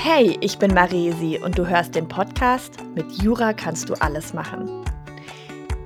Hey, 0.00 0.38
ich 0.40 0.58
bin 0.58 0.72
Maresi 0.74 1.40
und 1.42 1.58
du 1.58 1.66
hörst 1.66 1.96
den 1.96 2.06
Podcast 2.06 2.72
Mit 2.94 3.20
Jura 3.20 3.52
kannst 3.52 3.88
du 3.88 3.94
alles 3.94 4.32
machen. 4.32 4.84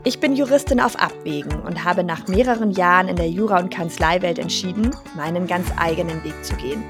Ich 0.04 0.20
bin 0.20 0.36
Juristin 0.36 0.80
auf 0.80 0.96
Abwägen 0.96 1.58
und 1.62 1.82
habe 1.82 2.04
nach 2.04 2.28
mehreren 2.28 2.72
Jahren 2.72 3.08
in 3.08 3.16
der 3.16 3.30
Jura- 3.30 3.58
und 3.58 3.72
Kanzleiwelt 3.72 4.38
entschieden, 4.38 4.94
meinen 5.16 5.46
ganz 5.46 5.66
eigenen 5.78 6.22
Weg 6.24 6.44
zu 6.44 6.54
gehen. 6.56 6.84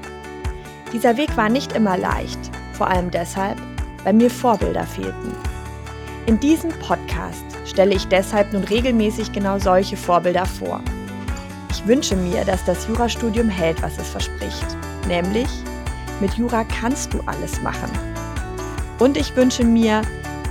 Dieser 0.91 1.15
Weg 1.15 1.37
war 1.37 1.47
nicht 1.47 1.71
immer 1.71 1.97
leicht, 1.97 2.39
vor 2.73 2.87
allem 2.87 3.09
deshalb, 3.09 3.57
weil 4.03 4.13
mir 4.13 4.29
Vorbilder 4.29 4.83
fehlten. 4.83 5.33
In 6.25 6.41
diesem 6.41 6.71
Podcast 6.79 7.45
stelle 7.63 7.95
ich 7.95 8.05
deshalb 8.09 8.51
nun 8.51 8.65
regelmäßig 8.65 9.31
genau 9.31 9.59
solche 9.59 9.95
Vorbilder 9.95 10.45
vor. 10.45 10.81
Ich 11.71 11.87
wünsche 11.87 12.17
mir, 12.17 12.43
dass 12.43 12.65
das 12.65 12.85
Jurastudium 12.85 13.47
hält, 13.47 13.81
was 13.81 13.97
es 13.97 14.09
verspricht, 14.09 14.67
nämlich 15.07 15.47
mit 16.19 16.33
Jura 16.35 16.63
kannst 16.63 17.13
du 17.13 17.21
alles 17.25 17.61
machen. 17.61 17.91
Und 18.99 19.17
ich 19.17 19.35
wünsche 19.35 19.63
mir, 19.63 20.01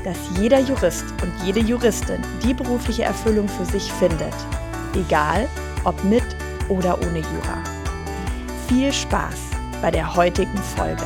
dass 0.05 0.19
jeder 0.39 0.61
Jurist 0.61 1.05
und 1.23 1.33
jede 1.45 1.61
Juristin 1.61 2.21
die 2.45 2.55
berufliche 2.55 3.05
Erfüllung 3.05 3.49
für 3.49 3.65
sich 3.65 3.93
findet, 3.93 4.35
egal 4.95 5.49
ob 5.85 6.03
mit 6.05 6.25
oder 6.69 6.99
ohne 7.01 7.19
Jura. 7.19 7.63
Viel 8.69 8.93
Spaß 8.93 9.51
bei 9.81 9.91
der 9.91 10.15
heutigen 10.15 10.59
Folge. 10.77 11.05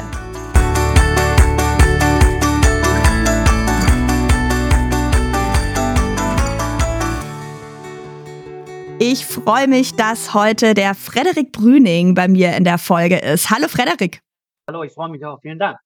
Ich 8.98 9.26
freue 9.26 9.68
mich, 9.68 9.94
dass 9.94 10.32
heute 10.32 10.72
der 10.72 10.94
Frederik 10.94 11.52
Brüning 11.52 12.14
bei 12.14 12.28
mir 12.28 12.56
in 12.56 12.64
der 12.64 12.78
Folge 12.78 13.18
ist. 13.18 13.50
Hallo 13.50 13.68
Frederik. 13.68 14.25
Hallo, 14.68 14.82
ich 14.82 14.94
freue 14.94 15.10
mich 15.10 15.24
auch. 15.24 15.40
Vielen 15.42 15.60
Dank. 15.60 15.78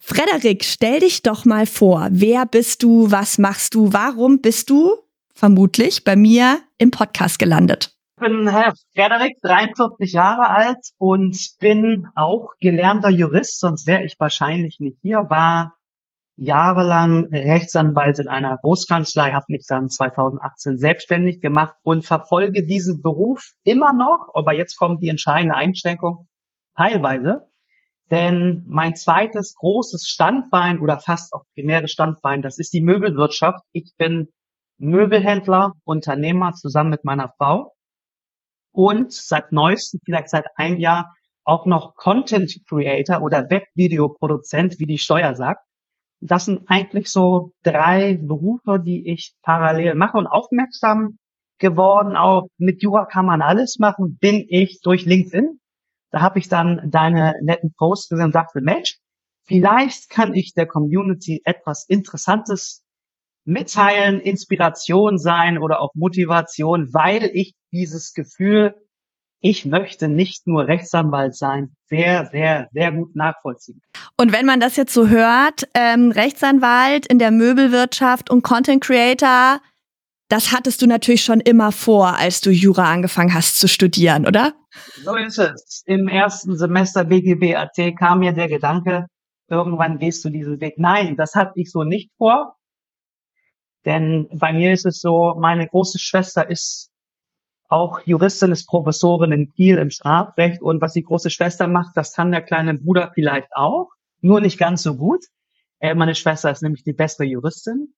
Frederik, 0.00 0.64
stell 0.64 1.00
dich 1.00 1.20
doch 1.20 1.44
mal 1.44 1.66
vor. 1.66 2.08
Wer 2.10 2.46
bist 2.46 2.82
du? 2.82 3.10
Was 3.10 3.36
machst 3.36 3.74
du? 3.74 3.92
Warum 3.92 4.40
bist 4.40 4.70
du 4.70 4.94
vermutlich 5.34 6.04
bei 6.04 6.16
mir 6.16 6.62
im 6.78 6.90
Podcast 6.90 7.38
gelandet? 7.38 7.94
Ich 8.16 8.26
bin 8.26 8.48
Herr 8.48 8.72
Frederik, 8.94 9.36
43 9.42 10.14
Jahre 10.14 10.48
alt 10.48 10.78
und 10.96 11.36
bin 11.60 12.08
auch 12.14 12.52
gelernter 12.60 13.10
Jurist, 13.10 13.60
sonst 13.60 13.86
wäre 13.86 14.04
ich 14.04 14.16
wahrscheinlich 14.18 14.80
nicht 14.80 14.96
hier. 15.02 15.26
War 15.28 15.74
jahrelang 16.36 17.26
Rechtsanwalt 17.26 18.20
in 18.20 18.28
einer 18.28 18.56
Großkanzlei, 18.56 19.32
habe 19.32 19.44
mich 19.48 19.66
dann 19.68 19.90
2018 19.90 20.78
selbstständig 20.78 21.42
gemacht 21.42 21.74
und 21.82 22.06
verfolge 22.06 22.64
diesen 22.64 23.02
Beruf 23.02 23.50
immer 23.64 23.92
noch. 23.92 24.30
Aber 24.32 24.54
jetzt 24.54 24.76
kommt 24.76 25.02
die 25.02 25.10
entscheidende 25.10 25.56
Einschränkung 25.56 26.26
teilweise. 26.74 27.50
Denn 28.10 28.64
mein 28.66 28.96
zweites 28.96 29.54
großes 29.54 30.06
Standbein 30.06 30.78
oder 30.80 31.00
fast 31.00 31.32
auch 31.32 31.44
primäres 31.54 31.90
Standbein, 31.90 32.42
das 32.42 32.58
ist 32.58 32.72
die 32.72 32.82
Möbelwirtschaft. 32.82 33.64
Ich 33.72 33.94
bin 33.96 34.28
Möbelhändler, 34.78 35.72
Unternehmer 35.84 36.52
zusammen 36.52 36.90
mit 36.90 37.04
meiner 37.04 37.32
Frau 37.38 37.72
und 38.72 39.12
seit 39.12 39.52
neuestem, 39.52 40.00
vielleicht 40.04 40.28
seit 40.28 40.46
einem 40.56 40.78
Jahr, 40.78 41.14
auch 41.44 41.66
noch 41.66 41.94
Content 41.94 42.58
Creator 42.68 43.22
oder 43.22 43.48
Webvideoproduzent, 43.48 44.78
wie 44.78 44.86
die 44.86 44.98
Steuer 44.98 45.34
sagt. 45.34 45.64
Das 46.20 46.46
sind 46.46 46.62
eigentlich 46.68 47.08
so 47.08 47.52
drei 47.62 48.18
Berufe, 48.20 48.80
die 48.80 49.06
ich 49.08 49.34
parallel 49.42 49.94
mache 49.94 50.16
und 50.16 50.26
aufmerksam 50.26 51.18
geworden. 51.58 52.16
Auch 52.16 52.48
mit 52.56 52.82
Jura 52.82 53.04
kann 53.04 53.26
man 53.26 53.42
alles 53.42 53.78
machen, 53.78 54.16
bin 54.18 54.44
ich 54.48 54.80
durch 54.82 55.04
LinkedIn. 55.04 55.60
Da 56.14 56.20
habe 56.20 56.38
ich 56.38 56.48
dann 56.48 56.80
deine 56.92 57.34
netten 57.42 57.74
Posts 57.76 58.10
gesehen 58.10 58.26
und 58.26 58.34
dachte, 58.36 58.60
Mensch, 58.60 58.98
vielleicht 59.42 60.08
kann 60.10 60.32
ich 60.32 60.54
der 60.54 60.66
Community 60.66 61.42
etwas 61.44 61.86
Interessantes 61.88 62.84
mitteilen, 63.44 64.20
Inspiration 64.20 65.18
sein 65.18 65.58
oder 65.58 65.80
auch 65.80 65.90
Motivation, 65.94 66.94
weil 66.94 67.28
ich 67.34 67.56
dieses 67.72 68.12
Gefühl, 68.12 68.76
ich 69.40 69.64
möchte 69.66 70.06
nicht 70.06 70.46
nur 70.46 70.68
Rechtsanwalt 70.68 71.34
sein, 71.34 71.74
sehr, 71.88 72.26
sehr, 72.26 72.68
sehr 72.72 72.92
gut 72.92 73.16
nachvollziehen. 73.16 73.82
Und 74.16 74.32
wenn 74.32 74.46
man 74.46 74.60
das 74.60 74.76
jetzt 74.76 74.94
so 74.94 75.08
hört, 75.08 75.68
ähm, 75.74 76.12
Rechtsanwalt 76.12 77.06
in 77.06 77.18
der 77.18 77.32
Möbelwirtschaft 77.32 78.30
und 78.30 78.42
Content 78.42 78.84
Creator, 78.84 79.60
das 80.28 80.52
hattest 80.52 80.82
du 80.82 80.86
natürlich 80.86 81.24
schon 81.24 81.40
immer 81.40 81.72
vor, 81.72 82.16
als 82.18 82.40
du 82.40 82.50
Jura 82.50 82.90
angefangen 82.90 83.34
hast 83.34 83.60
zu 83.60 83.68
studieren, 83.68 84.26
oder? 84.26 84.54
So 85.02 85.14
ist 85.14 85.38
es. 85.38 85.82
Im 85.86 86.08
ersten 86.08 86.56
Semester 86.56 87.04
BGB-AT 87.04 87.96
kam 87.98 88.20
mir 88.20 88.32
der 88.32 88.48
Gedanke, 88.48 89.06
irgendwann 89.48 89.98
gehst 89.98 90.24
du 90.24 90.30
diesen 90.30 90.60
Weg. 90.60 90.74
Nein, 90.78 91.16
das 91.16 91.34
hatte 91.34 91.52
ich 91.56 91.70
so 91.70 91.84
nicht 91.84 92.10
vor. 92.16 92.56
Denn 93.84 94.28
bei 94.32 94.52
mir 94.52 94.72
ist 94.72 94.86
es 94.86 95.00
so, 95.00 95.34
meine 95.38 95.68
große 95.68 95.98
Schwester 95.98 96.48
ist 96.48 96.90
auch 97.68 98.00
Juristin, 98.04 98.52
ist 98.52 98.66
Professorin 98.66 99.32
in 99.32 99.52
Kiel 99.52 99.78
im 99.78 99.90
Strafrecht. 99.90 100.62
Und 100.62 100.80
was 100.80 100.94
die 100.94 101.02
große 101.02 101.30
Schwester 101.30 101.66
macht, 101.66 101.96
das 101.96 102.14
kann 102.14 102.30
der 102.30 102.42
kleine 102.42 102.74
Bruder 102.74 103.10
vielleicht 103.14 103.48
auch. 103.54 103.90
Nur 104.20 104.40
nicht 104.40 104.58
ganz 104.58 104.82
so 104.82 104.96
gut. 104.96 105.24
Äh, 105.80 105.94
meine 105.94 106.14
Schwester 106.14 106.50
ist 106.50 106.62
nämlich 106.62 106.84
die 106.84 106.94
bessere 106.94 107.24
Juristin. 107.24 107.94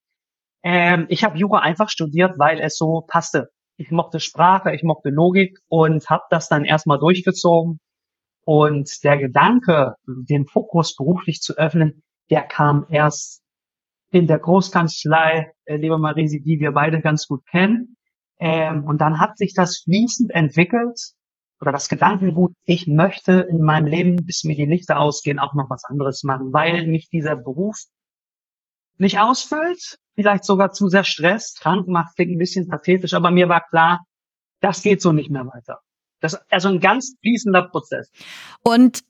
Ähm, 0.68 1.06
ich 1.10 1.22
habe 1.22 1.38
Jura 1.38 1.60
einfach 1.60 1.88
studiert, 1.88 2.40
weil 2.40 2.58
es 2.58 2.76
so 2.76 3.04
passte. 3.06 3.50
Ich 3.76 3.92
mochte 3.92 4.18
Sprache, 4.18 4.74
ich 4.74 4.82
mochte 4.82 5.10
Logik 5.10 5.60
und 5.68 6.10
habe 6.10 6.24
das 6.28 6.48
dann 6.48 6.64
erstmal 6.64 6.98
durchgezogen. 6.98 7.78
Und 8.44 9.04
der 9.04 9.16
Gedanke, 9.16 9.94
den 10.06 10.44
Fokus 10.48 10.96
beruflich 10.96 11.40
zu 11.40 11.56
öffnen, 11.56 12.02
der 12.30 12.42
kam 12.42 12.84
erst 12.88 13.44
in 14.10 14.26
der 14.26 14.40
Großkanzlei, 14.40 15.52
äh, 15.66 15.76
liebe 15.76 15.98
Marisi, 15.98 16.42
die 16.42 16.58
wir 16.58 16.72
beide 16.72 17.00
ganz 17.00 17.28
gut 17.28 17.46
kennen. 17.46 17.96
Ähm, 18.40 18.86
und 18.86 19.00
dann 19.00 19.20
hat 19.20 19.38
sich 19.38 19.54
das 19.54 19.82
fließend 19.84 20.32
entwickelt 20.32 20.98
oder 21.60 21.70
das 21.70 21.88
Gedankengut, 21.88 22.54
ich 22.64 22.88
möchte 22.88 23.46
in 23.48 23.60
meinem 23.60 23.86
Leben, 23.86 24.16
bis 24.26 24.42
mir 24.42 24.56
die 24.56 24.66
Lichter 24.66 24.98
ausgehen, 24.98 25.38
auch 25.38 25.54
noch 25.54 25.70
was 25.70 25.84
anderes 25.84 26.24
machen, 26.24 26.52
weil 26.52 26.88
mich 26.88 27.08
dieser 27.08 27.36
Beruf 27.36 27.76
nicht 28.98 29.20
ausfüllt, 29.20 29.98
vielleicht 30.16 30.44
sogar 30.44 30.72
zu 30.72 30.88
sehr 30.88 31.04
stresst, 31.04 31.60
krank 31.60 31.86
macht, 31.86 32.16
klingt 32.16 32.32
ein 32.32 32.38
bisschen 32.38 32.66
pathetisch, 32.66 33.14
aber 33.14 33.30
mir 33.30 33.48
war 33.48 33.64
klar, 33.68 34.00
das 34.60 34.82
geht 34.82 35.00
so 35.00 35.12
nicht 35.12 35.30
mehr 35.30 35.46
weiter. 35.46 35.80
Das 36.20 36.32
ist 36.32 36.42
also 36.50 36.68
ein 36.68 36.80
ganz 36.80 37.14
fließender 37.20 37.68
Prozess. 37.68 38.10
Und 38.62 39.04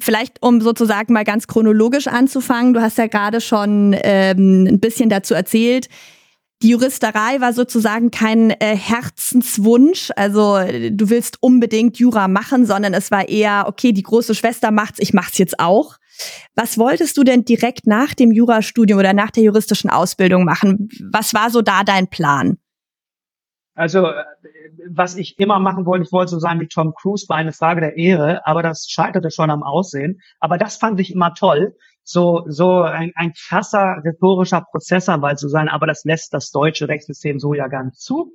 Vielleicht, 0.00 0.42
um 0.42 0.60
sozusagen 0.60 1.12
mal 1.12 1.22
ganz 1.22 1.46
chronologisch 1.46 2.08
anzufangen, 2.08 2.74
du 2.74 2.80
hast 2.80 2.98
ja 2.98 3.06
gerade 3.06 3.40
schon 3.40 3.94
ähm, 4.02 4.66
ein 4.66 4.80
bisschen 4.80 5.08
dazu 5.08 5.32
erzählt. 5.32 5.88
Die 6.62 6.70
Juristerei 6.70 7.40
war 7.40 7.52
sozusagen 7.52 8.10
kein 8.10 8.50
äh, 8.50 8.76
Herzenswunsch, 8.76 10.10
also 10.16 10.58
du 10.90 11.10
willst 11.10 11.40
unbedingt 11.40 11.98
Jura 11.98 12.26
machen, 12.26 12.66
sondern 12.66 12.94
es 12.94 13.12
war 13.12 13.28
eher, 13.28 13.66
okay, 13.68 13.92
die 13.92 14.02
große 14.02 14.34
Schwester 14.34 14.72
macht's, 14.72 14.98
ich 14.98 15.12
mach's 15.12 15.38
jetzt 15.38 15.60
auch. 15.60 15.98
Was 16.54 16.78
wolltest 16.78 17.16
du 17.16 17.24
denn 17.24 17.44
direkt 17.44 17.86
nach 17.86 18.14
dem 18.14 18.32
Jurastudium 18.32 18.98
oder 18.98 19.12
nach 19.12 19.30
der 19.30 19.42
juristischen 19.42 19.90
Ausbildung 19.90 20.44
machen? 20.44 20.88
Was 21.12 21.34
war 21.34 21.50
so 21.50 21.62
da 21.62 21.82
dein 21.84 22.08
Plan? 22.08 22.58
Also, 23.74 24.06
äh, 24.06 24.24
was 24.90 25.16
ich 25.16 25.38
immer 25.38 25.58
machen 25.58 25.86
wollte, 25.86 26.04
ich 26.04 26.12
wollte 26.12 26.30
so 26.30 26.38
sein 26.38 26.60
wie 26.60 26.68
Tom 26.68 26.92
Cruise, 26.94 27.26
war 27.28 27.36
eine 27.36 27.52
Frage 27.52 27.80
der 27.80 27.96
Ehre, 27.96 28.46
aber 28.46 28.62
das 28.62 28.86
scheiterte 28.88 29.30
schon 29.30 29.50
am 29.50 29.62
Aussehen. 29.62 30.20
Aber 30.40 30.58
das 30.58 30.76
fand 30.76 31.00
ich 31.00 31.12
immer 31.12 31.32
toll, 31.34 31.74
so, 32.04 32.44
so 32.48 32.82
ein, 32.82 33.12
ein 33.14 33.32
krasser 33.32 34.02
rhetorischer 34.04 34.64
Prozessanwalt 34.70 35.38
zu 35.38 35.48
sein, 35.48 35.68
aber 35.68 35.86
das 35.86 36.04
lässt 36.04 36.34
das 36.34 36.50
deutsche 36.50 36.88
Rechtssystem 36.88 37.38
so 37.38 37.54
ja 37.54 37.68
gar 37.68 37.84
nicht 37.84 38.00
zu. 38.00 38.32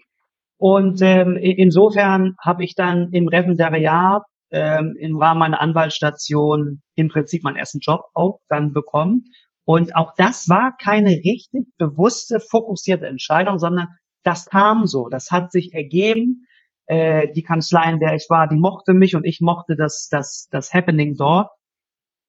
Und 0.57 1.01
ähm, 1.01 1.35
insofern 1.37 2.35
habe 2.39 2.63
ich 2.63 2.73
dann 2.73 3.11
im 3.11 3.27
Referendariat 3.27 4.23
ähm, 4.51 4.95
im 4.99 5.17
Rahmen 5.17 5.39
meiner 5.39 5.61
Anwaltsstation 5.61 6.81
im 6.95 7.09
Prinzip 7.09 7.43
meinen 7.43 7.57
ersten 7.57 7.79
Job 7.79 8.05
auch 8.13 8.39
dann 8.49 8.73
bekommen. 8.73 9.25
Und 9.65 9.95
auch 9.95 10.13
das 10.15 10.47
war 10.47 10.75
keine 10.77 11.09
richtig 11.09 11.67
bewusste, 11.77 12.39
fokussierte 12.39 13.07
Entscheidung, 13.07 13.59
sondern 13.59 13.89
das 14.23 14.45
kam 14.45 14.87
so, 14.87 15.09
das 15.09 15.31
hat 15.31 15.51
sich 15.51 15.73
ergeben. 15.73 16.47
Äh, 16.85 17.33
die 17.33 17.43
Kanzlei, 17.43 17.91
in 17.91 17.99
der 17.99 18.15
ich 18.15 18.27
war, 18.29 18.47
die 18.47 18.55
mochte 18.55 18.93
mich 18.93 19.15
und 19.15 19.25
ich 19.25 19.41
mochte 19.41 19.75
das, 19.75 20.07
das, 20.09 20.47
das 20.51 20.73
Happening 20.73 21.15
dort. 21.15 21.49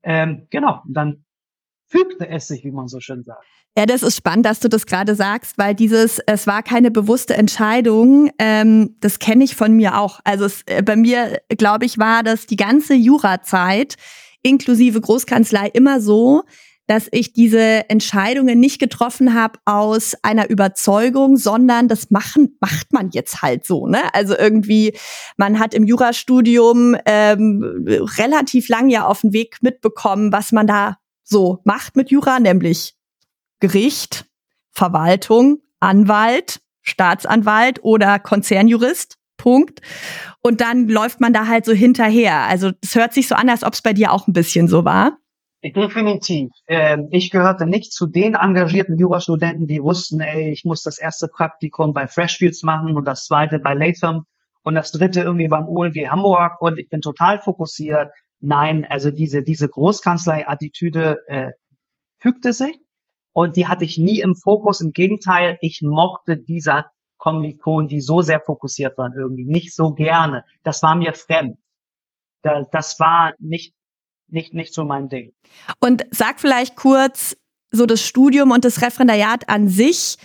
Ähm, 0.02 0.48
genau, 0.50 0.82
und 0.84 0.94
dann 0.94 1.25
fügte 1.88 2.29
es 2.29 2.49
sich, 2.49 2.64
wie 2.64 2.70
man 2.70 2.88
so 2.88 3.00
schön 3.00 3.25
sagt. 3.25 3.44
Ja, 3.76 3.87
das 3.87 4.02
ist 4.02 4.17
spannend, 4.17 4.44
dass 4.44 4.61
du 4.61 4.69
das 4.69 4.87
gerade 4.87 5.14
sagst, 5.14 5.56
weil 5.56 5.75
dieses, 5.75 6.19
es 6.26 6.46
war 6.46 6.62
keine 6.62 6.90
bewusste 6.90 7.35
Entscheidung, 7.35 8.31
ähm, 8.38 8.96
das 9.00 9.19
kenne 9.19 9.44
ich 9.44 9.55
von 9.55 9.73
mir 9.73 9.99
auch. 9.99 10.20
Also 10.25 10.46
es, 10.46 10.62
äh, 10.67 10.82
bei 10.82 10.96
mir, 10.96 11.40
glaube 11.49 11.87
ich, 11.87 11.99
war 11.99 12.23
das 12.23 12.46
die 12.46 12.56
ganze 12.56 12.94
Jurazeit 12.94 13.94
inklusive 14.43 15.00
Großkanzlei 15.00 15.69
immer 15.69 16.00
so, 16.00 16.43
dass 16.88 17.06
ich 17.12 17.35
diese 17.35 17.88
Entscheidungen 17.91 18.58
nicht 18.58 18.81
getroffen 18.81 19.34
habe 19.34 19.58
aus 19.67 20.14
einer 20.23 20.49
Überzeugung, 20.49 21.37
sondern 21.37 21.87
das 21.87 22.11
machen, 22.11 22.56
macht 22.61 22.93
man 22.93 23.11
jetzt 23.12 23.43
halt 23.43 23.64
so. 23.64 23.87
Ne? 23.87 24.00
Also 24.14 24.37
irgendwie, 24.37 24.94
man 25.37 25.58
hat 25.58 25.75
im 25.75 25.84
Jurastudium 25.84 26.96
ähm, 27.05 27.84
relativ 28.19 28.69
lang 28.69 28.88
ja 28.88 29.06
auf 29.06 29.20
dem 29.20 29.32
Weg 29.32 29.58
mitbekommen, 29.61 30.32
was 30.32 30.50
man 30.50 30.67
da 30.67 30.97
so 31.28 31.60
macht 31.64 31.96
mit 31.96 32.10
Jura, 32.10 32.40
nämlich 32.40 32.94
Gericht, 33.60 34.26
Verwaltung, 34.70 35.58
Anwalt, 35.80 36.60
Staatsanwalt 36.82 37.84
oder 37.84 38.19
Konzernjurist. 38.19 39.16
Punkt. 39.36 39.80
Und 40.42 40.60
dann 40.60 40.88
läuft 40.88 41.20
man 41.20 41.32
da 41.32 41.46
halt 41.46 41.64
so 41.64 41.72
hinterher. 41.72 42.42
Also 42.48 42.72
es 42.82 42.94
hört 42.96 43.14
sich 43.14 43.28
so 43.28 43.36
an, 43.36 43.48
als 43.48 43.62
ob 43.62 43.72
es 43.72 43.82
bei 43.82 43.92
dir 43.92 44.12
auch 44.12 44.26
ein 44.26 44.32
bisschen 44.32 44.66
so 44.66 44.84
war. 44.84 45.16
Definitiv. 45.62 46.50
Ähm, 46.69 47.08
ich 47.10 47.31
gehörte 47.31 47.66
nicht 47.66 47.92
zu 47.92 48.06
den 48.06 48.34
engagierten 48.34 48.96
Jurastudenten, 48.96 49.66
die 49.66 49.82
wussten, 49.82 50.20
ey, 50.20 50.50
ich 50.50 50.64
muss 50.64 50.82
das 50.82 50.98
erste 50.98 51.26
Praktikum 51.26 51.92
bei 51.92 52.06
Freshfields 52.06 52.62
machen 52.62 52.96
und 52.96 53.04
das 53.04 53.24
zweite 53.24 53.58
bei 53.58 53.74
Latham 53.74 54.24
und 54.62 54.74
das 54.74 54.92
dritte 54.92 55.22
irgendwie 55.22 55.48
beim 55.48 55.66
OLG 55.66 56.10
Hamburg 56.10 56.60
und 56.60 56.78
ich 56.78 56.88
bin 56.88 57.00
total 57.00 57.40
fokussiert. 57.40 58.10
Nein, 58.40 58.87
also 58.88 59.11
diese, 59.11 59.43
diese 59.43 59.69
Großkanzlei-Attitüde 59.69 61.19
äh, 61.26 61.52
fügte 62.19 62.52
sich 62.52 62.79
und 63.32 63.56
die 63.56 63.67
hatte 63.67 63.85
ich 63.85 63.99
nie 63.99 64.20
im 64.20 64.37
Fokus. 64.37 64.81
Im 64.81 64.93
Gegenteil, 64.93 65.58
ich 65.61 65.82
mochte 65.82 66.37
dieser 66.37 66.90
Kommilitonen, 67.17 67.88
die 67.88 68.00
so 68.00 68.23
sehr 68.23 68.40
fokussiert 68.40 68.96
waren 68.96 69.12
irgendwie, 69.12 69.44
nicht 69.44 69.75
so 69.75 69.93
gerne. 69.93 70.44
Das 70.62 70.82
war 70.82 70.94
mir 70.94 71.14
fremd. 71.14 71.58
Das 72.43 73.00
war 73.00 73.35
nicht 73.38 73.75
nicht, 74.29 74.55
nicht 74.55 74.75
so 74.75 74.84
mein 74.84 75.08
Ding. 75.08 75.32
Und 75.81 76.06
sag 76.11 76.41
vielleicht 76.41 76.76
kurz 76.76 77.37
so 77.70 77.87
das 77.87 78.02
Studium 78.02 78.50
und 78.50 78.64
das 78.64 78.82
Referendariat 78.82 79.49
an 79.49 79.69
sich. 79.69 80.17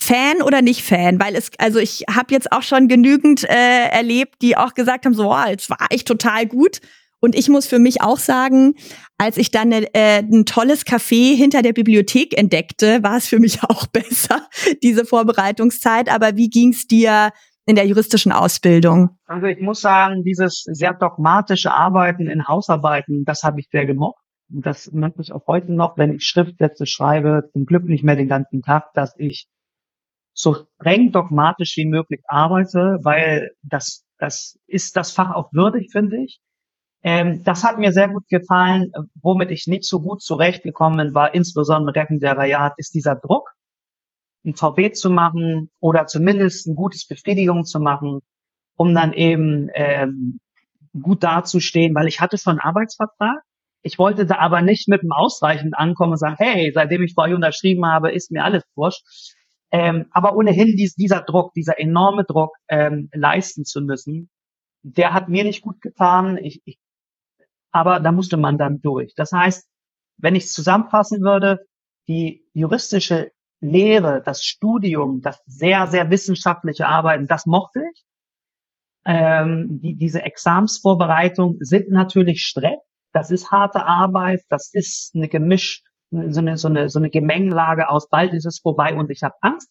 Fan 0.00 0.42
oder 0.42 0.62
nicht 0.62 0.84
Fan? 0.84 1.18
Weil 1.18 1.34
es, 1.34 1.50
also 1.58 1.80
ich 1.80 2.04
habe 2.08 2.32
jetzt 2.32 2.52
auch 2.52 2.62
schon 2.62 2.86
genügend 2.86 3.42
äh, 3.42 3.88
erlebt, 3.88 4.42
die 4.42 4.56
auch 4.56 4.74
gesagt 4.74 5.04
haben, 5.04 5.14
so, 5.14 5.32
oh, 5.32 5.44
es 5.48 5.68
war 5.70 5.88
echt 5.90 6.06
total 6.06 6.46
gut. 6.46 6.80
Und 7.20 7.34
ich 7.34 7.48
muss 7.48 7.66
für 7.66 7.78
mich 7.78 8.00
auch 8.00 8.18
sagen, 8.18 8.74
als 9.18 9.36
ich 9.36 9.50
dann 9.50 9.72
äh, 9.72 9.86
ein 9.92 10.44
tolles 10.44 10.86
Café 10.86 11.36
hinter 11.36 11.62
der 11.62 11.72
Bibliothek 11.72 12.38
entdeckte, 12.38 13.02
war 13.02 13.16
es 13.16 13.26
für 13.26 13.40
mich 13.40 13.62
auch 13.68 13.86
besser, 13.86 14.48
diese 14.82 15.04
Vorbereitungszeit. 15.04 16.12
Aber 16.12 16.36
wie 16.36 16.48
ging's 16.48 16.86
dir 16.86 17.30
in 17.66 17.74
der 17.74 17.86
juristischen 17.86 18.32
Ausbildung? 18.32 19.10
Also 19.26 19.46
ich 19.46 19.60
muss 19.60 19.80
sagen, 19.80 20.22
dieses 20.24 20.62
sehr 20.64 20.94
dogmatische 20.94 21.72
Arbeiten 21.72 22.28
in 22.28 22.46
Hausarbeiten, 22.46 23.24
das 23.24 23.42
habe 23.42 23.60
ich 23.60 23.68
sehr 23.70 23.84
gemocht. 23.84 24.22
Und 24.50 24.64
das 24.64 24.90
möchte 24.92 25.20
ich 25.20 25.32
auch 25.32 25.46
heute 25.46 25.72
noch, 25.72 25.98
wenn 25.98 26.14
ich 26.14 26.24
Schriftsätze 26.24 26.86
schreibe, 26.86 27.50
zum 27.52 27.66
Glück 27.66 27.84
nicht 27.84 28.04
mehr 28.04 28.16
den 28.16 28.28
ganzen 28.28 28.62
Tag, 28.62 28.92
dass 28.94 29.14
ich 29.18 29.48
so 30.32 30.54
streng 30.54 31.12
dogmatisch 31.12 31.76
wie 31.76 31.84
möglich 31.84 32.20
arbeite, 32.28 32.98
weil 33.02 33.50
das, 33.62 34.06
das 34.18 34.58
ist 34.66 34.96
das 34.96 35.10
Fach 35.10 35.34
auch 35.34 35.52
würdig, 35.52 35.90
finde 35.92 36.22
ich. 36.22 36.40
Ähm, 37.02 37.44
das 37.44 37.64
hat 37.64 37.78
mir 37.78 37.92
sehr 37.92 38.08
gut 38.08 38.28
gefallen. 38.28 38.92
Womit 39.22 39.50
ich 39.50 39.66
nicht 39.66 39.84
so 39.84 40.00
gut 40.00 40.22
zurechtgekommen 40.22 41.14
war, 41.14 41.34
insbesondere 41.34 41.94
Referendariat, 41.94 42.74
ist 42.76 42.94
dieser 42.94 43.16
Druck 43.16 43.54
ein 44.44 44.54
VB 44.54 44.94
zu 44.94 45.10
machen 45.10 45.70
oder 45.80 46.06
zumindest 46.06 46.66
ein 46.66 46.74
gutes 46.74 47.06
Befriedigung 47.06 47.64
zu 47.64 47.80
machen, 47.80 48.20
um 48.76 48.94
dann 48.94 49.12
eben 49.12 49.68
ähm, 49.74 50.40
gut 51.00 51.22
dazustehen, 51.22 51.94
weil 51.94 52.08
ich 52.08 52.20
hatte 52.20 52.38
schon 52.38 52.52
einen 52.52 52.60
Arbeitsvertrag. 52.60 53.42
Ich 53.82 53.98
wollte 53.98 54.26
da 54.26 54.38
aber 54.38 54.60
nicht 54.62 54.88
mit 54.88 55.02
einem 55.02 55.12
ausreichend 55.12 55.76
ankommen 55.76 56.12
und 56.12 56.18
sagen, 56.18 56.36
hey, 56.38 56.72
seitdem 56.74 57.02
ich 57.02 57.14
vorher 57.14 57.36
unterschrieben 57.36 57.86
habe, 57.86 58.10
ist 58.10 58.30
mir 58.30 58.44
alles 58.44 58.64
wurscht. 58.74 59.04
Ähm, 59.70 60.06
aber 60.10 60.34
ohnehin 60.34 60.76
dies, 60.76 60.94
dieser 60.94 61.20
Druck, 61.20 61.52
dieser 61.54 61.78
enorme 61.78 62.24
Druck 62.24 62.56
ähm, 62.68 63.10
leisten 63.12 63.64
zu 63.64 63.82
müssen, 63.82 64.30
der 64.82 65.12
hat 65.12 65.28
mir 65.28 65.44
nicht 65.44 65.62
gut 65.62 65.80
getan. 65.80 66.38
Ich, 66.38 66.62
ich, 66.64 66.78
aber 67.72 68.00
da 68.00 68.12
musste 68.12 68.36
man 68.36 68.58
dann 68.58 68.80
durch. 68.80 69.14
Das 69.14 69.32
heißt, 69.32 69.68
wenn 70.18 70.34
ich 70.34 70.44
es 70.44 70.52
zusammenfassen 70.52 71.20
würde, 71.22 71.66
die 72.08 72.44
juristische 72.52 73.30
Lehre, 73.60 74.22
das 74.24 74.44
Studium, 74.44 75.20
das 75.20 75.42
sehr, 75.46 75.86
sehr 75.86 76.10
wissenschaftliche 76.10 76.86
Arbeiten, 76.86 77.26
das 77.26 77.46
mochte 77.46 77.80
ich. 77.92 78.04
Ähm, 79.04 79.80
die, 79.80 79.96
diese 79.96 80.22
Examsvorbereitung 80.22 81.56
sind 81.60 81.90
natürlich 81.90 82.42
Stress. 82.42 82.78
Das 83.12 83.30
ist 83.30 83.50
harte 83.50 83.84
Arbeit. 83.84 84.42
Das 84.48 84.70
ist 84.72 85.14
eine 85.14 85.28
Gemisch, 85.28 85.82
so 86.10 86.40
eine, 86.40 86.56
so 86.56 86.68
eine, 86.68 86.88
so 86.88 86.98
eine 86.98 87.10
Gemengelage 87.10 87.88
aus 87.88 88.08
bald 88.08 88.32
ist 88.32 88.46
es 88.46 88.60
vorbei 88.60 88.94
und 88.94 89.10
ich 89.10 89.22
habe 89.22 89.34
Angst. 89.40 89.70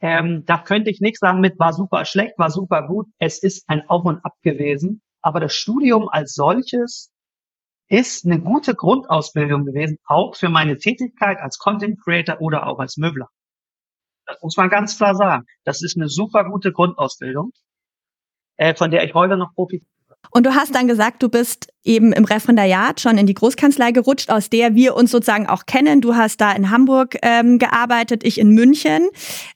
Ähm, 0.00 0.44
da 0.46 0.58
könnte 0.58 0.90
ich 0.90 1.00
nichts 1.00 1.20
sagen 1.20 1.40
mit 1.40 1.58
war 1.58 1.72
super 1.72 2.04
schlecht, 2.04 2.38
war 2.38 2.50
super 2.50 2.86
gut. 2.86 3.06
Es 3.18 3.42
ist 3.42 3.64
ein 3.68 3.88
Auf 3.88 4.04
und 4.04 4.24
Ab 4.24 4.34
gewesen. 4.42 5.02
Aber 5.22 5.40
das 5.40 5.54
Studium 5.54 6.08
als 6.08 6.34
solches 6.34 7.10
ist 7.88 8.24
eine 8.24 8.40
gute 8.40 8.74
Grundausbildung 8.74 9.64
gewesen, 9.64 9.98
auch 10.06 10.36
für 10.36 10.48
meine 10.48 10.78
Tätigkeit 10.78 11.38
als 11.38 11.58
Content 11.58 12.00
Creator 12.02 12.40
oder 12.40 12.66
auch 12.66 12.78
als 12.78 12.96
Möbler. 12.96 13.28
Das 14.26 14.40
muss 14.42 14.56
man 14.56 14.70
ganz 14.70 14.96
klar 14.96 15.14
sagen. 15.16 15.44
Das 15.64 15.82
ist 15.82 15.96
eine 15.96 16.08
super 16.08 16.44
gute 16.44 16.72
Grundausbildung, 16.72 17.52
äh, 18.56 18.74
von 18.74 18.90
der 18.92 19.04
ich 19.04 19.14
heute 19.14 19.36
noch 19.36 19.54
profitiere. 19.54 19.90
Und 20.30 20.46
du 20.46 20.54
hast 20.54 20.74
dann 20.74 20.86
gesagt, 20.86 21.22
du 21.22 21.28
bist 21.28 21.68
eben 21.82 22.12
im 22.12 22.24
Referendariat 22.24 23.00
schon 23.00 23.18
in 23.18 23.26
die 23.26 23.34
Großkanzlei 23.34 23.90
gerutscht, 23.90 24.30
aus 24.30 24.48
der 24.48 24.74
wir 24.74 24.94
uns 24.94 25.10
sozusagen 25.10 25.48
auch 25.48 25.66
kennen. 25.66 26.00
Du 26.00 26.14
hast 26.14 26.40
da 26.40 26.52
in 26.52 26.70
Hamburg 26.70 27.16
ähm, 27.22 27.58
gearbeitet, 27.58 28.22
ich 28.22 28.38
in 28.38 28.50
München. 28.50 29.08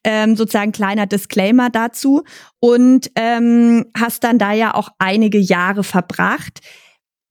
Ähm, 0.03 0.37
sozusagen 0.37 0.73
kleiner 0.73 1.07
Disclaimer 1.07 1.71
dazu. 1.71 2.25
Und 2.61 3.11
ähm, 3.15 3.87
hast 3.97 4.25
dann 4.25 4.39
da 4.39 4.53
ja 4.53 4.75
auch 4.75 4.89
einige 4.99 5.39
Jahre 5.39 5.85
verbracht. 5.85 6.61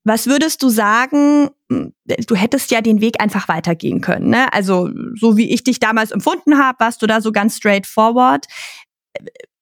Was 0.06 0.28
würdest 0.28 0.62
du 0.62 0.70
sagen, 0.70 1.50
hm, 1.72 1.94
du 2.06 2.36
hättest 2.36 2.72
ja 2.72 2.82
den 2.82 3.02
Weg 3.02 3.22
einfach 3.22 3.48
weitergehen 3.48 4.02
können, 4.02 4.30
ne? 4.30 4.52
Also, 4.52 4.90
so 5.16 5.38
wie 5.38 5.50
ich 5.50 5.64
dich 5.64 5.80
damals 5.80 6.12
empfunden 6.12 6.58
habe, 6.58 6.80
warst 6.82 7.02
du 7.02 7.08
da 7.08 7.22
so 7.22 7.32
ganz 7.32 7.56
straightforward. 7.56 8.46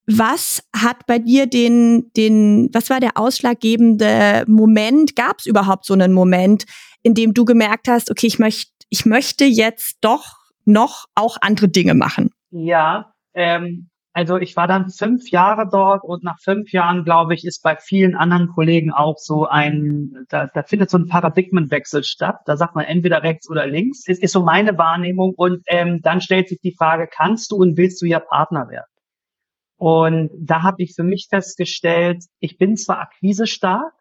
Was 0.07 0.63
hat 0.75 1.06
bei 1.06 1.19
dir 1.19 1.48
den, 1.48 2.12
den, 2.18 2.69
was 2.74 2.89
war 2.89 3.00
der 3.00 3.12
ausschlaggebende 3.15 4.44
Moment? 4.48 5.15
Gab 5.15 5.39
es 5.39 5.45
überhaupt 5.45 5.86
so 5.86 5.94
einen 5.94 6.13
Moment, 6.13 6.65
in 7.03 7.13
dem 7.13 7.33
du 7.33 7.45
gemerkt 7.45 7.88
hast, 7.88 8.12
okay, 8.12 8.27
ich 8.27 8.39
möchte, 8.39 8.71
ich 8.89 9.06
möchte 9.06 9.45
jetzt 9.45 9.98
doch 10.01 10.38
noch 10.65 11.06
auch 11.15 11.38
andere 11.42 11.69
Dinge 11.69 11.94
machen? 11.94 12.31
Ja, 12.50 13.13
ähm, 13.33 13.89
also 14.13 14.38
ich 14.38 14.57
war 14.57 14.68
dann 14.68 14.89
fünf 14.89 15.30
Jahre 15.30 15.69
dort 15.71 16.03
und 16.03 16.24
nach 16.24 16.38
fünf 16.42 16.74
Jahren, 16.74 17.06
glaube 17.06 17.33
ich, 17.33 17.45
ist 17.45 17.63
bei 17.63 17.77
vielen 17.77 18.15
anderen 18.15 18.50
Kollegen 18.50 18.92
auch 18.92 19.18
so 19.18 19.45
ein, 19.45 20.25
da, 20.27 20.48
da 20.53 20.63
findet 20.63 20.89
so 20.89 20.98
ein 20.98 21.07
Paradigmenwechsel 21.07 22.03
statt. 22.03 22.39
Da 22.45 22.57
sagt 22.57 22.75
man 22.75 22.86
entweder 22.86 23.24
rechts 23.24 23.50
oder 23.50 23.65
links. 23.67 24.03
Das 24.03 24.20
ist 24.20 24.34
so 24.34 24.43
meine 24.43 24.77
Wahrnehmung. 24.77 25.34
Und 25.38 25.62
ähm, 25.67 26.01
dann 26.01 26.20
stellt 26.20 26.50
sich 26.50 26.60
die 26.60 26.75
Frage, 26.77 27.08
kannst 27.10 27.51
du 27.51 27.55
und 27.55 27.77
willst 27.77 28.01
du 28.01 28.05
ja 28.05 28.20
Partner 28.20 28.67
werden? 28.70 28.90
Und 29.82 30.30
da 30.38 30.62
habe 30.62 30.84
ich 30.84 30.94
für 30.94 31.02
mich 31.02 31.26
festgestellt, 31.28 32.26
ich 32.40 32.60
bin 32.60 32.78
zwar 32.78 33.00
akquisestark, 33.00 33.92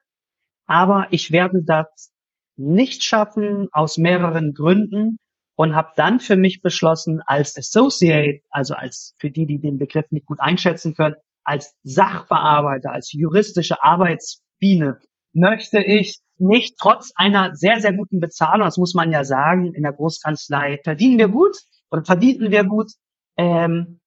aber 0.66 1.06
ich 1.10 1.32
werde 1.32 1.62
das 1.64 2.12
nicht 2.56 3.02
schaffen 3.02 3.68
aus 3.72 3.96
mehreren 3.96 4.52
Gründen 4.52 5.16
und 5.56 5.74
habe 5.74 5.88
dann 5.96 6.20
für 6.20 6.36
mich 6.36 6.60
beschlossen, 6.60 7.22
als 7.24 7.56
Associate, 7.56 8.42
also 8.50 8.74
als 8.74 9.14
für 9.18 9.30
die, 9.30 9.46
die 9.46 9.58
den 9.58 9.78
Begriff 9.78 10.04
nicht 10.10 10.26
gut 10.26 10.38
einschätzen 10.38 10.94
können, 10.94 11.14
als 11.44 11.74
Sachbearbeiter, 11.82 12.92
als 12.92 13.10
juristische 13.14 13.82
Arbeitsbiene, 13.82 15.00
möchte 15.32 15.78
ich 15.78 16.20
nicht 16.36 16.76
trotz 16.78 17.10
einer 17.14 17.56
sehr, 17.56 17.80
sehr 17.80 17.94
guten 17.94 18.20
Bezahlung, 18.20 18.66
das 18.66 18.76
muss 18.76 18.92
man 18.92 19.12
ja 19.12 19.24
sagen, 19.24 19.72
in 19.72 19.84
der 19.84 19.94
Großkanzlei 19.94 20.78
verdienen 20.84 21.16
wir 21.16 21.28
gut 21.28 21.56
oder 21.90 22.04
verdienten 22.04 22.50
wir 22.50 22.64
gut, 22.64 22.92
ähm, 23.38 23.99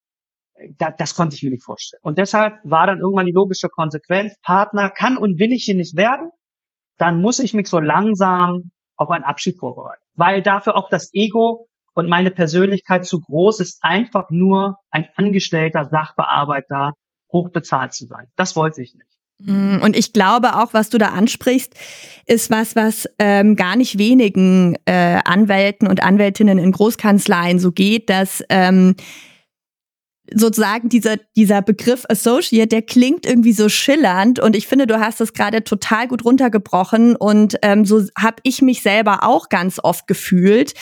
da, 0.77 0.91
das 0.91 1.15
konnte 1.15 1.36
ich 1.36 1.43
mir 1.43 1.51
nicht 1.51 1.63
vorstellen. 1.63 2.01
Und 2.03 2.17
deshalb 2.17 2.55
war 2.63 2.88
dann 2.88 3.00
irgendwann 3.00 3.25
die 3.25 3.31
logische 3.31 3.69
Konsequenz, 3.69 4.36
Partner 4.41 4.89
kann 4.89 5.17
und 5.17 5.39
will 5.39 5.51
ich 5.51 5.65
hier 5.65 5.75
nicht 5.75 5.95
werden, 5.95 6.29
dann 6.98 7.22
muss 7.22 7.39
ich 7.39 7.53
mich 7.53 7.67
so 7.67 7.79
langsam 7.79 8.72
auf 8.95 9.10
einen 9.10 9.24
Abschied 9.24 9.57
vorbereiten 9.57 10.03
weil 10.15 10.41
dafür 10.41 10.75
auch 10.75 10.89
das 10.89 11.13
Ego 11.13 11.67
und 11.93 12.10
meine 12.10 12.31
Persönlichkeit 12.31 13.05
zu 13.05 13.19
groß 13.19 13.60
ist, 13.60 13.79
einfach 13.81 14.29
nur 14.29 14.77
ein 14.89 15.07
angestellter 15.15 15.86
Sachbearbeiter 15.86 16.93
hochbezahlt 17.31 17.93
zu 17.93 18.05
sein. 18.05 18.27
Das 18.36 18.55
wollte 18.55 18.81
ich 18.81 18.93
nicht. 18.95 19.07
Mm, 19.39 19.81
und 19.83 19.95
ich 19.95 20.13
glaube 20.13 20.55
auch, 20.55 20.74
was 20.74 20.89
du 20.89 20.98
da 20.98 21.10
ansprichst, 21.10 21.74
ist 22.25 22.50
was, 22.51 22.75
was 22.75 23.07
ähm, 23.19 23.55
gar 23.55 23.75
nicht 23.75 23.98
wenigen 23.98 24.77
äh, 24.86 25.19
Anwälten 25.25 25.88
und 25.88 26.03
Anwältinnen 26.03 26.57
in 26.57 26.72
Großkanzleien 26.72 27.60
so 27.60 27.72
geht, 27.72 28.10
dass 28.10 28.43
ähm, 28.50 28.95
sozusagen 30.32 30.89
dieser, 30.89 31.18
dieser 31.36 31.62
Begriff 31.62 32.06
Associate, 32.08 32.68
der 32.68 32.82
klingt 32.82 33.25
irgendwie 33.25 33.53
so 33.53 33.68
schillernd 33.70 34.39
und 34.39 34.56
ich 34.56 34.68
finde, 34.68 34.88
du 34.88 35.00
hast 35.00 35.20
das 35.20 35.34
gerade 35.34 35.63
total 35.63 36.08
gut 36.08 36.24
runtergebrochen 36.24 37.15
und 37.15 37.58
ähm, 37.62 37.86
so 37.86 38.03
habe 38.18 38.38
ich 38.44 38.62
mich 38.62 38.82
selber 38.82 39.24
auch 39.24 39.50
ganz 39.50 39.80
oft 39.84 40.08
gefühlt. 40.08 40.74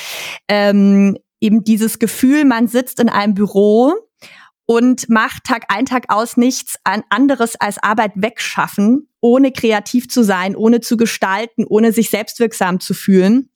Ähm, 0.47 1.17
eben 1.39 1.63
dieses 1.63 1.97
Gefühl, 1.97 2.45
man 2.45 2.67
sitzt 2.67 2.99
in 2.99 3.09
einem 3.09 3.33
Büro 3.33 3.93
und 4.67 5.09
macht 5.09 5.43
Tag 5.43 5.65
ein, 5.69 5.85
Tag 5.85 6.05
aus 6.09 6.37
nichts 6.37 6.75
an 6.83 7.03
anderes 7.09 7.55
als 7.59 7.81
Arbeit 7.81 8.11
wegschaffen, 8.15 9.09
ohne 9.19 9.51
kreativ 9.51 10.07
zu 10.07 10.23
sein, 10.23 10.55
ohne 10.55 10.81
zu 10.81 10.97
gestalten, 10.97 11.65
ohne 11.67 11.91
sich 11.91 12.09
selbstwirksam 12.09 12.79
zu 12.79 12.93
fühlen. 12.93 13.49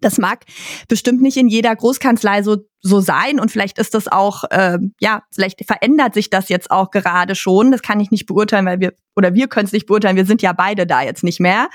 Das 0.00 0.18
mag 0.18 0.44
bestimmt 0.88 1.20
nicht 1.22 1.36
in 1.36 1.48
jeder 1.48 1.74
Großkanzlei 1.74 2.42
so, 2.42 2.58
so 2.80 3.00
sein 3.00 3.40
und 3.40 3.50
vielleicht 3.50 3.78
ist 3.78 3.94
das 3.94 4.08
auch, 4.08 4.44
äh, 4.50 4.78
ja, 5.00 5.22
vielleicht 5.32 5.64
verändert 5.64 6.14
sich 6.14 6.30
das 6.30 6.48
jetzt 6.48 6.70
auch 6.70 6.90
gerade 6.90 7.34
schon. 7.34 7.72
Das 7.72 7.82
kann 7.82 8.00
ich 8.00 8.10
nicht 8.10 8.26
beurteilen, 8.26 8.66
weil 8.66 8.80
wir, 8.80 8.94
oder 9.16 9.34
wir 9.34 9.48
können 9.48 9.66
es 9.66 9.72
nicht 9.72 9.86
beurteilen, 9.86 10.16
wir 10.16 10.26
sind 10.26 10.42
ja 10.42 10.52
beide 10.52 10.86
da 10.86 11.02
jetzt 11.02 11.24
nicht 11.24 11.40
mehr 11.40 11.68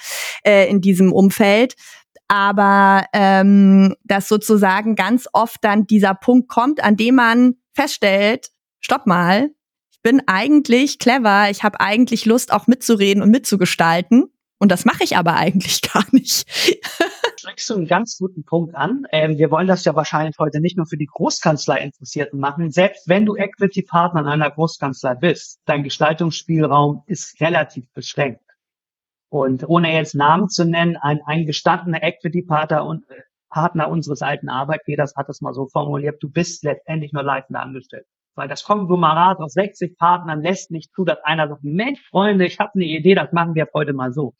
äh, 0.46 0.70
in 0.70 0.82
diesem 0.82 1.12
Umfeld. 1.12 1.76
Aber 2.28 3.06
ähm, 3.14 3.96
dass 4.04 4.28
sozusagen 4.28 4.96
ganz 4.96 5.28
oft 5.34 5.64
dann 5.64 5.86
dieser 5.86 6.16
Punkt 6.16 6.50
kommt, 6.50 6.84
an 6.84 6.96
dem 6.96 7.16
man 7.16 7.56
feststellt, 7.74 8.50
stopp 8.80 9.06
mal, 9.06 9.52
ich 9.92 10.02
bin 10.02 10.22
eigentlich 10.26 11.00
clever, 11.00 11.50
ich 11.50 11.64
habe 11.64 11.80
eigentlich 11.80 12.26
Lust, 12.26 12.52
auch 12.52 12.68
mitzureden 12.68 13.22
und 13.22 13.30
mitzugestalten. 13.30 14.33
Und 14.64 14.72
das 14.72 14.86
mache 14.86 15.04
ich 15.04 15.18
aber 15.18 15.36
eigentlich 15.36 15.82
gar 15.94 16.06
nicht. 16.14 16.50
Schreckst 17.38 17.70
du 17.70 17.74
einen 17.74 17.86
ganz 17.86 18.18
guten 18.18 18.46
Punkt 18.46 18.76
an. 18.76 19.06
Ähm, 19.12 19.38
wir 19.38 19.52
wollen 19.52 19.68
das 19.68 19.84
ja 19.84 19.94
wahrscheinlich 19.94 20.38
heute 20.40 20.62
nicht 20.62 20.78
nur 20.78 20.86
für 20.86 20.96
die 20.96 21.06
Großkanzlei 21.06 21.80
Interessierten 21.80 22.40
machen. 22.40 22.72
Selbst 22.72 23.10
wenn 23.10 23.26
du 23.26 23.36
Equity-Partner 23.36 24.22
in 24.22 24.28
einer 24.28 24.50
Großkanzlei 24.50 25.16
bist, 25.16 25.60
dein 25.66 25.84
Gestaltungsspielraum 25.84 27.04
ist 27.08 27.42
relativ 27.42 27.92
beschränkt. 27.92 28.40
Und 29.28 29.68
ohne 29.68 29.94
jetzt 29.94 30.16
Namen 30.16 30.48
zu 30.48 30.64
nennen, 30.64 30.96
ein, 30.96 31.20
ein 31.26 31.46
gestandener 31.46 32.02
Equity-Partner 32.02 32.86
und 32.86 33.04
äh, 33.10 33.16
Partner 33.50 33.90
unseres 33.90 34.22
alten 34.22 34.48
Arbeitgebers 34.48 35.18
hat 35.18 35.28
es 35.28 35.42
mal 35.42 35.54
so 35.54 35.68
formuliert, 35.68 36.24
du 36.24 36.30
bist 36.30 36.64
letztendlich 36.64 37.12
nur 37.12 37.24
leitender 37.24 37.64
Angestellter. 37.64 38.08
Weil 38.36 38.48
das 38.48 38.64
Konglomerat 38.64 39.40
aus 39.40 39.52
60 39.56 39.98
Partnern 39.98 40.42
lässt 40.42 40.72
nicht 40.72 40.94
zu, 40.96 41.04
dass 41.04 41.22
einer 41.26 41.50
sagt, 41.50 41.66
Mensch, 41.66 42.00
Freunde, 42.10 42.46
ich 42.46 42.60
habe 42.60 42.72
eine 42.76 42.86
Idee, 42.86 43.14
das 43.14 43.34
machen 43.34 43.56
wir 43.56 43.68
heute 43.74 43.92
mal 43.92 44.14
so. 44.14 44.34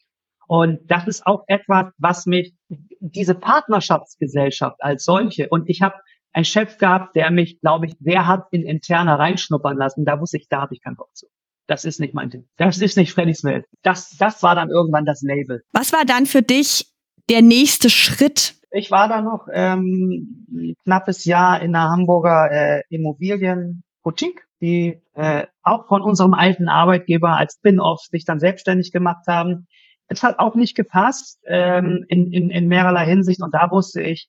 Und 0.46 0.80
das 0.90 1.06
ist 1.06 1.26
auch 1.26 1.44
etwas, 1.46 1.86
was 1.98 2.26
mich, 2.26 2.54
diese 3.00 3.34
Partnerschaftsgesellschaft 3.34 4.76
als 4.80 5.04
solche, 5.04 5.48
und 5.48 5.68
ich 5.68 5.82
habe 5.82 5.94
einen 6.32 6.44
Chef 6.44 6.78
gehabt, 6.78 7.16
der 7.16 7.30
mich, 7.30 7.60
glaube 7.60 7.86
ich, 7.86 7.94
sehr 8.00 8.26
hat 8.26 8.46
in 8.50 8.62
interner 8.62 9.18
reinschnuppern 9.18 9.76
lassen. 9.76 10.04
Da 10.04 10.20
wusste 10.20 10.36
ich, 10.36 10.48
da 10.48 10.62
habe 10.62 10.74
ich 10.74 10.82
keinen 10.82 10.96
Bock 10.96 11.14
zu. 11.14 11.26
Das 11.66 11.84
ist 11.84 12.00
nicht 12.00 12.12
mein 12.12 12.28
Ding. 12.28 12.46
Das 12.56 12.78
ist 12.78 12.96
nicht 12.96 13.12
Freddys 13.12 13.44
Welt. 13.44 13.64
Das, 13.82 14.16
das 14.18 14.42
war 14.42 14.54
dann 14.54 14.68
irgendwann 14.68 15.06
das 15.06 15.22
Label. 15.22 15.62
Was 15.72 15.92
war 15.92 16.04
dann 16.04 16.26
für 16.26 16.42
dich 16.42 16.92
der 17.30 17.40
nächste 17.40 17.88
Schritt? 17.88 18.56
Ich 18.70 18.90
war 18.90 19.08
da 19.08 19.22
noch 19.22 19.46
ähm, 19.52 20.76
knappes 20.82 21.24
Jahr 21.24 21.62
in 21.62 21.72
der 21.72 21.82
Hamburger 21.82 22.50
äh, 22.50 22.82
Immobilienboutique, 22.90 24.42
die 24.60 25.00
äh, 25.14 25.46
auch 25.62 25.86
von 25.86 26.02
unserem 26.02 26.34
alten 26.34 26.68
Arbeitgeber 26.68 27.36
als 27.36 27.54
Spin-off 27.54 28.00
sich 28.10 28.24
dann 28.24 28.40
selbstständig 28.40 28.92
gemacht 28.92 29.26
haben. 29.28 29.68
Es 30.08 30.22
hat 30.22 30.38
auch 30.38 30.54
nicht 30.54 30.76
gepasst 30.76 31.40
ähm, 31.46 32.04
in, 32.08 32.32
in, 32.32 32.50
in 32.50 32.68
mehrerlei 32.68 33.06
Hinsicht. 33.06 33.42
Und 33.42 33.54
da 33.54 33.70
wusste 33.70 34.02
ich, 34.02 34.28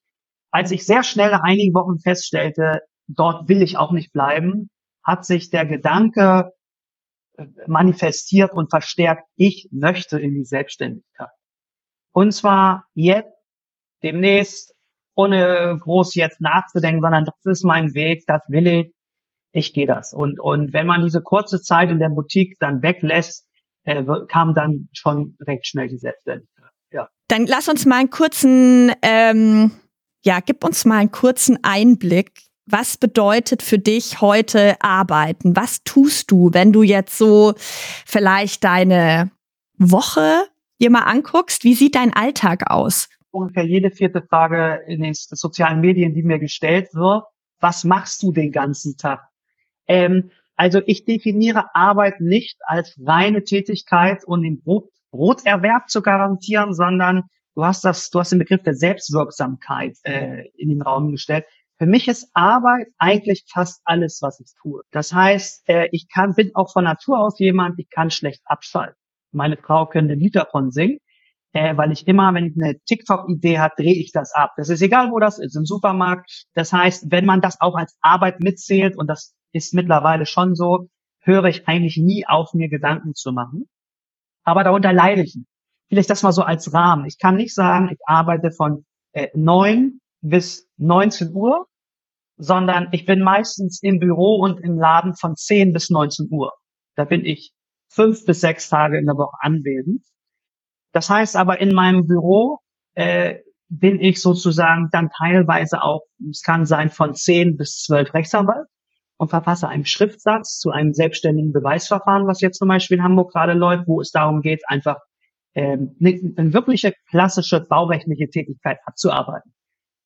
als 0.52 0.72
ich 0.72 0.86
sehr 0.86 1.04
schnell 1.04 1.32
nach 1.32 1.44
einigen 1.44 1.74
Wochen 1.74 2.00
feststellte, 2.00 2.82
dort 3.08 3.50
will 3.50 3.62
ich 3.62 3.78
auch 3.78 3.92
nicht 3.92 4.14
bleiben, 4.14 4.70
hat 5.04 5.26
sich 5.26 5.50
der 5.50 5.66
Gedanke 5.66 6.52
äh, 7.38 7.46
manifestiert 7.68 8.54
und 8.54 8.70
verstärkt, 8.70 9.24
ich 9.36 9.68
möchte 9.72 10.20
in 10.20 10.34
die 10.34 10.46
Selbstständigkeit. 10.46 11.30
Und 12.14 12.32
zwar 12.32 12.86
jetzt, 12.94 13.34
demnächst, 14.02 14.74
ohne 15.16 15.78
groß 15.82 16.16
jetzt 16.16 16.42
nachzudenken, 16.42 17.02
sondern 17.02 17.26
das 17.26 17.36
ist 17.44 17.64
mein 17.64 17.94
Weg, 17.94 18.24
das 18.28 18.42
will 18.48 18.68
ich, 18.68 18.94
ich 19.52 19.74
gehe 19.74 19.88
das. 19.88 20.14
Und, 20.14 20.40
und 20.40 20.74
wenn 20.74 20.88
man 20.88 21.04
diese 21.04 21.22
kurze 21.22 21.62
Zeit 21.62 21.90
in 21.90 22.00
der 22.00 22.10
Boutique 22.10 22.58
dann 22.60 22.82
weglässt, 22.82 23.48
äh, 23.86 24.04
kam 24.28 24.54
dann 24.54 24.90
schon 24.94 25.38
recht 25.42 25.68
schnell 25.68 25.88
die 25.88 25.98
Selbstständigkeit. 25.98 26.72
Ja. 26.92 27.10
Dann 27.28 27.46
lass 27.46 27.70
uns 27.70 27.86
mal 27.86 28.00
einen 28.00 28.10
kurzen, 28.10 28.92
ähm, 29.02 29.72
ja, 30.24 30.40
gib 30.40 30.64
uns 30.64 30.86
mal 30.86 30.98
einen 30.98 31.12
kurzen 31.12 31.60
Einblick. 31.64 32.42
Was 32.68 32.98
bedeutet 32.98 33.62
für 33.62 33.78
dich 33.78 34.22
heute 34.22 34.76
arbeiten? 34.82 35.56
Was 35.56 35.84
tust 35.84 36.32
du, 36.32 36.50
wenn 36.52 36.74
du 36.74 36.82
jetzt 36.82 37.18
so 37.18 37.54
vielleicht 37.58 38.64
deine 38.64 39.30
Woche 39.78 40.46
dir 40.82 40.90
mal 40.90 41.04
anguckst? 41.04 41.64
Wie 41.64 41.76
sieht 41.76 41.96
dein 41.96 42.12
Alltag 42.12 42.72
aus? 42.72 43.08
Ungefähr 43.30 43.66
jede 43.66 43.92
vierte 43.92 44.24
Frage 44.24 44.82
in 44.88 45.04
den 45.04 45.14
sozialen 45.14 45.82
Medien, 45.82 46.14
die 46.16 46.24
mir 46.24 46.40
gestellt 46.40 46.90
wird, 46.94 47.26
was 47.60 47.84
machst 47.84 48.24
du 48.24 48.32
den 48.32 48.52
ganzen 48.52 48.98
Tag? 48.98 49.28
Ähm, 49.88 50.32
also 50.56 50.82
ich 50.86 51.06
definiere 51.06 51.76
Arbeit 51.76 52.22
nicht 52.22 52.58
als 52.66 52.98
reine 53.04 53.44
Tätigkeit, 53.44 54.24
um 54.26 54.42
den 54.42 54.62
Brot, 54.62 54.90
Broterwerb 55.12 55.90
zu 55.90 56.02
garantieren, 56.02 56.74
sondern 56.74 57.24
du 57.56 57.64
hast 57.64 57.86
das, 57.86 58.10
du 58.10 58.20
hast 58.20 58.32
den 58.32 58.40
Begriff 58.40 58.64
der 58.64 58.76
Selbstwirksamkeit 58.76 59.98
äh, 60.04 60.48
in 60.58 60.70
den 60.70 60.82
Raum 60.82 61.12
gestellt. 61.12 61.46
Für 61.78 61.86
mich 61.86 62.08
ist 62.08 62.30
Arbeit 62.34 62.88
eigentlich 62.98 63.46
fast 63.52 63.82
alles, 63.84 64.20
was 64.22 64.40
ich 64.40 64.48
tue. 64.62 64.82
Das 64.92 65.14
heißt, 65.14 65.68
äh, 65.68 65.90
ich 65.92 66.08
kann, 66.10 66.34
bin 66.36 66.52
auch 66.54 66.72
von 66.72 66.86
Natur 66.86 67.20
aus 67.20 67.38
jemand, 67.40 67.80
ich 67.80 67.90
kann 67.90 68.12
schlecht 68.12 68.42
abschalten. 68.46 68.96
Meine 69.32 69.58
Frau 69.58 69.86
könnte 69.86 70.14
ein 70.14 70.20
Lied 70.20 70.36
davon 70.36 70.72
singen, 70.72 71.00
äh, 71.52 71.76
weil 71.76 71.92
ich 71.92 72.08
immer, 72.08 72.34
wenn 72.34 72.46
ich 72.46 72.54
eine 72.56 72.80
TikTok-Idee 72.80 73.60
habe, 73.60 73.74
drehe 73.78 73.96
ich 73.96 74.14
das 74.14 74.34
ab. 74.34 74.54
Das 74.56 74.70
ist 74.70 74.82
egal, 74.82 75.12
wo 75.12 75.20
das 75.20 75.38
ist, 75.38 75.56
im 75.58 75.66
Supermarkt. 75.66 76.46
Das 76.54 76.72
heißt, 76.72 77.12
wenn 77.12 77.26
man 77.26 77.42
das 77.42 77.60
auch 77.60 77.76
als 77.76 77.98
Arbeit 78.02 78.40
mitzählt 78.40 78.98
und 78.98 79.08
das 79.08 79.34
ist 79.56 79.74
mittlerweile 79.74 80.26
schon 80.26 80.54
so, 80.54 80.90
höre 81.22 81.46
ich 81.46 81.68
eigentlich 81.68 81.98
nie 81.98 82.28
auf, 82.28 82.54
mir 82.54 82.68
Gedanken 82.68 83.16
zu 83.16 83.32
machen. 83.32 83.70
Aber 84.44 84.64
darunter 84.64 84.92
leide 84.92 85.24
ich. 85.24 85.38
Vielleicht 85.88 86.10
das 86.10 86.24
mal 86.24 86.34
so 86.34 86.44
als 86.44 86.74
Rahmen. 86.74 87.06
Ich 87.06 87.18
kann 87.18 87.36
nicht 87.36 87.56
sagen, 87.56 87.90
ich 87.92 88.00
arbeite 88.06 88.52
von 88.52 88.86
äh, 89.14 89.30
9 89.34 90.00
bis 90.22 90.68
19 90.78 91.34
Uhr, 91.34 91.68
sondern 92.38 92.90
ich 92.92 93.06
bin 93.06 93.22
meistens 93.22 93.82
im 93.82 94.00
Büro 94.00 94.36
und 94.44 94.60
im 94.60 94.78
Laden 94.78 95.16
von 95.16 95.36
10 95.36 95.72
bis 95.72 95.90
19 95.90 96.28
Uhr. 96.32 96.52
Da 96.96 97.06
bin 97.06 97.24
ich 97.24 97.54
fünf 97.88 98.26
bis 98.26 98.42
sechs 98.42 98.68
Tage 98.68 98.98
in 98.98 99.06
der 99.06 99.16
Woche 99.16 99.38
anwesend. 99.40 100.04
Das 100.92 101.10
heißt 101.10 101.38
aber 101.38 101.62
in 101.62 101.74
meinem 101.74 102.08
Büro 102.08 102.60
äh, 102.96 103.40
bin 103.70 104.02
ich 104.02 104.22
sozusagen 104.22 104.90
dann 104.92 105.10
teilweise 105.18 105.82
auch, 105.82 106.02
es 106.30 106.42
kann 106.42 106.66
sein 106.66 106.90
von 106.90 107.14
10 107.14 107.56
bis 107.58 107.84
12 107.84 108.14
Rechtsanwalt 108.14 108.68
und 109.18 109.30
verfasse 109.30 109.68
einen 109.68 109.86
Schriftsatz 109.86 110.60
zu 110.60 110.72
einem 110.72 110.94
selbstständigen 110.94 111.54
Beweisverfahren, 111.54 112.28
was 112.28 112.42
jetzt 112.42 112.58
zum 112.58 112.68
Beispiel 112.68 112.98
in 112.98 113.04
Hamburg 113.04 113.32
gerade 113.32 113.54
läuft, 113.54 113.88
wo 113.88 114.02
es 114.02 114.12
darum 114.12 114.42
geht, 114.42 114.64
einfach 114.68 114.98
ähm, 115.54 115.96
eine, 116.00 116.34
eine 116.38 116.54
wirkliche 116.54 116.94
klassische 117.10 117.62
baurechtliche 117.62 118.30
Tätigkeit 118.30 118.80
abzuarbeiten. 118.86 119.54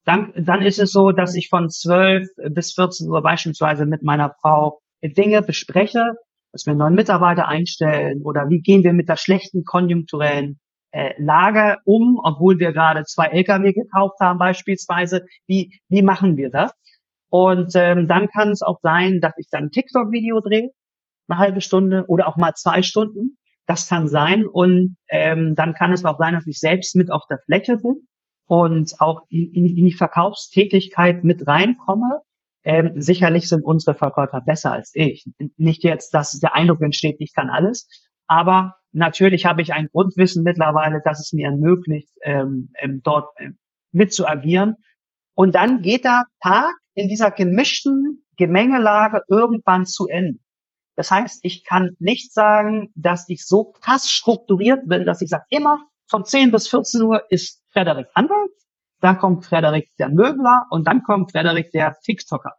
Dann, 0.05 0.33
dann 0.35 0.61
ist 0.61 0.79
es 0.79 0.91
so, 0.91 1.11
dass 1.11 1.35
ich 1.35 1.49
von 1.49 1.69
12 1.69 2.27
bis 2.51 2.73
14 2.73 3.09
Uhr 3.09 3.21
beispielsweise 3.21 3.85
mit 3.85 4.03
meiner 4.03 4.33
Frau 4.41 4.79
Dinge 5.03 5.41
bespreche, 5.41 6.13
dass 6.51 6.65
wir 6.65 6.73
neuen 6.73 6.95
Mitarbeiter 6.95 7.47
einstellen 7.47 8.21
oder 8.23 8.49
wie 8.49 8.61
gehen 8.61 8.83
wir 8.83 8.93
mit 8.93 9.09
der 9.09 9.17
schlechten 9.17 9.63
konjunkturellen 9.65 10.59
äh, 10.91 11.13
Lage 11.21 11.77
um, 11.85 12.19
obwohl 12.23 12.59
wir 12.59 12.73
gerade 12.73 13.03
zwei 13.03 13.27
Lkw 13.27 13.73
gekauft 13.73 14.19
haben 14.19 14.39
beispielsweise. 14.39 15.25
Wie, 15.47 15.79
wie 15.89 16.01
machen 16.01 16.37
wir 16.37 16.49
das? 16.49 16.71
Und 17.29 17.71
ähm, 17.75 18.07
dann 18.07 18.27
kann 18.27 18.49
es 18.49 18.61
auch 18.61 18.79
sein, 18.81 19.21
dass 19.21 19.33
ich 19.37 19.47
dann 19.49 19.65
ein 19.65 19.71
TikTok-Video 19.71 20.41
drehe, 20.41 20.69
eine 21.27 21.39
halbe 21.39 21.61
Stunde 21.61 22.05
oder 22.07 22.27
auch 22.27 22.37
mal 22.37 22.53
zwei 22.55 22.81
Stunden. 22.81 23.37
Das 23.67 23.87
kann 23.87 24.07
sein. 24.07 24.47
Und 24.47 24.97
ähm, 25.09 25.53
dann 25.55 25.73
kann 25.73 25.93
es 25.93 26.03
auch 26.03 26.17
sein, 26.17 26.33
dass 26.33 26.47
ich 26.47 26.59
selbst 26.59 26.95
mit 26.95 27.11
auf 27.11 27.23
der 27.29 27.39
Fläche 27.45 27.77
bin 27.77 28.07
und 28.47 28.99
auch 28.99 29.21
in, 29.29 29.53
in 29.53 29.85
die 29.85 29.93
Verkaufstätigkeit 29.93 31.23
mit 31.23 31.47
reinkomme. 31.47 32.21
Ähm, 32.63 32.99
sicherlich 32.99 33.47
sind 33.47 33.63
unsere 33.63 33.95
Verkäufer 33.95 34.41
besser 34.41 34.71
als 34.71 34.91
ich. 34.95 35.25
Nicht 35.55 35.83
jetzt, 35.83 36.13
dass 36.15 36.37
der 36.39 36.55
Eindruck 36.55 36.81
entsteht, 36.81 37.17
ich 37.19 37.33
kann 37.33 37.49
alles. 37.49 37.87
Aber 38.25 38.75
natürlich 38.91 39.45
habe 39.45 39.61
ich 39.61 39.73
ein 39.73 39.87
Grundwissen 39.91 40.43
mittlerweile, 40.43 41.01
dass 41.05 41.19
es 41.19 41.31
mir 41.31 41.47
ermöglicht, 41.49 42.11
ähm, 42.23 42.71
ähm, 42.79 43.01
dort 43.03 43.29
ähm, 43.37 43.57
mit. 43.91 44.19
Und 45.35 45.55
dann 45.55 45.81
geht 45.81 46.03
der 46.03 46.23
Tag 46.41 46.73
in 46.93 47.07
dieser 47.07 47.31
gemischten 47.31 48.25
Gemengelage 48.37 49.21
irgendwann 49.27 49.85
zu 49.85 50.07
Ende. 50.07 50.39
Das 50.95 51.11
heißt, 51.11 51.39
ich 51.43 51.63
kann 51.63 51.95
nicht 51.99 52.33
sagen, 52.33 52.91
dass 52.95 53.29
ich 53.29 53.45
so 53.45 53.71
krass 53.71 54.09
strukturiert 54.09 54.87
bin, 54.87 55.05
dass 55.05 55.21
ich 55.21 55.29
sage, 55.29 55.45
immer 55.49 55.79
von 56.07 56.25
10 56.25 56.51
bis 56.51 56.67
14 56.67 57.01
Uhr 57.03 57.23
ist 57.29 57.63
Frederik 57.71 58.07
Anwalt, 58.15 58.51
dann 58.99 59.17
kommt 59.17 59.45
Frederik 59.45 59.89
der 59.97 60.09
Möbler 60.09 60.65
und 60.71 60.87
dann 60.87 61.03
kommt 61.03 61.31
Frederik 61.31 61.71
der 61.71 61.95
TikToker. 62.03 62.53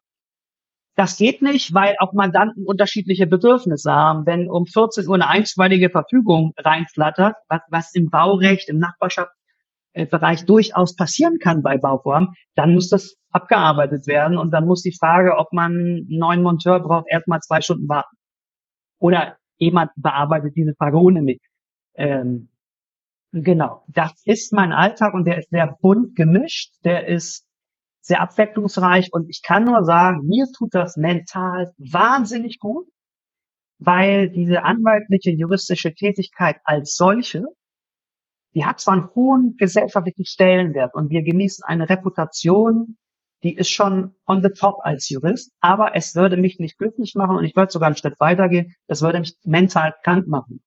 Das 0.96 1.16
geht 1.16 1.42
nicht, 1.42 1.72
weil 1.75 1.96
auch 1.99 2.12
Mandanten 2.12 2.66
unterschiedliche 2.66 3.26
Bedürfnisse 3.26 3.92
haben. 3.92 4.26
Wenn 4.26 4.50
um 4.50 4.66
14 4.66 5.06
Uhr 5.08 5.14
eine 5.14 5.28
einstweilige 5.28 5.90
Verfügung 5.90 6.52
reinflattert, 6.56 7.37
was, 7.49 7.60
was 7.68 7.94
im 7.94 8.10
Baurecht, 8.10 8.68
im 8.68 8.78
Nachbarschaft 8.78 9.32
Bereich 9.92 10.44
durchaus 10.47 10.94
passieren 10.94 11.38
kann 11.38 11.62
bei 11.62 11.76
Bauformen, 11.76 12.35
dann 12.54 12.75
muss 12.75 12.88
das 12.88 13.16
abgearbeitet 13.30 14.06
werden 14.06 14.38
und 14.38 14.52
dann 14.52 14.66
muss 14.66 14.82
die 14.82 14.97
Frage, 14.97 15.37
ob 15.37 15.52
man 15.52 15.73
einen 15.73 16.06
neuen 16.09 16.42
Monteur 16.42 16.80
braucht, 16.80 17.06
erstmal 17.09 17.40
zwei 17.40 17.61
Stunden 17.61 17.88
warten. 17.88 18.16
Oder 18.99 19.37
jemand 19.56 19.90
bearbeitet 19.97 20.54
diese 20.56 20.75
Frage 20.75 20.99
ohne 20.99 21.23
mich. 21.23 21.40
Ähm, 21.94 22.50
Genau, 23.32 23.85
das 23.87 24.12
ist 24.25 24.52
mein 24.52 24.73
Alltag 24.73 25.14
und 25.14 25.25
der 25.25 25.38
ist 25.38 25.50
sehr 25.50 25.78
bunt 25.80 26.16
gemischt, 26.16 26.75
der 26.85 27.06
ist 27.06 27.47
sehr 28.00 28.20
abwechslungsreich 28.20 29.12
und 29.12 29.28
ich 29.28 29.42
kann 29.42 29.64
nur 29.64 29.85
sagen, 29.85 30.26
mir 30.26 30.47
tut 30.56 30.75
das 30.75 30.97
mental 30.97 31.73
wahnsinnig 31.78 32.59
gut, 32.59 32.88
weil 33.78 34.30
diese 34.30 34.64
anwaltliche 34.64 35.30
juristische 35.30 35.94
Tätigkeit 35.94 36.56
als 36.64 36.97
solche, 36.97 37.44
die 38.54 38.64
hat 38.64 38.80
zwar 38.80 38.95
einen 38.95 39.14
hohen 39.14 39.57
gesellschaftlichen 39.57 40.25
Stellenwert 40.25 40.95
und 40.95 41.11
wir 41.11 41.23
genießen 41.23 41.64
eine 41.64 41.88
Reputation, 41.88 42.97
die 43.42 43.54
ist 43.54 43.71
schon 43.71 44.14
on 44.26 44.42
the 44.42 44.50
top 44.50 44.80
als 44.83 45.09
Jurist, 45.09 45.52
aber 45.61 45.97
es 45.97 46.14
würde 46.14 46.37
mich 46.37 46.59
nicht 46.59 46.78
glücklich 46.78 47.14
machen 47.14 47.37
und 47.37 47.45
ich 47.45 47.57
würde 47.57 47.73
sogar 47.73 47.87
einen 47.87 47.97
Schritt 47.97 48.19
weitergehen, 48.21 48.75
es 48.87 49.02
würde 49.02 49.21
mich 49.21 49.37
mental 49.45 49.95
krank 50.02 50.26
machen. 50.26 50.62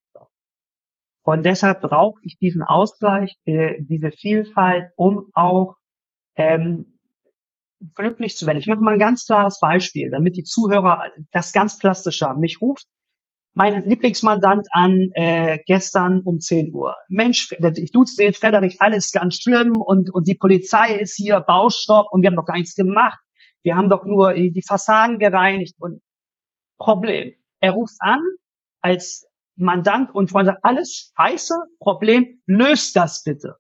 Und 1.26 1.46
deshalb 1.46 1.82
brauche 1.82 2.20
ich 2.24 2.38
diesen 2.38 2.64
Ausgleich, 2.64 3.38
äh, 3.46 3.76
diese 3.80 4.12
Vielfalt, 4.12 4.92
um 4.98 5.30
auch 5.34 5.76
ähm, 6.36 7.00
glücklich 7.96 8.36
zu 8.36 8.46
werden. 8.46 8.58
Ich 8.58 8.68
mache 8.68 8.82
mal 8.82 8.94
ein 8.94 9.00
ganz 9.00 9.26
klares 9.26 9.60
Beispiel, 9.60 10.10
damit 10.10 10.36
die 10.36 10.44
Zuhörer 10.44 11.04
das 11.32 11.54
ganz 11.54 11.78
plastisch 11.78 12.22
haben. 12.22 12.42
Mich 12.42 12.62
ruft 12.62 12.88
mein 13.54 13.88
Lieblingsmandant 13.88 14.68
an 14.72 15.10
äh, 15.14 15.60
gestern 15.66 16.22
um 16.22 16.40
10 16.40 16.74
Uhr. 16.74 16.96
Mensch, 17.08 17.56
ich 17.76 17.92
duze 17.92 18.18
den 18.18 18.34
Frederik, 18.34 18.78
alles 18.80 19.12
ganz 19.12 19.36
schlimm 19.36 19.74
und, 19.78 20.14
und 20.14 20.28
die 20.28 20.36
Polizei 20.36 20.96
ist 20.96 21.16
hier, 21.16 21.40
Baustopp 21.40 22.08
und 22.12 22.22
wir 22.22 22.30
haben 22.30 22.36
doch 22.36 22.46
gar 22.46 22.58
nichts 22.58 22.76
gemacht. 22.76 23.20
Wir 23.62 23.76
haben 23.76 23.90
doch 23.90 24.06
nur 24.06 24.34
die 24.34 24.64
Fassaden 24.66 25.20
gereinigt 25.20 25.76
und 25.80 26.02
Problem. 26.78 27.34
Er 27.60 27.72
ruft 27.72 27.96
an 28.00 28.22
als 28.82 29.26
Mandant 29.56 30.14
und 30.14 30.32
Freund 30.32 30.48
sagt, 30.48 30.66
alles 30.66 31.14
scheiße, 31.16 31.56
Problem, 31.80 32.42
löst 32.46 32.96
das 32.96 33.24
bitte. 33.24 33.56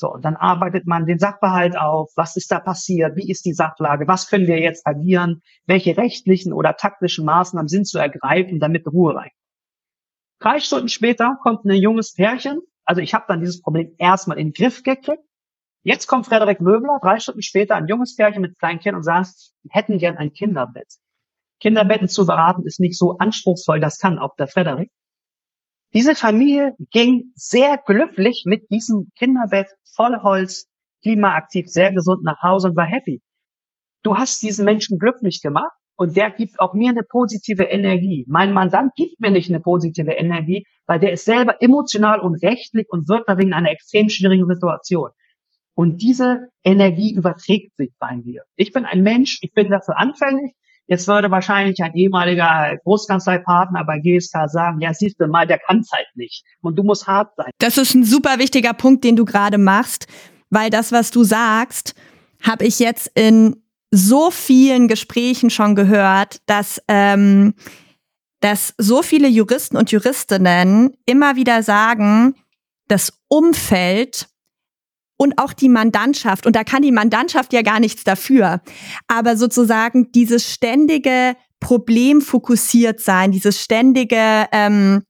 So, 0.00 0.12
und 0.12 0.24
dann 0.24 0.36
arbeitet 0.36 0.86
man 0.86 1.06
den 1.06 1.18
Sachverhalt 1.18 1.76
auf. 1.76 2.12
Was 2.14 2.36
ist 2.36 2.52
da 2.52 2.60
passiert? 2.60 3.16
Wie 3.16 3.28
ist 3.28 3.44
die 3.44 3.52
Sachlage? 3.52 4.06
Was 4.06 4.28
können 4.28 4.46
wir 4.46 4.60
jetzt 4.60 4.86
agieren? 4.86 5.42
Welche 5.66 5.96
rechtlichen 5.96 6.52
oder 6.52 6.76
taktischen 6.76 7.24
Maßnahmen 7.24 7.66
sind 7.66 7.88
zu 7.88 7.98
ergreifen, 7.98 8.60
damit 8.60 8.86
Ruhe 8.86 9.16
rein? 9.16 9.30
Drei 10.38 10.60
Stunden 10.60 10.88
später 10.88 11.36
kommt 11.42 11.64
ein 11.64 11.72
junges 11.72 12.14
Pärchen. 12.14 12.60
Also 12.84 13.00
ich 13.00 13.12
habe 13.12 13.24
dann 13.26 13.40
dieses 13.40 13.60
Problem 13.60 13.92
erstmal 13.98 14.38
in 14.38 14.48
den 14.48 14.52
Griff 14.52 14.84
gekriegt. 14.84 15.24
Jetzt 15.82 16.06
kommt 16.06 16.26
Frederik 16.26 16.60
Möbler, 16.60 17.00
drei 17.02 17.18
Stunden 17.18 17.42
später, 17.42 17.74
ein 17.74 17.88
junges 17.88 18.14
Pärchen 18.14 18.42
mit 18.42 18.56
kleinen 18.56 18.78
Kindern 18.78 18.98
und 18.98 19.02
sagt, 19.02 19.34
wir 19.64 19.72
hätten 19.72 19.98
gern 19.98 20.16
ein 20.16 20.32
Kinderbett. 20.32 20.94
Kinderbetten 21.58 22.08
zu 22.08 22.24
beraten 22.24 22.64
ist 22.66 22.78
nicht 22.78 22.96
so 22.96 23.18
anspruchsvoll, 23.18 23.80
das 23.80 23.98
kann 23.98 24.20
auch 24.20 24.36
der 24.36 24.46
Frederik. 24.46 24.92
Diese 25.94 26.14
Familie 26.14 26.74
ging 26.90 27.32
sehr 27.34 27.78
glücklich 27.78 28.42
mit 28.46 28.70
diesem 28.70 29.10
Kinderbett 29.16 29.68
voll 29.94 30.20
Holz, 30.22 30.68
klimaaktiv, 31.02 31.68
sehr 31.68 31.92
gesund 31.92 32.24
nach 32.24 32.42
Hause 32.42 32.68
und 32.68 32.76
war 32.76 32.86
happy. 32.86 33.22
Du 34.02 34.16
hast 34.16 34.42
diesen 34.42 34.64
Menschen 34.64 34.98
glücklich 34.98 35.40
gemacht 35.42 35.72
und 35.96 36.16
der 36.16 36.30
gibt 36.30 36.60
auch 36.60 36.74
mir 36.74 36.90
eine 36.90 37.02
positive 37.02 37.64
Energie. 37.64 38.24
Mein 38.28 38.52
Mandant 38.52 38.94
gibt 38.96 39.18
mir 39.18 39.30
nicht 39.30 39.48
eine 39.48 39.60
positive 39.60 40.12
Energie, 40.12 40.64
weil 40.86 41.00
der 41.00 41.12
ist 41.12 41.24
selber 41.24 41.60
emotional 41.60 42.20
und 42.20 42.42
rechtlich 42.42 42.86
und 42.90 43.08
wird 43.08 43.24
da 43.26 43.38
wegen 43.38 43.52
einer 43.52 43.70
extrem 43.70 44.08
schwierigen 44.08 44.46
Situation. 44.46 45.10
Und 45.74 46.02
diese 46.02 46.48
Energie 46.64 47.14
überträgt 47.14 47.76
sich 47.76 47.92
bei 47.98 48.16
mir. 48.16 48.42
Ich 48.56 48.72
bin 48.72 48.84
ein 48.84 49.02
Mensch, 49.02 49.38
ich 49.42 49.52
bin 49.52 49.70
dafür 49.70 49.98
anfällig, 49.98 50.54
Jetzt 50.88 51.06
würde 51.06 51.30
wahrscheinlich 51.30 51.82
ein 51.82 51.94
ehemaliger 51.94 52.78
Großkanzleipartner 52.82 53.84
bei 53.84 53.98
GSK 53.98 54.48
sagen, 54.48 54.80
ja, 54.80 54.94
siehst 54.94 55.20
du 55.20 55.26
mal, 55.26 55.46
der 55.46 55.58
kann 55.58 55.80
es 55.80 55.92
halt 55.92 56.08
nicht. 56.14 56.44
Und 56.62 56.76
du 56.76 56.82
musst 56.82 57.06
hart 57.06 57.36
sein. 57.36 57.50
Das 57.58 57.76
ist 57.76 57.94
ein 57.94 58.04
super 58.04 58.38
wichtiger 58.38 58.72
Punkt, 58.72 59.04
den 59.04 59.14
du 59.14 59.26
gerade 59.26 59.58
machst, 59.58 60.06
weil 60.48 60.70
das, 60.70 60.90
was 60.90 61.10
du 61.10 61.24
sagst, 61.24 61.94
habe 62.42 62.64
ich 62.64 62.78
jetzt 62.78 63.10
in 63.14 63.62
so 63.90 64.30
vielen 64.30 64.88
Gesprächen 64.88 65.50
schon 65.50 65.74
gehört, 65.74 66.38
dass, 66.46 66.82
ähm, 66.88 67.54
dass 68.40 68.72
so 68.78 69.02
viele 69.02 69.28
Juristen 69.28 69.76
und 69.76 69.92
Juristinnen 69.92 70.96
immer 71.04 71.36
wieder 71.36 71.62
sagen, 71.62 72.34
das 72.86 73.12
Umfeld 73.28 74.28
und 75.18 75.36
auch 75.36 75.52
die 75.52 75.68
Mandantschaft. 75.68 76.46
Und 76.46 76.56
da 76.56 76.64
kann 76.64 76.80
die 76.80 76.92
Mandantschaft 76.92 77.52
ja 77.52 77.60
gar 77.60 77.80
nichts 77.80 78.04
dafür. 78.04 78.62
Aber 79.08 79.36
sozusagen 79.36 80.10
dieses 80.12 80.50
ständige 80.50 81.36
Problem 81.60 82.22
fokussiert 82.22 83.00
sein, 83.00 83.32
dieses 83.32 83.60
ständige 83.60 84.46
ähm, 84.52 85.02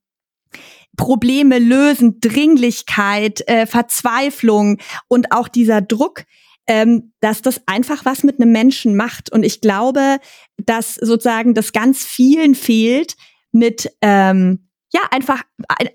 Probleme 0.97 1.59
lösen, 1.59 2.21
Dringlichkeit, 2.21 3.47
äh, 3.47 3.67
Verzweiflung 3.67 4.79
und 5.07 5.31
auch 5.31 5.47
dieser 5.47 5.81
Druck, 5.81 6.25
ähm, 6.67 7.13
dass 7.21 7.43
das 7.43 7.61
einfach 7.67 8.05
was 8.05 8.25
mit 8.25 8.41
einem 8.41 8.51
Menschen 8.51 8.97
macht. 8.97 9.31
Und 9.31 9.43
ich 9.43 9.61
glaube, 9.61 10.19
dass 10.57 10.95
sozusagen 10.95 11.55
das 11.55 11.73
ganz 11.73 12.05
vielen 12.05 12.55
fehlt, 12.55 13.15
mit 13.53 13.91
ähm, 14.03 14.69
ja 14.93 15.01
einfach 15.11 15.43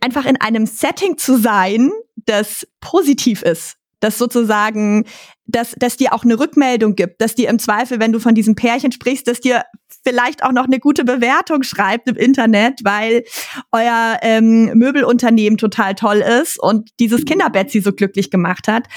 einfach 0.02 0.26
in 0.26 0.40
einem 0.40 0.66
Setting 0.66 1.18
zu 1.18 1.38
sein, 1.38 1.92
das 2.16 2.68
positiv 2.80 3.42
ist, 3.42 3.78
dass 4.04 4.18
sozusagen, 4.18 5.06
dass, 5.46 5.72
dass 5.78 5.98
dir 5.98 6.14
auch 6.14 6.24
eine 6.24 6.38
Rückmeldung 6.40 6.96
gibt, 6.96 7.22
dass 7.22 7.36
dir 7.36 7.50
im 7.50 7.58
Zweifel, 7.58 8.00
wenn 8.00 8.12
du 8.12 8.20
von 8.20 8.36
diesem 8.36 8.56
Pärchen 8.56 8.92
sprichst, 8.92 9.28
dass 9.28 9.40
dir 9.40 9.64
vielleicht 10.04 10.44
auch 10.44 10.52
noch 10.52 10.66
eine 10.66 10.80
gute 10.80 11.06
Bewertung 11.06 11.64
schreibt 11.64 12.10
im 12.10 12.18
Internet, 12.18 12.82
weil 12.84 13.24
euer 13.72 14.20
ähm, 14.22 14.72
Möbelunternehmen 14.74 15.58
total 15.58 15.96
toll 15.96 16.18
ist 16.18 16.62
und 16.62 16.90
dieses 17.00 17.24
Kinderbett 17.24 17.72
sie 17.72 17.80
so 17.80 17.94
glücklich 17.94 18.30
gemacht 18.30 18.68
hat. 18.68 18.88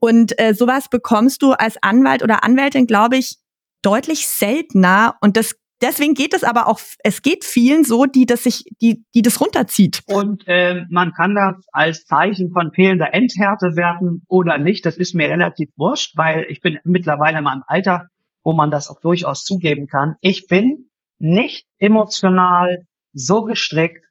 Und 0.00 0.38
äh, 0.40 0.54
sowas 0.54 0.88
bekommst 0.88 1.42
du 1.42 1.52
als 1.52 1.76
Anwalt 1.82 2.24
oder 2.24 2.42
Anwältin, 2.42 2.86
glaube 2.86 3.16
ich, 3.16 3.36
deutlich 3.82 4.26
seltener. 4.26 5.14
Und 5.20 5.36
das 5.36 5.54
deswegen 5.80 6.14
geht 6.14 6.34
es 6.34 6.44
aber 6.44 6.68
auch, 6.68 6.80
es 7.02 7.22
geht 7.22 7.44
vielen 7.44 7.84
so, 7.84 8.04
die 8.04 8.26
das 8.26 8.44
sich, 8.44 8.64
die, 8.80 9.04
die 9.14 9.22
das 9.22 9.40
runterzieht. 9.40 10.02
Und 10.06 10.44
äh, 10.46 10.84
man 10.90 11.12
kann 11.12 11.34
das 11.34 11.56
als 11.72 12.04
Zeichen 12.04 12.52
von 12.52 12.72
fehlender 12.72 13.14
Endhärte 13.14 13.76
werten 13.76 14.22
oder 14.28 14.58
nicht. 14.58 14.86
Das 14.86 14.96
ist 14.96 15.14
mir 15.14 15.28
relativ 15.28 15.70
wurscht, 15.76 16.16
weil 16.16 16.46
ich 16.48 16.60
bin 16.60 16.78
mittlerweile 16.84 17.38
in 17.38 17.44
meinem 17.44 17.64
Alter, 17.66 18.08
wo 18.42 18.52
man 18.52 18.70
das 18.70 18.88
auch 18.88 19.00
durchaus 19.00 19.44
zugeben 19.44 19.86
kann. 19.86 20.16
Ich 20.20 20.46
bin 20.46 20.90
nicht 21.18 21.66
emotional 21.78 22.86
so 23.12 23.42
gestrickt, 23.44 24.04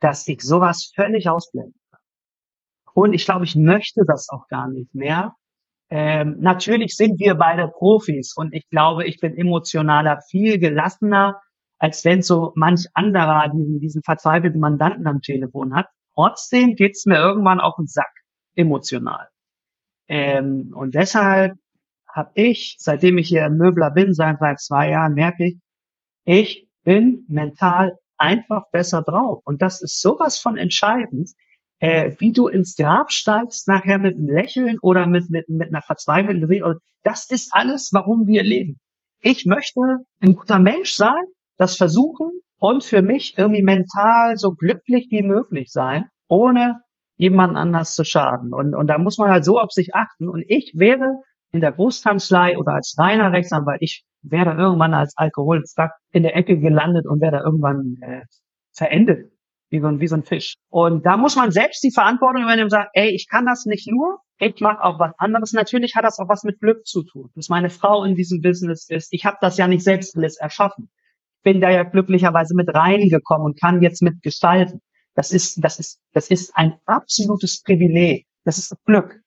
dass 0.00 0.26
ich 0.28 0.42
sowas 0.42 0.92
völlig 0.94 1.28
ausblenden 1.28 1.80
kann. 1.90 2.00
Und 2.92 3.12
ich 3.12 3.24
glaube, 3.24 3.44
ich 3.44 3.56
möchte 3.56 4.02
das 4.06 4.28
auch 4.28 4.48
gar 4.48 4.68
nicht 4.68 4.94
mehr, 4.94 5.34
ähm, 5.90 6.36
natürlich 6.40 6.96
sind 6.96 7.20
wir 7.20 7.34
beide 7.34 7.68
Profis 7.68 8.34
und 8.36 8.54
ich 8.54 8.68
glaube, 8.70 9.06
ich 9.06 9.20
bin 9.20 9.36
emotionaler 9.36 10.20
viel 10.30 10.58
gelassener, 10.58 11.40
als 11.78 12.04
wenn 12.04 12.22
so 12.22 12.52
manch 12.56 12.86
anderer 12.94 13.48
diesen, 13.48 13.80
diesen 13.80 14.02
verzweifelten 14.02 14.60
Mandanten 14.60 15.06
am 15.06 15.20
Telefon 15.20 15.74
hat. 15.74 15.86
Trotzdem 16.14 16.76
geht's 16.76 17.06
mir 17.06 17.16
irgendwann 17.16 17.60
auf 17.60 17.74
den 17.76 17.86
Sack, 17.86 18.12
emotional. 18.54 19.28
Ähm, 20.08 20.72
und 20.74 20.94
deshalb 20.94 21.54
habe 22.08 22.30
ich, 22.34 22.76
seitdem 22.78 23.18
ich 23.18 23.28
hier 23.28 23.48
Möbler 23.50 23.90
bin, 23.90 24.14
seit, 24.14 24.38
seit 24.38 24.60
zwei 24.60 24.90
Jahren, 24.90 25.14
merke 25.14 25.46
ich, 25.46 25.58
ich 26.24 26.68
bin 26.84 27.24
mental 27.28 27.98
einfach 28.16 28.70
besser 28.70 29.02
drauf. 29.02 29.42
Und 29.44 29.62
das 29.62 29.82
ist 29.82 30.00
sowas 30.00 30.38
von 30.38 30.56
entscheidend 30.56 31.30
äh, 31.84 32.16
wie 32.18 32.32
du 32.32 32.48
ins 32.48 32.76
Grab 32.76 33.12
steigst, 33.12 33.68
nachher 33.68 33.98
mit 33.98 34.16
einem 34.16 34.28
Lächeln 34.28 34.78
oder 34.80 35.06
mit, 35.06 35.28
mit, 35.28 35.50
mit 35.50 35.68
einer 35.68 35.82
verzweifelten 35.82 36.40
Bewegung. 36.40 36.76
Das 37.02 37.30
ist 37.30 37.52
alles, 37.52 37.90
warum 37.92 38.26
wir 38.26 38.42
leben. 38.42 38.80
Ich 39.20 39.44
möchte 39.44 39.80
ein 40.20 40.34
guter 40.34 40.58
Mensch 40.58 40.94
sein, 40.94 41.22
das 41.58 41.76
versuchen 41.76 42.30
und 42.58 42.84
für 42.84 43.02
mich 43.02 43.36
irgendwie 43.36 43.62
mental 43.62 44.38
so 44.38 44.52
glücklich 44.52 45.08
wie 45.10 45.22
möglich 45.22 45.72
sein, 45.72 46.06
ohne 46.26 46.80
jemanden 47.16 47.56
anders 47.56 47.94
zu 47.94 48.04
schaden. 48.04 48.54
Und, 48.54 48.74
und 48.74 48.86
da 48.86 48.96
muss 48.96 49.18
man 49.18 49.30
halt 49.30 49.44
so 49.44 49.60
auf 49.60 49.70
sich 49.70 49.94
achten. 49.94 50.30
Und 50.30 50.42
ich 50.48 50.72
wäre 50.74 51.20
in 51.52 51.60
der 51.60 51.72
Großkanzlei 51.72 52.56
oder 52.56 52.72
als 52.72 52.96
reiner 52.98 53.30
Rechtsanwalt, 53.30 53.82
ich 53.82 54.06
wäre 54.22 54.54
irgendwann 54.56 54.94
als 54.94 55.12
Alkoholfrack 55.18 55.92
in 56.12 56.22
der 56.22 56.34
Ecke 56.34 56.58
gelandet 56.58 57.06
und 57.06 57.20
wäre 57.20 57.32
da 57.32 57.44
irgendwann 57.44 57.98
äh, 58.00 58.22
verendet 58.72 59.33
wie 59.74 59.80
so, 59.80 59.88
ein, 59.88 60.00
wie 60.00 60.06
so 60.06 60.14
ein 60.14 60.22
Fisch. 60.22 60.54
Und 60.70 61.04
da 61.04 61.16
muss 61.16 61.36
man 61.36 61.50
selbst 61.50 61.82
die 61.82 61.90
Verantwortung 61.90 62.42
übernehmen 62.42 62.64
und 62.64 62.70
sagen, 62.70 62.88
ey, 62.92 63.10
ich 63.10 63.28
kann 63.28 63.44
das 63.44 63.66
nicht 63.66 63.90
nur, 63.90 64.18
ich 64.38 64.60
mache 64.60 64.82
auch 64.82 64.98
was 64.98 65.12
anderes. 65.18 65.52
Natürlich 65.52 65.94
hat 65.96 66.04
das 66.04 66.18
auch 66.18 66.28
was 66.28 66.44
mit 66.44 66.60
Glück 66.60 66.86
zu 66.86 67.02
tun, 67.02 67.30
dass 67.34 67.48
meine 67.48 67.70
Frau 67.70 68.04
in 68.04 68.14
diesem 68.14 68.40
Business 68.40 68.88
ist. 68.88 69.12
Ich 69.12 69.24
habe 69.24 69.36
das 69.40 69.56
ja 69.58 69.66
nicht 69.66 69.82
selbst 69.82 70.16
alles 70.16 70.36
erschaffen. 70.36 70.90
Bin 71.42 71.60
da 71.60 71.70
ja 71.70 71.82
glücklicherweise 71.82 72.54
mit 72.54 72.72
reingekommen 72.72 73.46
und 73.46 73.60
kann 73.60 73.82
jetzt 73.82 74.00
mitgestalten. 74.00 74.80
Das 75.14 75.30
ist, 75.30 75.62
das 75.62 75.78
ist, 75.78 76.00
das 76.12 76.28
ist 76.30 76.56
ein 76.56 76.74
absolutes 76.86 77.62
Privileg. 77.62 78.26
Das 78.44 78.58
ist 78.58 78.74
Glück. 78.84 79.20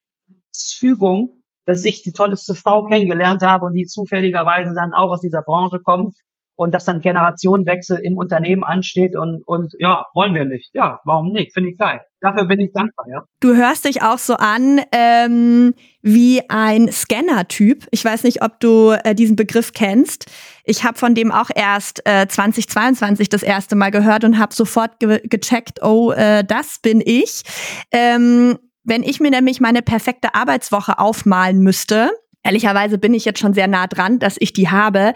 Das 0.52 0.64
ist 0.64 0.74
Fügung, 0.76 1.44
dass 1.66 1.86
ich 1.86 2.02
die 2.04 2.12
tollste 2.12 2.56
Frau 2.56 2.86
kennengelernt 2.86 3.42
habe 3.42 3.66
und 3.66 3.74
die 3.74 3.86
zufälligerweise 3.86 4.74
dann 4.74 4.94
auch 4.94 5.12
aus 5.12 5.22
dieser 5.22 5.42
Branche 5.42 5.80
kommt 5.80 6.16
und 6.58 6.74
dass 6.74 6.86
dann 6.86 7.02
Generationenwechsel 7.02 8.00
im 8.00 8.17
Unternehmen 8.17 8.63
ansteht 8.63 9.15
und, 9.15 9.43
und 9.46 9.74
ja, 9.80 10.06
wollen 10.13 10.34
wir 10.34 10.43
nicht. 10.43 10.72
Ja, 10.74 11.00
warum 11.06 11.32
nicht? 11.32 11.54
Finde 11.54 11.70
ich 11.70 11.78
geil. 11.78 12.02
dafür 12.20 12.46
bin 12.46 12.60
ich 12.60 12.72
dankbar, 12.74 13.06
ja. 13.10 13.24
Du 13.39 13.56
hörst 13.56 13.86
dich 13.86 14.02
auch 14.02 14.17
so 14.17 14.34
an 14.34 14.82
ähm, 14.91 15.76
wie 16.02 16.41
ein 16.50 16.91
Scanner-Typ. 16.91 17.86
Ich 17.91 18.04
weiß 18.04 18.24
nicht, 18.24 18.41
ob 18.41 18.60
du 18.60 18.96
äh, 19.04 19.13
diesen 19.13 19.36
Begriff 19.36 19.72
kennst. 19.72 20.26
Ich 20.65 20.84
habe 20.84 20.98
von 20.98 21.13
dem 21.13 21.32
auch 21.32 21.52
erst 21.56 22.02
äh, 22.06 22.28
2022 22.28 23.30
das 23.30 23.43
erste 23.43 23.76
Mal 23.76 23.91
gehört 23.91 24.24
und 24.24 24.39
habe 24.39 24.54
sofort 24.54 25.00
ge 25.00 25.22
gecheckt, 25.24 25.84
oh, 25.84 26.12
äh, 26.12 26.43
das 26.43 26.80
bin 26.80 27.04
ich. 27.06 27.43
Ähm, 27.91 28.58
wenn 28.84 29.04
ich 29.04 29.20
mir 29.20 29.30
nämlich 29.30 29.60
meine 29.60 29.84
perfekte 29.84 30.34
Arbeitswoche 30.34 30.98
aufmalen 30.98 31.60
müsste, 31.60 32.10
ehrlicherweise 32.48 32.98
bin 32.98 33.14
ich 33.14 33.26
jetzt 33.26 33.40
schon 33.40 33.54
sehr 33.54 33.68
nah 33.68 33.88
dran, 33.88 34.20
dass 34.20 34.38
ich 34.40 34.54
die 34.54 34.70
habe, 34.70 35.14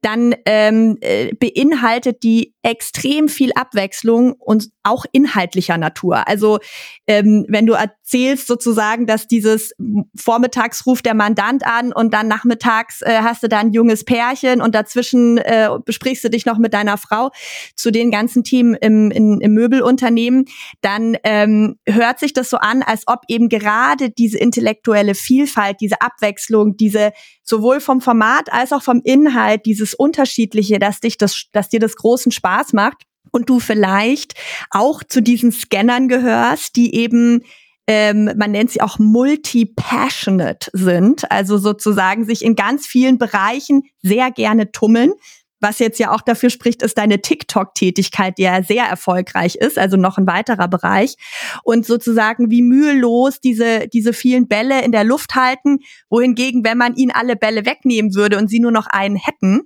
dann 0.00 0.34
ähm, 0.46 0.96
äh, 1.00 1.34
beinhaltet 1.34 2.22
die 2.22 2.54
extrem 2.68 3.30
viel 3.30 3.52
Abwechslung 3.54 4.32
und 4.32 4.68
auch 4.82 5.06
inhaltlicher 5.12 5.78
Natur. 5.78 6.28
Also 6.28 6.58
ähm, 7.06 7.46
wenn 7.48 7.64
du 7.64 7.72
erzählst 7.72 8.46
sozusagen, 8.46 9.06
dass 9.06 9.26
dieses 9.26 9.72
vormittags 10.14 10.84
ruft 10.84 11.06
der 11.06 11.14
Mandant 11.14 11.66
an 11.66 11.94
und 11.94 12.12
dann 12.12 12.28
nachmittags 12.28 13.00
äh, 13.00 13.20
hast 13.22 13.42
du 13.42 13.48
da 13.48 13.60
ein 13.60 13.72
junges 13.72 14.04
Pärchen 14.04 14.60
und 14.60 14.74
dazwischen 14.74 15.38
äh, 15.38 15.70
besprichst 15.82 16.24
du 16.24 16.28
dich 16.28 16.44
noch 16.44 16.58
mit 16.58 16.74
deiner 16.74 16.98
Frau 16.98 17.30
zu 17.74 17.90
den 17.90 18.10
ganzen 18.10 18.44
Themen 18.44 18.74
im, 18.74 19.10
in, 19.10 19.40
im 19.40 19.54
Möbelunternehmen, 19.54 20.44
dann 20.82 21.16
ähm, 21.24 21.78
hört 21.86 22.18
sich 22.18 22.34
das 22.34 22.50
so 22.50 22.58
an, 22.58 22.82
als 22.82 23.04
ob 23.06 23.20
eben 23.28 23.48
gerade 23.48 24.10
diese 24.10 24.36
intellektuelle 24.36 25.14
Vielfalt, 25.14 25.78
diese 25.80 26.02
Abwechslung, 26.02 26.76
diese 26.76 27.12
sowohl 27.48 27.80
vom 27.80 28.00
Format 28.00 28.52
als 28.52 28.72
auch 28.72 28.82
vom 28.82 29.00
Inhalt, 29.02 29.66
dieses 29.66 29.94
unterschiedliche, 29.94 30.78
dass 30.78 31.00
dich 31.00 31.16
das, 31.16 31.44
dass 31.52 31.68
dir 31.68 31.80
das 31.80 31.96
großen 31.96 32.32
Spaß 32.32 32.72
macht 32.72 33.04
und 33.30 33.48
du 33.48 33.60
vielleicht 33.60 34.34
auch 34.70 35.02
zu 35.02 35.20
diesen 35.22 35.52
Scannern 35.52 36.08
gehörst, 36.08 36.76
die 36.76 36.94
eben 36.94 37.42
ähm, 37.90 38.30
man 38.36 38.50
nennt 38.50 38.70
sie 38.70 38.82
auch 38.82 38.98
multi-passionate 38.98 40.70
sind, 40.74 41.30
also 41.30 41.56
sozusagen 41.56 42.26
sich 42.26 42.44
in 42.44 42.54
ganz 42.54 42.86
vielen 42.86 43.16
Bereichen 43.16 43.84
sehr 44.02 44.30
gerne 44.30 44.70
tummeln. 44.72 45.14
Was 45.60 45.80
jetzt 45.80 45.98
ja 45.98 46.12
auch 46.12 46.20
dafür 46.20 46.50
spricht, 46.50 46.82
ist 46.82 46.98
deine 46.98 47.20
TikTok-Tätigkeit, 47.20 48.38
die 48.38 48.42
ja 48.42 48.62
sehr 48.62 48.84
erfolgreich 48.84 49.56
ist, 49.56 49.78
also 49.78 49.96
noch 49.96 50.16
ein 50.16 50.26
weiterer 50.26 50.68
Bereich. 50.68 51.16
Und 51.64 51.84
sozusagen 51.84 52.50
wie 52.50 52.62
mühelos 52.62 53.40
diese, 53.40 53.88
diese 53.88 54.12
vielen 54.12 54.46
Bälle 54.46 54.84
in 54.84 54.92
der 54.92 55.04
Luft 55.04 55.34
halten, 55.34 55.78
wohingegen, 56.10 56.64
wenn 56.64 56.78
man 56.78 56.94
ihnen 56.94 57.10
alle 57.10 57.34
Bälle 57.34 57.66
wegnehmen 57.66 58.14
würde 58.14 58.38
und 58.38 58.48
sie 58.48 58.60
nur 58.60 58.72
noch 58.72 58.86
einen 58.86 59.16
hätten, 59.16 59.62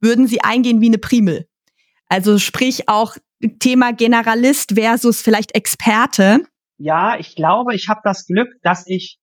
würden 0.00 0.26
sie 0.26 0.42
eingehen 0.42 0.80
wie 0.80 0.88
eine 0.88 0.98
Primel. 0.98 1.46
Also 2.08 2.38
sprich 2.38 2.88
auch 2.88 3.16
Thema 3.58 3.92
Generalist 3.92 4.74
versus 4.74 5.22
vielleicht 5.22 5.54
Experte. 5.54 6.44
Ja, 6.78 7.18
ich 7.18 7.34
glaube, 7.34 7.74
ich 7.74 7.88
habe 7.88 8.00
das 8.04 8.26
Glück, 8.26 8.48
dass 8.62 8.86
ich 8.86 9.18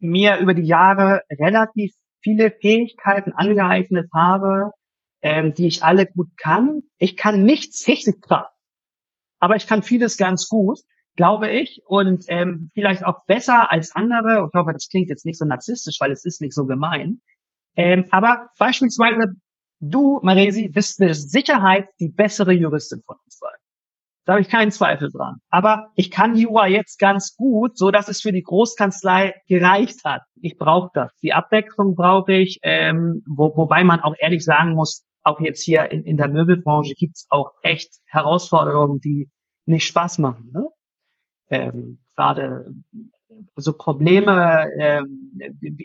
mir 0.00 0.38
über 0.38 0.52
die 0.52 0.66
Jahre 0.66 1.22
relativ 1.30 1.92
viele 2.22 2.50
Fähigkeiten 2.50 3.32
angeeignet 3.32 4.08
habe, 4.14 4.72
ähm, 5.22 5.54
die 5.54 5.66
ich 5.66 5.82
alle 5.82 6.06
gut 6.06 6.28
kann. 6.36 6.82
Ich 6.98 7.16
kann 7.16 7.44
nichts 7.44 7.86
richtig 7.88 8.20
krass, 8.22 8.48
aber 9.38 9.56
ich 9.56 9.66
kann 9.66 9.82
vieles 9.82 10.16
ganz 10.16 10.48
gut, 10.48 10.78
glaube 11.16 11.50
ich, 11.50 11.82
und 11.86 12.24
ähm, 12.28 12.70
vielleicht 12.74 13.04
auch 13.04 13.24
besser 13.26 13.70
als 13.70 13.94
andere. 13.94 14.48
Ich 14.48 14.58
hoffe, 14.58 14.72
das 14.72 14.88
klingt 14.88 15.08
jetzt 15.08 15.26
nicht 15.26 15.38
so 15.38 15.44
narzisstisch, 15.44 15.96
weil 16.00 16.12
es 16.12 16.24
ist 16.24 16.40
nicht 16.40 16.54
so 16.54 16.66
gemein. 16.66 17.20
Ähm, 17.76 18.06
aber 18.10 18.48
beispielsweise 18.58 19.34
du, 19.82 20.20
Maresi, 20.22 20.68
bist 20.68 21.00
mit 21.00 21.14
Sicherheit 21.14 21.88
die 22.00 22.08
bessere 22.08 22.52
Juristin 22.52 23.02
von 23.04 23.16
uns 23.24 23.38
beiden. 23.38 23.58
Da 24.24 24.34
habe 24.34 24.42
ich 24.42 24.48
keinen 24.48 24.70
Zweifel 24.70 25.10
dran. 25.10 25.38
Aber 25.50 25.88
ich 25.96 26.10
kann 26.12 26.36
Jura 26.36 26.68
jetzt 26.68 27.00
ganz 27.00 27.34
gut, 27.34 27.76
so 27.76 27.90
dass 27.90 28.08
es 28.08 28.20
für 28.20 28.30
die 28.30 28.44
Großkanzlei 28.44 29.34
gereicht 29.48 30.04
hat. 30.04 30.22
Ich 30.40 30.56
brauche 30.56 30.90
das. 30.94 31.10
Die 31.22 31.32
Abwechslung 31.32 31.96
brauche 31.96 32.32
ich, 32.32 32.60
ähm, 32.62 33.24
wo, 33.26 33.56
wobei 33.56 33.82
man 33.82 34.00
auch 34.00 34.14
ehrlich 34.18 34.44
sagen 34.44 34.74
muss, 34.74 35.04
auch 35.22 35.40
jetzt 35.40 35.62
hier 35.62 35.90
in, 35.90 36.04
in 36.04 36.16
der 36.16 36.28
Möbelbranche 36.28 36.94
gibt's 36.94 37.26
auch 37.30 37.52
echt 37.62 38.00
Herausforderungen, 38.06 39.00
die 39.00 39.30
nicht 39.66 39.86
Spaß 39.86 40.18
machen. 40.18 40.50
Ne? 40.52 40.68
Ähm, 41.50 41.98
Gerade 42.16 42.74
so 43.56 43.72
Probleme, 43.72 44.68
ähm, 44.78 45.32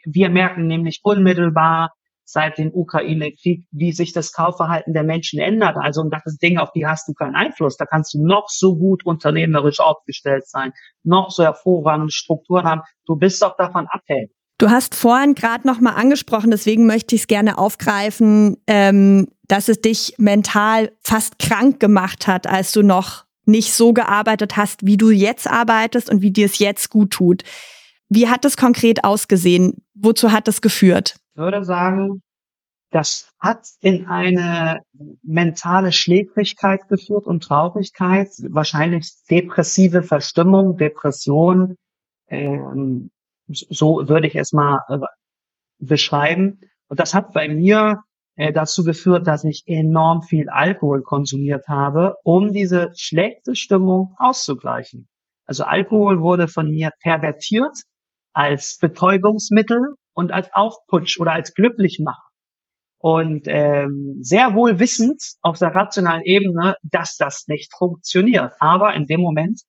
wir 0.06 0.30
merken 0.30 0.68
nämlich 0.68 1.00
unmittelbar, 1.04 1.94
seit 2.30 2.58
dem 2.58 2.74
Ukraine-Krieg, 2.74 3.66
wie 3.72 3.94
sich 3.94 4.12
das 4.12 4.34
Kaufverhalten 4.34 4.94
der 4.94 5.04
Menschen 5.04 5.40
ändert. 5.40 5.78
Also 5.78 6.02
und 6.02 6.14
das 6.14 6.26
ist 6.26 6.42
Dinge, 6.42 6.62
auf 6.62 6.74
die 6.74 6.86
hast 6.86 7.08
du 7.08 7.14
keinen 7.14 7.36
Einfluss. 7.36 7.78
Da 7.78 7.86
kannst 7.86 8.14
du 8.14 8.26
noch 8.26 8.50
so 8.50 8.76
gut 8.76 9.06
unternehmerisch 9.06 9.80
aufgestellt 9.80 10.46
sein, 10.46 10.74
noch 11.04 11.32
so 11.32 11.44
hervorragende 11.44 12.12
Strukturen 12.12 12.66
haben. 12.66 12.82
Du 13.06 13.16
bist 13.16 13.42
doch 13.42 13.56
davon 13.56 13.88
abhängig. 13.88 14.32
Du 14.60 14.70
hast 14.70 14.96
vorhin 14.96 15.36
gerade 15.36 15.68
noch 15.68 15.80
mal 15.80 15.94
angesprochen, 15.94 16.50
deswegen 16.50 16.88
möchte 16.88 17.14
ich 17.16 17.22
es 17.22 17.28
gerne 17.28 17.58
aufgreifen, 17.58 18.58
ähm, 18.66 19.28
dass 19.48 19.70
es 19.70 19.82
dich 19.82 20.16
mental 20.18 20.92
fast 21.02 21.38
krank 21.38 21.80
gemacht 21.80 22.28
hat, 22.28 22.48
als 22.48 22.72
du 22.72 22.82
noch 22.82 23.26
nicht 23.46 23.74
so 23.74 23.94
gearbeitet 23.94 24.58
hast, 24.58 24.86
wie 24.86 24.98
du 24.98 25.12
jetzt 25.12 25.50
arbeitest 25.50 26.10
und 26.10 26.22
wie 26.22 26.32
dir 26.32 26.48
es 26.48 26.60
jetzt 26.60 26.90
gut 26.90 27.12
tut. 27.12 27.44
Wie 28.10 28.28
hat 28.28 28.46
das 28.46 28.58
konkret 28.58 29.04
ausgesehen? 29.04 29.86
Wozu 29.94 30.32
hat 30.32 30.48
das 30.48 30.62
geführt? 30.62 31.18
würde 31.36 31.64
sagen, 31.64 32.22
das 32.90 33.32
hat 33.40 33.68
in 33.80 34.08
eine 34.08 34.82
mentale 35.22 35.92
Schläfrigkeit 35.92 36.88
geführt 36.90 37.26
und 37.26 37.44
Traurigkeit, 37.44 38.30
wahrscheinlich 38.50 39.12
depressive 39.30 40.04
Verstimmung, 40.04 40.78
Depression, 40.78 41.76
ähm, 42.30 43.12
so 43.48 44.08
würde 44.08 44.28
ich 44.28 44.36
es 44.36 44.54
mal 44.54 44.80
äh, 44.90 44.98
beschreiben. 45.80 46.60
Und 46.88 47.00
das 47.00 47.14
hat 47.14 47.34
bei 47.34 47.48
mir 47.50 48.02
äh, 48.36 48.54
dazu 48.54 48.84
geführt, 48.84 49.28
dass 49.28 49.44
ich 49.44 49.64
enorm 49.66 50.22
viel 50.22 50.50
Alkohol 50.50 51.02
konsumiert 51.02 51.68
habe, 51.68 52.16
um 52.24 52.54
diese 52.54 52.92
schlechte 52.96 53.56
Stimmung 53.56 54.16
auszugleichen. 54.18 55.08
Also 55.46 55.64
Alkohol 55.64 56.22
wurde 56.22 56.48
von 56.48 56.70
mir 56.70 56.92
pervertiert 57.02 57.76
als 58.34 58.78
Betäubungsmittel 58.78 59.96
und 60.14 60.32
als 60.32 60.50
Aufputsch 60.54 61.20
oder 61.20 61.32
als 61.32 61.54
Glücklichmacher. 61.54 62.28
Und 63.00 63.44
ähm, 63.46 64.18
sehr 64.22 64.56
wohl 64.56 64.80
wissend 64.80 65.22
auf 65.42 65.60
der 65.60 65.74
rationalen 65.74 66.24
Ebene, 66.24 66.76
dass 66.84 67.16
das 67.16 67.46
nicht 67.48 67.72
funktioniert. 67.78 68.54
Aber 68.60 68.94
in 68.96 69.06
dem 69.06 69.22
Moment 69.22 69.62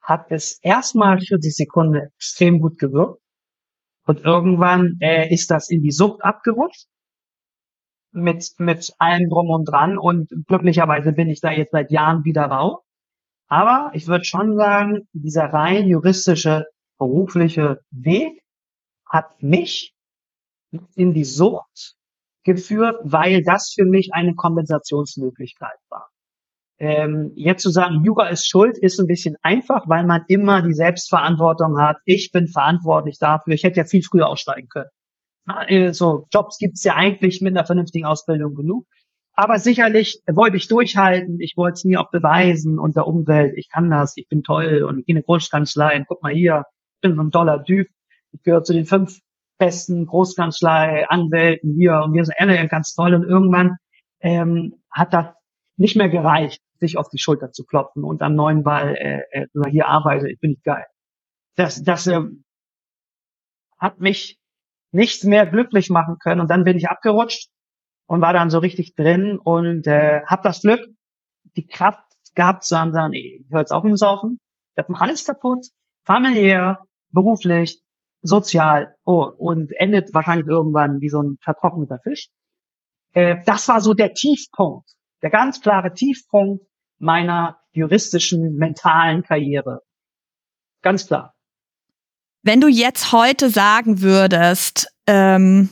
hat 0.00 0.26
es 0.30 0.58
erstmal 0.62 1.20
für 1.20 1.38
die 1.38 1.50
Sekunde 1.50 2.08
extrem 2.16 2.60
gut 2.60 2.78
gewirkt. 2.78 3.21
Und 4.04 4.24
irgendwann 4.24 4.96
äh, 5.00 5.32
ist 5.32 5.50
das 5.50 5.70
in 5.70 5.82
die 5.82 5.92
Sucht 5.92 6.22
abgerutscht. 6.22 6.86
Mit, 8.14 8.44
mit 8.58 8.92
allem 8.98 9.28
drum 9.30 9.48
und 9.50 9.64
dran. 9.64 9.96
Und 9.96 10.28
glücklicherweise 10.46 11.12
bin 11.12 11.30
ich 11.30 11.40
da 11.40 11.50
jetzt 11.50 11.72
seit 11.72 11.90
Jahren 11.90 12.24
wieder 12.24 12.44
raus. 12.44 12.80
Aber 13.48 13.90
ich 13.94 14.06
würde 14.06 14.24
schon 14.24 14.56
sagen, 14.56 15.08
dieser 15.12 15.44
rein 15.44 15.86
juristische, 15.86 16.66
berufliche 16.98 17.80
Weg 17.90 18.42
hat 19.06 19.42
mich 19.42 19.94
in 20.94 21.12
die 21.14 21.24
Sucht 21.24 21.96
geführt, 22.44 22.96
weil 23.02 23.42
das 23.42 23.72
für 23.74 23.84
mich 23.84 24.10
eine 24.12 24.34
Kompensationsmöglichkeit 24.34 25.78
war. 25.88 26.11
Ähm, 26.82 27.30
jetzt 27.36 27.62
zu 27.62 27.70
sagen, 27.70 28.02
Jura 28.02 28.26
ist 28.26 28.48
schuld, 28.48 28.76
ist 28.76 28.98
ein 28.98 29.06
bisschen 29.06 29.36
einfach, 29.42 29.88
weil 29.88 30.04
man 30.04 30.24
immer 30.26 30.62
die 30.62 30.74
Selbstverantwortung 30.74 31.80
hat. 31.80 31.98
Ich 32.06 32.32
bin 32.32 32.48
verantwortlich 32.48 33.20
dafür. 33.20 33.54
Ich 33.54 33.62
hätte 33.62 33.76
ja 33.76 33.84
viel 33.84 34.02
früher 34.02 34.26
aussteigen 34.26 34.68
können. 34.68 34.90
Äh, 35.68 35.92
so 35.92 36.26
Jobs 36.32 36.58
gibt's 36.58 36.82
ja 36.82 36.96
eigentlich 36.96 37.40
mit 37.40 37.56
einer 37.56 37.64
vernünftigen 37.64 38.04
Ausbildung 38.04 38.56
genug. 38.56 38.84
Aber 39.34 39.60
sicherlich 39.60 40.22
wollte 40.28 40.56
ich 40.56 40.66
durchhalten. 40.66 41.38
Ich 41.38 41.56
wollte 41.56 41.74
es 41.74 41.84
mir 41.84 42.00
auch 42.00 42.10
beweisen 42.10 42.80
und 42.80 42.96
der 42.96 43.06
Umwelt. 43.06 43.54
Ich 43.56 43.68
kann 43.68 43.88
das. 43.88 44.16
Ich 44.16 44.26
bin 44.28 44.42
toll 44.42 44.82
und 44.82 44.98
ich 44.98 45.06
gehe 45.06 45.14
in 45.14 45.18
eine 45.18 45.24
Großkanzlei. 45.24 45.98
Und 45.98 46.08
guck 46.08 46.20
mal 46.24 46.32
hier, 46.32 46.64
ich 46.96 47.00
bin 47.00 47.14
so 47.14 47.22
ein 47.22 47.30
toller 47.30 47.62
Typ. 47.62 47.86
Ich 48.32 48.42
gehöre 48.42 48.64
zu 48.64 48.72
den 48.72 48.86
fünf 48.86 49.20
besten 49.56 50.06
Großkanzlei, 50.06 51.06
Anwälten 51.08 51.76
hier 51.76 52.00
und 52.04 52.12
wir 52.12 52.24
sind 52.24 52.34
alle 52.38 52.66
ganz 52.66 52.94
toll 52.94 53.14
und 53.14 53.22
irgendwann 53.22 53.76
ähm, 54.18 54.82
hat 54.90 55.14
das 55.14 55.26
nicht 55.76 55.96
mehr 55.96 56.08
gereicht, 56.08 56.60
sich 56.82 56.98
auf 56.98 57.08
die 57.08 57.18
Schulter 57.18 57.52
zu 57.52 57.64
klopfen 57.64 58.04
und 58.04 58.22
am 58.22 58.34
neuen 58.34 58.62
Ball 58.62 58.94
äh, 58.96 59.22
äh, 59.30 59.46
hier 59.70 59.86
arbeite, 59.88 60.28
ich 60.28 60.40
bin 60.40 60.50
nicht 60.50 60.64
geil. 60.64 60.84
Das, 61.56 61.82
das 61.82 62.06
äh, 62.06 62.20
hat 63.78 64.00
mich 64.00 64.38
nichts 64.90 65.24
mehr 65.24 65.46
glücklich 65.46 65.90
machen 65.90 66.18
können 66.18 66.40
und 66.40 66.50
dann 66.50 66.64
bin 66.64 66.76
ich 66.76 66.88
abgerutscht 66.88 67.48
und 68.06 68.20
war 68.20 68.32
dann 68.32 68.50
so 68.50 68.58
richtig 68.58 68.94
drin 68.94 69.38
und 69.38 69.86
äh, 69.86 70.22
habe 70.26 70.42
das 70.42 70.60
Glück, 70.60 70.80
die 71.56 71.66
Kraft 71.66 72.04
gehabt 72.34 72.64
zu 72.64 72.78
haben, 72.78 72.92
sagen, 72.92 73.10
nee, 73.10 73.42
ich 73.44 73.50
höre 73.50 73.60
jetzt 73.60 73.72
auf 73.72 73.84
mit 73.84 73.92
dem 73.92 73.96
Saufen, 73.96 74.38
ich 74.74 74.84
habe 74.84 75.00
alles 75.00 75.24
kaputt, 75.24 75.66
familiär, 76.04 76.84
beruflich, 77.10 77.80
sozial 78.22 78.94
oh, 79.04 79.24
und 79.24 79.72
endet 79.72 80.14
wahrscheinlich 80.14 80.46
irgendwann 80.46 81.00
wie 81.00 81.08
so 81.08 81.22
ein 81.22 81.38
vertrockneter 81.42 81.98
Fisch. 82.02 82.28
Äh, 83.12 83.42
das 83.44 83.68
war 83.68 83.80
so 83.80 83.94
der 83.94 84.14
Tiefpunkt, 84.14 84.90
der 85.22 85.30
ganz 85.30 85.60
klare 85.60 85.92
Tiefpunkt 85.92 86.64
meiner 87.02 87.58
juristischen, 87.72 88.56
mentalen 88.56 89.22
Karriere. 89.22 89.82
Ganz 90.82 91.06
klar. 91.06 91.34
Wenn 92.42 92.60
du 92.60 92.68
jetzt 92.68 93.12
heute 93.12 93.50
sagen 93.50 94.02
würdest, 94.02 94.88
ähm, 95.06 95.70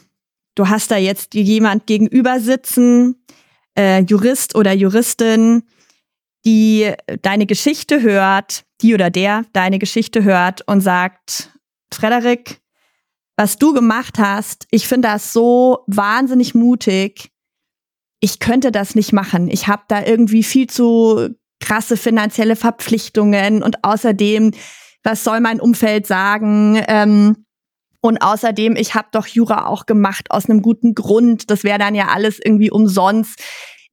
du 0.54 0.68
hast 0.68 0.90
da 0.90 0.96
jetzt 0.96 1.34
jemand 1.34 1.86
gegenüber 1.86 2.40
sitzen, 2.40 3.24
äh, 3.76 4.02
Jurist 4.02 4.54
oder 4.54 4.72
Juristin, 4.72 5.64
die 6.44 6.92
deine 7.22 7.46
Geschichte 7.46 8.02
hört, 8.02 8.64
die 8.80 8.94
oder 8.94 9.10
der 9.10 9.44
deine 9.52 9.78
Geschichte 9.78 10.24
hört 10.24 10.66
und 10.66 10.80
sagt, 10.80 11.50
Frederik, 11.92 12.60
was 13.36 13.56
du 13.58 13.72
gemacht 13.72 14.18
hast, 14.18 14.66
ich 14.70 14.86
finde 14.86 15.08
das 15.08 15.32
so 15.32 15.84
wahnsinnig 15.86 16.54
mutig. 16.54 17.29
Ich 18.20 18.38
könnte 18.38 18.70
das 18.70 18.94
nicht 18.94 19.12
machen. 19.12 19.48
Ich 19.48 19.66
habe 19.66 19.83
da 19.88 20.04
irgendwie 20.04 20.42
viel 20.42 20.68
zu 20.68 21.30
krasse 21.61 21.96
finanzielle 21.96 22.56
Verpflichtungen 22.56 23.62
und 23.62 23.85
außerdem, 23.85 24.52
was 25.02 25.24
soll 25.24 25.40
mein 25.40 25.61
Umfeld 25.61 26.06
sagen? 26.06 26.83
Ähm, 26.88 27.44
und 28.00 28.22
außerdem, 28.22 28.76
ich 28.76 28.94
habe 28.94 29.09
doch 29.12 29.26
Jura 29.26 29.66
auch 29.66 29.87
gemacht 29.87 30.30
aus 30.30 30.48
einem 30.48 30.62
guten 30.62 30.94
Grund. 30.94 31.50
Das 31.50 31.64
wäre 31.64 31.78
dann 31.78 31.94
ja 31.94 32.09
alles 32.09 32.40
irgendwie 32.42 32.70
umsonst. 32.70 33.42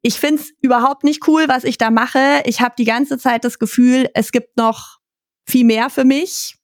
Ich 0.01 0.19
find's 0.19 0.51
überhaupt 0.61 1.03
nicht 1.03 1.27
cool, 1.27 1.45
was 1.47 1.65
ich 1.65 1.77
da 1.77 1.91
mache. 1.91 2.41
Ich 2.45 2.61
habe 2.61 2.75
die 2.77 2.85
ganze 2.85 3.17
Zeit 3.17 3.43
das 3.43 3.59
Gefühl, 3.59 4.09
es 4.13 4.31
gibt 4.31 4.55
noch 4.57 4.99
viel 5.45 5.65
mehr 5.65 5.89
für 5.89 6.05
mich, 6.05 6.55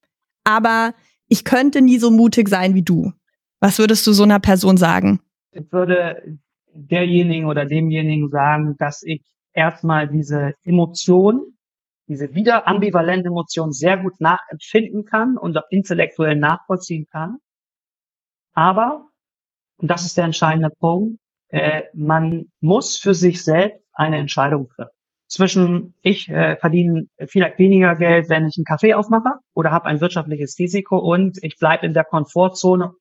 aber 0.45 0.93
ich 1.27 1.43
könnte 1.43 1.81
nie 1.81 1.99
so 1.99 2.11
mutig 2.11 2.47
sein 2.47 2.75
wie 2.75 2.83
du. 2.83 3.11
Was 3.59 3.79
würdest 3.79 4.05
du 4.07 4.13
so 4.13 4.23
einer 4.23 4.39
Person 4.39 4.77
sagen? 4.77 5.19
Ich 5.51 5.71
würde 5.71 6.39
derjenigen 6.73 7.45
oder 7.45 7.65
demjenigen 7.65 8.29
sagen, 8.29 8.75
dass 8.77 9.03
ich 9.03 9.23
erstmal 9.53 10.07
diese 10.07 10.53
Emotion, 10.63 11.57
diese 12.07 12.33
wieder 12.33 12.67
ambivalente 12.67 13.29
Emotion 13.29 13.71
sehr 13.71 13.97
gut 13.97 14.19
nachempfinden 14.19 15.05
kann 15.05 15.37
und 15.37 15.57
auch 15.57 15.69
intellektuell 15.69 16.35
nachvollziehen 16.35 17.05
kann. 17.11 17.37
Aber, 18.53 19.07
und 19.77 19.89
das 19.89 20.05
ist 20.05 20.17
der 20.17 20.25
entscheidende 20.25 20.69
Punkt, 20.69 21.19
äh, 21.49 21.83
man 21.93 22.51
muss 22.59 22.97
für 22.97 23.13
sich 23.13 23.43
selbst 23.43 23.79
eine 23.93 24.17
Entscheidung 24.17 24.69
treffen. 24.69 24.91
Zwischen 25.27 25.95
ich 26.01 26.29
äh, 26.29 26.57
verdiene 26.57 27.07
vielleicht 27.27 27.57
weniger 27.57 27.95
Geld, 27.95 28.29
wenn 28.29 28.47
ich 28.47 28.57
einen 28.57 28.65
Kaffee 28.65 28.93
aufmache 28.93 29.39
oder 29.53 29.71
habe 29.71 29.85
ein 29.85 30.01
wirtschaftliches 30.01 30.57
Risiko 30.59 30.97
und 30.97 31.37
ich 31.43 31.57
bleibe 31.57 31.85
in 31.85 31.93
der 31.93 32.03
Komfortzone, 32.03 32.93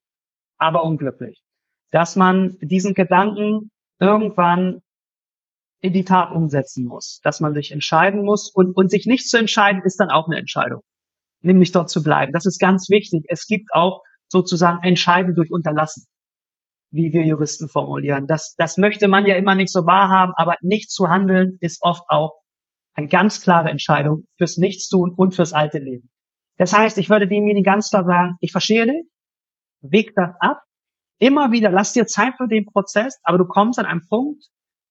aber 0.56 0.84
unglücklich. 0.84 1.42
Dass 1.92 2.16
man 2.16 2.58
diesen 2.60 2.94
Gedanken 2.94 3.70
irgendwann 4.00 4.80
in 5.80 5.92
die 5.92 6.04
Tat 6.04 6.32
umsetzen 6.32 6.86
muss, 6.86 7.20
dass 7.22 7.40
man 7.40 7.54
sich 7.54 7.70
entscheiden 7.70 8.24
muss 8.24 8.50
und, 8.52 8.76
und 8.76 8.90
sich 8.90 9.06
nicht 9.06 9.28
zu 9.28 9.36
entscheiden, 9.36 9.82
ist 9.84 10.00
dann 10.00 10.10
auch 10.10 10.26
eine 10.26 10.38
Entscheidung, 10.38 10.80
nämlich 11.40 11.72
dort 11.72 11.90
zu 11.90 12.02
bleiben. 12.02 12.32
Das 12.32 12.46
ist 12.46 12.58
ganz 12.58 12.88
wichtig. 12.88 13.24
Es 13.28 13.46
gibt 13.46 13.72
auch 13.72 14.02
sozusagen 14.28 14.82
Entscheiden 14.82 15.34
durch 15.34 15.50
Unterlassen, 15.50 16.06
wie 16.90 17.12
wir 17.12 17.24
Juristen 17.24 17.68
formulieren. 17.68 18.26
Das, 18.26 18.54
das 18.56 18.78
möchte 18.78 19.08
man 19.08 19.26
ja 19.26 19.34
immer 19.34 19.54
nicht 19.54 19.72
so 19.72 19.86
wahrhaben, 19.86 20.32
aber 20.36 20.56
nicht 20.62 20.90
zu 20.90 21.08
handeln 21.08 21.58
ist 21.60 21.82
oft 21.82 22.04
auch 22.08 22.40
eine 22.94 23.08
ganz 23.08 23.42
klare 23.42 23.70
Entscheidung 23.70 24.24
fürs 24.38 24.56
Nichtstun 24.56 25.12
und 25.14 25.34
fürs 25.34 25.52
alte 25.52 25.78
Leben. 25.78 26.10
Das 26.58 26.72
heißt, 26.72 26.98
ich 26.98 27.10
würde 27.10 27.26
demjenigen 27.26 27.64
ganz 27.64 27.90
klar 27.90 28.04
sagen, 28.04 28.36
ich 28.40 28.52
verstehe 28.52 28.86
dich, 28.86 29.04
weg 29.80 30.12
das 30.14 30.30
ab, 30.40 30.62
immer 31.22 31.52
wieder, 31.52 31.70
lass 31.70 31.92
dir 31.92 32.06
Zeit 32.06 32.34
für 32.36 32.48
den 32.48 32.66
Prozess, 32.66 33.20
aber 33.22 33.38
du 33.38 33.44
kommst 33.44 33.78
an 33.78 33.86
einen 33.86 34.06
Punkt, 34.08 34.44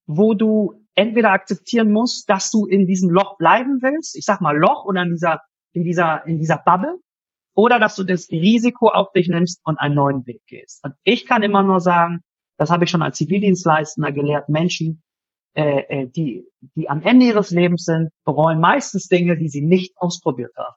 wo 0.08 0.34
du 0.34 0.82
entweder 0.96 1.32
akzeptieren 1.32 1.92
musst, 1.92 2.30
dass 2.30 2.50
du 2.52 2.66
in 2.66 2.88
diesem 2.88 3.10
Loch 3.10 3.38
bleiben 3.38 3.82
willst, 3.82 4.16
ich 4.16 4.24
sag 4.24 4.40
mal 4.40 4.58
Loch 4.58 4.86
oder 4.86 5.02
in 5.04 5.12
dieser, 5.12 5.42
in 5.74 5.84
dieser, 5.84 6.26
in 6.26 6.40
dieser 6.40 6.58
Bubble, 6.58 6.98
oder 7.54 7.80
dass 7.80 7.98
du 7.98 8.04
das 8.06 8.30
Risiko 8.30 8.88
auf 8.88 9.12
dich 9.12 9.28
nimmst 9.28 9.60
und 9.66 9.78
einen 9.78 9.96
neuen 9.96 10.26
Weg 10.26 10.42
gehst. 10.48 10.82
Und 10.86 10.94
ich 11.04 11.26
kann 11.26 11.44
immer 11.44 11.64
nur 11.64 11.82
sagen, 11.82 12.22
das 12.58 12.70
habe 12.70 12.86
ich 12.86 12.90
schon 12.90 13.02
als 13.02 13.18
Zivildienstleister 13.18 14.12
gelehrt, 14.14 14.48
Menschen, 14.48 15.04
äh, 15.54 15.82
äh, 15.90 16.08
die, 16.08 16.46
die 16.76 16.90
am 16.90 17.02
Ende 17.02 17.26
ihres 17.26 17.52
Lebens 17.52 17.84
sind, 17.84 18.10
bereuen 18.24 18.62
meistens 18.62 19.08
Dinge, 19.08 19.38
die 19.38 19.50
sie 19.50 19.62
nicht 19.62 19.98
ausprobiert 19.98 20.56
haben. 20.56 20.76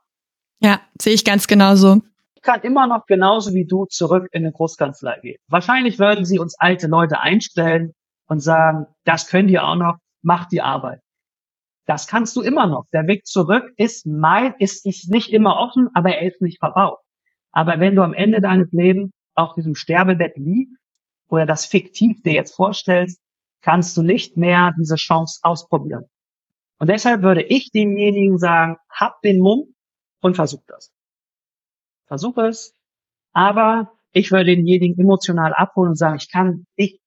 Ja, 0.61 0.81
sehe 1.01 1.15
ich 1.15 1.25
ganz 1.25 1.47
genauso. 1.47 2.03
Kann 2.45 2.61
immer 2.61 2.87
noch 2.87 3.07
genauso 3.07 3.55
wie 3.55 3.65
du 3.65 3.87
zurück 3.87 4.29
in 4.33 4.45
eine 4.45 4.53
Großkanzlei 4.53 5.19
gehen. 5.21 5.39
Wahrscheinlich 5.49 5.99
würden 5.99 6.27
sie 6.27 6.39
uns 6.39 6.55
alte 6.59 6.89
Leute 6.89 7.21
einstellen 7.21 7.95
und 8.27 8.41
sagen, 8.41 8.87
das 9.05 9.29
könnt 9.29 9.51
ihr 9.51 9.65
auch 9.65 9.77
noch, 9.77 9.97
macht 10.23 10.53
die 10.53 10.61
Arbeit. 10.61 11.01
Das 11.87 12.07
kannst 12.07 12.37
du 12.37 12.43
immer 12.43 12.67
noch. 12.67 12.85
Der 12.93 13.07
Weg 13.07 13.27
zurück 13.27 13.73
ist 13.79 14.07
mein, 14.07 14.55
ist, 14.59 14.85
ist 14.85 15.11
nicht 15.11 15.33
immer 15.33 15.57
offen, 15.57 15.89
aber 15.95 16.17
er 16.17 16.29
ist 16.29 16.43
nicht 16.43 16.59
verbaut. 16.59 16.99
Aber 17.51 17.81
wenn 17.81 17.97
du 17.97 18.03
am 18.03 18.13
Ende 18.13 18.43
deines 18.43 18.71
Lebens 18.73 19.11
auf 19.35 19.55
diesem 19.55 19.75
Sterbebett 19.75 20.37
liegst 20.37 20.77
oder 21.29 21.47
das 21.47 21.65
fiktiv 21.65 22.23
dir 22.23 22.35
jetzt 22.35 22.55
vorstellst, 22.55 23.21
kannst 23.63 23.97
du 23.97 24.03
nicht 24.03 24.37
mehr 24.37 24.75
diese 24.79 24.97
Chance 24.97 25.41
ausprobieren. 25.43 26.05
Und 26.79 26.91
deshalb 26.91 27.23
würde 27.23 27.43
ich 27.43 27.71
demjenigen 27.71 28.37
sagen, 28.37 28.77
hab 28.91 29.23
den 29.23 29.41
Mumm 29.41 29.75
und 30.21 30.37
versuch 30.37 30.63
das. 30.67 30.93
Versuch 32.07 32.37
es. 32.39 32.75
Aber 33.33 33.93
ich 34.13 34.31
würde 34.31 34.57
denjenigen 34.57 34.99
emotional 34.99 35.53
abholen 35.55 35.91
und 35.91 35.99
sagen, 35.99 36.17
ich 36.17 36.31
kann 36.31 36.67
dich, 36.79 37.01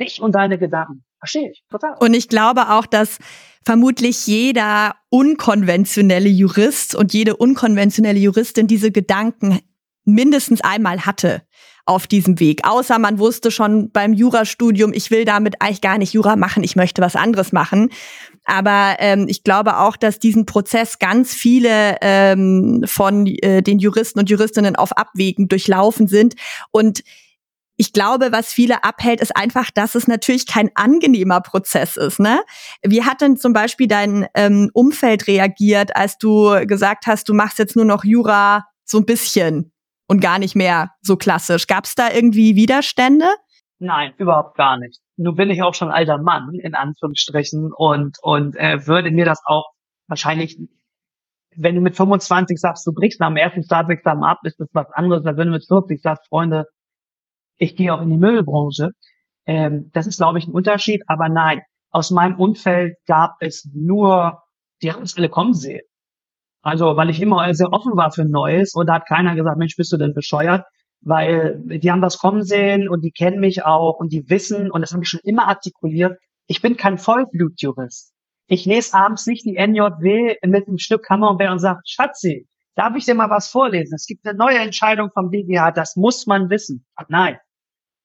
dich 0.00 0.20
und 0.20 0.34
deine 0.34 0.58
Gedanken 0.58 1.06
Verstehe 1.18 1.50
ich, 1.50 1.64
total. 1.70 1.96
Und 1.98 2.14
ich 2.14 2.28
glaube 2.28 2.70
auch, 2.70 2.86
dass 2.86 3.18
vermutlich 3.64 4.26
jeder 4.26 4.94
unkonventionelle 5.08 6.28
Jurist 6.28 6.94
und 6.94 7.12
jede 7.12 7.36
unkonventionelle 7.36 8.18
Juristin 8.18 8.66
diese 8.66 8.92
Gedanken 8.92 9.60
mindestens 10.04 10.60
einmal 10.60 11.06
hatte 11.06 11.42
auf 11.86 12.06
diesem 12.06 12.40
Weg. 12.40 12.66
Außer 12.66 12.98
man 12.98 13.18
wusste 13.18 13.50
schon 13.50 13.90
beim 13.90 14.12
Jurastudium, 14.12 14.92
ich 14.92 15.10
will 15.10 15.24
damit 15.24 15.62
eigentlich 15.62 15.80
gar 15.80 15.98
nicht 15.98 16.12
Jura 16.12 16.36
machen, 16.36 16.64
ich 16.64 16.76
möchte 16.76 17.00
was 17.00 17.16
anderes 17.16 17.52
machen. 17.52 17.90
Aber 18.44 18.96
ähm, 18.98 19.26
ich 19.28 19.44
glaube 19.44 19.78
auch, 19.78 19.96
dass 19.96 20.18
diesen 20.18 20.46
Prozess 20.46 20.98
ganz 20.98 21.32
viele 21.32 21.96
ähm, 22.00 22.84
von 22.86 23.26
äh, 23.26 23.62
den 23.62 23.78
Juristen 23.78 24.18
und 24.18 24.30
Juristinnen 24.30 24.76
auf 24.76 24.92
Abwägen 24.92 25.48
durchlaufen 25.48 26.06
sind. 26.06 26.34
Und 26.70 27.02
ich 27.76 27.92
glaube, 27.92 28.32
was 28.32 28.48
viele 28.52 28.84
abhält, 28.84 29.20
ist 29.20 29.36
einfach, 29.36 29.70
dass 29.70 29.94
es 29.94 30.08
natürlich 30.08 30.46
kein 30.46 30.70
angenehmer 30.74 31.40
Prozess 31.40 31.96
ist. 31.96 32.18
Ne? 32.18 32.40
Wie 32.82 33.04
hat 33.04 33.20
denn 33.20 33.36
zum 33.36 33.52
Beispiel 33.52 33.86
dein 33.86 34.26
ähm, 34.34 34.70
Umfeld 34.72 35.26
reagiert, 35.26 35.94
als 35.94 36.18
du 36.18 36.66
gesagt 36.66 37.06
hast, 37.06 37.28
du 37.28 37.34
machst 37.34 37.58
jetzt 37.58 37.76
nur 37.76 37.84
noch 37.84 38.04
Jura 38.04 38.66
so 38.84 38.98
ein 38.98 39.06
bisschen 39.06 39.72
und 40.06 40.20
gar 40.20 40.38
nicht 40.38 40.54
mehr 40.54 40.90
so 41.02 41.16
klassisch? 41.16 41.66
Gab 41.66 41.84
es 41.84 41.94
da 41.94 42.10
irgendwie 42.12 42.56
Widerstände? 42.56 43.26
Nein, 43.78 44.14
überhaupt 44.18 44.56
gar 44.56 44.78
nicht. 44.78 45.00
Nun 45.16 45.34
bin 45.36 45.50
ich 45.50 45.62
auch 45.62 45.74
schon 45.74 45.90
alter 45.90 46.18
Mann, 46.18 46.54
in 46.54 46.74
Anführungsstrichen, 46.74 47.72
und, 47.74 48.16
und 48.22 48.56
äh, 48.56 48.86
würde 48.86 49.10
mir 49.10 49.24
das 49.24 49.40
auch 49.44 49.66
wahrscheinlich, 50.08 50.58
wenn 51.54 51.74
du 51.74 51.80
mit 51.80 51.96
25 51.96 52.58
sagst, 52.58 52.86
du 52.86 52.92
brichst 52.92 53.20
nach 53.20 53.28
dem 53.28 53.36
ersten 53.36 53.62
Staatsexamen 53.62 54.24
ab, 54.24 54.38
ist 54.44 54.60
das 54.60 54.68
was 54.72 54.90
anderes, 54.92 55.24
als 55.26 55.36
wenn 55.36 55.48
du 55.48 55.54
mit 55.54 55.66
40 55.66 56.00
sagst, 56.00 56.28
Freunde, 56.28 56.66
ich 57.58 57.76
gehe 57.76 57.92
auch 57.92 58.02
in 58.02 58.10
die 58.10 58.18
Möbelbranche. 58.18 58.90
Ähm, 59.46 59.90
das 59.92 60.06
ist, 60.06 60.18
glaube 60.18 60.38
ich, 60.38 60.46
ein 60.46 60.52
Unterschied. 60.52 61.02
Aber 61.06 61.28
nein, 61.28 61.62
aus 61.90 62.10
meinem 62.10 62.38
Umfeld 62.38 62.96
gab 63.06 63.36
es 63.40 63.68
nur, 63.72 64.42
die 64.82 64.92
haben 64.92 65.02
es 65.02 65.16
alle 65.16 65.28
kommen 65.28 65.54
sehen. 65.54 65.82
Also, 66.66 66.96
weil 66.96 67.10
ich 67.10 67.22
immer 67.22 67.54
sehr 67.54 67.72
offen 67.72 67.96
war 67.96 68.10
für 68.10 68.24
Neues 68.24 68.74
und 68.74 68.88
da 68.88 68.94
hat 68.94 69.06
keiner 69.06 69.36
gesagt, 69.36 69.56
Mensch, 69.56 69.76
bist 69.76 69.92
du 69.92 69.98
denn 69.98 70.14
bescheuert? 70.14 70.64
Weil 71.00 71.60
die 71.64 71.92
haben 71.92 72.02
das 72.02 72.18
kommen 72.18 72.42
sehen 72.42 72.88
und 72.88 73.04
die 73.04 73.12
kennen 73.12 73.38
mich 73.38 73.64
auch 73.64 74.00
und 74.00 74.12
die 74.12 74.28
wissen, 74.28 74.72
und 74.72 74.80
das 74.80 74.90
habe 74.90 75.04
ich 75.04 75.08
schon 75.08 75.20
immer 75.22 75.46
artikuliert, 75.46 76.18
ich 76.48 76.62
bin 76.62 76.76
kein 76.76 76.98
Vollblutjurist. 76.98 78.12
Ich 78.48 78.64
lese 78.64 78.94
abends 78.94 79.28
nicht 79.28 79.44
die 79.44 79.54
NJW 79.54 80.38
mit 80.44 80.66
einem 80.66 80.78
Stück 80.78 81.04
Camembert 81.04 81.52
und 81.52 81.60
sage, 81.60 81.78
Schatzi, 81.84 82.48
darf 82.74 82.96
ich 82.96 83.04
dir 83.04 83.14
mal 83.14 83.30
was 83.30 83.48
vorlesen? 83.48 83.94
Es 83.94 84.06
gibt 84.06 84.26
eine 84.26 84.36
neue 84.36 84.58
Entscheidung 84.58 85.10
vom 85.14 85.30
BGH, 85.30 85.70
das 85.70 85.94
muss 85.94 86.26
man 86.26 86.50
wissen. 86.50 86.84
Nein, 87.06 87.38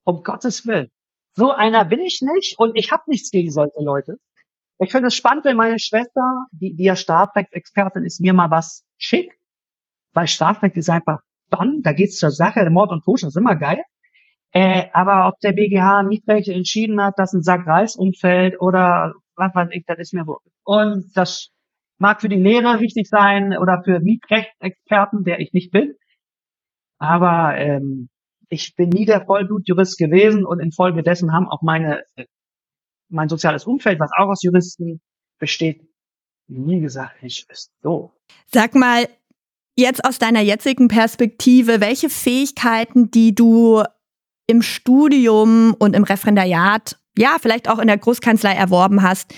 um 0.03 0.21
Gottes 0.21 0.67
Willen. 0.67 0.91
So 1.35 1.49
einer 1.49 1.83
bin 1.83 2.01
ich 2.01 2.21
nicht 2.21 2.59
und 2.59 2.77
ich 2.77 2.91
habe 2.91 3.01
nichts 3.07 3.31
gegen 3.31 3.49
solche 3.49 3.81
Leute. 3.81 4.17
Ich 4.83 4.91
finde 4.91 5.09
es 5.09 5.15
spannend, 5.15 5.45
wenn 5.45 5.57
meine 5.57 5.77
Schwester, 5.77 6.47
die, 6.51 6.73
die 6.75 6.85
ja 6.85 6.95
Strafrechtsexpertin 6.95 8.03
ist, 8.03 8.19
mir 8.19 8.33
mal 8.33 8.49
was 8.49 8.83
schickt, 8.97 9.37
weil 10.13 10.27
Strafrecht 10.27 10.75
ist 10.75 10.89
einfach 10.89 11.19
dann, 11.51 11.81
da 11.83 11.93
geht's 11.93 12.17
zur 12.17 12.31
Sache, 12.31 12.67
Mord 12.71 12.91
und 12.91 13.03
Totschlag 13.03 13.29
ist 13.29 13.37
immer 13.37 13.55
geil. 13.55 13.83
Äh, 14.53 14.85
aber 14.93 15.27
ob 15.27 15.39
der 15.41 15.51
BGH 15.51 16.01
Mietrecht 16.03 16.47
entschieden 16.47 16.99
hat, 16.99 17.19
dass 17.19 17.31
ein 17.33 17.43
Sack 17.43 17.67
Reis 17.67 17.95
umfällt 17.95 18.59
oder 18.59 19.13
was 19.35 19.53
weiß 19.53 19.69
ich, 19.71 19.85
das 19.85 19.99
ist 19.99 20.13
mir 20.13 20.25
wohl. 20.25 20.39
Und 20.63 21.15
das 21.15 21.51
mag 21.99 22.19
für 22.19 22.29
die 22.29 22.35
Lehrer 22.35 22.79
wichtig 22.79 23.07
sein 23.07 23.55
oder 23.55 23.83
für 23.83 23.99
Mietrechtsexperten, 23.99 25.23
der 25.23 25.41
ich 25.41 25.53
nicht 25.53 25.71
bin. 25.71 25.93
Aber 26.97 27.55
ähm, 27.55 28.09
ich 28.49 28.75
bin 28.75 28.89
nie 28.89 29.05
der 29.05 29.25
Vollblutjurist 29.25 29.99
gewesen 29.99 30.43
und 30.43 30.59
infolgedessen 30.59 31.33
haben 31.33 31.47
auch 31.47 31.61
meine, 31.61 32.03
mein 33.11 33.29
soziales 33.29 33.65
Umfeld, 33.65 33.99
was 33.99 34.11
auch 34.17 34.29
aus 34.29 34.43
Juristen 34.43 35.01
besteht, 35.39 35.81
nie 36.47 36.79
gesagt, 36.79 37.15
ich 37.21 37.45
ist 37.49 37.71
so. 37.81 38.11
Sag 38.47 38.75
mal, 38.75 39.07
Jetzt 39.77 40.03
aus 40.03 40.19
deiner 40.19 40.41
jetzigen 40.41 40.89
Perspektive, 40.89 41.79
welche 41.79 42.09
Fähigkeiten, 42.09 43.09
die 43.09 43.33
du 43.33 43.83
im 44.47 44.61
Studium 44.61 45.73
und 45.79 45.95
im 45.95 46.03
Referendariat, 46.03 46.97
ja, 47.17 47.37
vielleicht 47.41 47.69
auch 47.69 47.79
in 47.79 47.87
der 47.87 47.97
Großkanzlei 47.97 48.53
erworben 48.53 49.01
hast, 49.01 49.33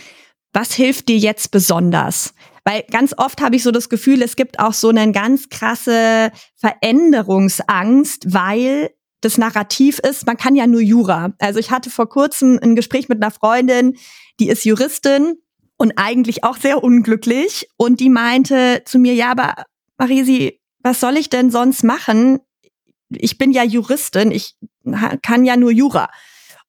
was 0.51 0.73
hilft 0.73 1.07
dir 1.07 1.17
jetzt 1.17 1.51
besonders? 1.51 2.33
Weil 2.65 2.83
ganz 2.91 3.13
oft 3.17 3.41
habe 3.41 3.55
ich 3.55 3.63
so 3.63 3.71
das 3.71 3.89
Gefühl, 3.89 4.21
es 4.21 4.35
gibt 4.35 4.59
auch 4.59 4.73
so 4.73 4.89
eine 4.89 5.11
ganz 5.11 5.49
krasse 5.49 6.31
Veränderungsangst, 6.55 8.33
weil 8.33 8.89
das 9.23 9.37
Narrativ 9.37 9.99
ist, 9.99 10.25
man 10.27 10.37
kann 10.37 10.55
ja 10.55 10.67
nur 10.67 10.81
Jura. 10.81 11.33
Also 11.39 11.59
ich 11.59 11.71
hatte 11.71 11.89
vor 11.89 12.09
kurzem 12.09 12.59
ein 12.61 12.75
Gespräch 12.75 13.09
mit 13.09 13.23
einer 13.23 13.31
Freundin, 13.31 13.95
die 14.39 14.49
ist 14.49 14.65
Juristin 14.65 15.35
und 15.77 15.93
eigentlich 15.95 16.43
auch 16.43 16.57
sehr 16.57 16.83
unglücklich 16.83 17.69
und 17.77 17.99
die 17.99 18.09
meinte 18.09 18.83
zu 18.85 18.99
mir, 18.99 19.13
ja, 19.13 19.31
aber 19.31 19.63
Marisi, 19.97 20.59
was 20.79 20.99
soll 20.99 21.17
ich 21.17 21.29
denn 21.29 21.51
sonst 21.51 21.83
machen? 21.83 22.39
Ich 23.09 23.37
bin 23.37 23.51
ja 23.51 23.63
Juristin, 23.63 24.31
ich 24.31 24.55
kann 25.21 25.45
ja 25.45 25.55
nur 25.55 25.71
Jura. 25.71 26.09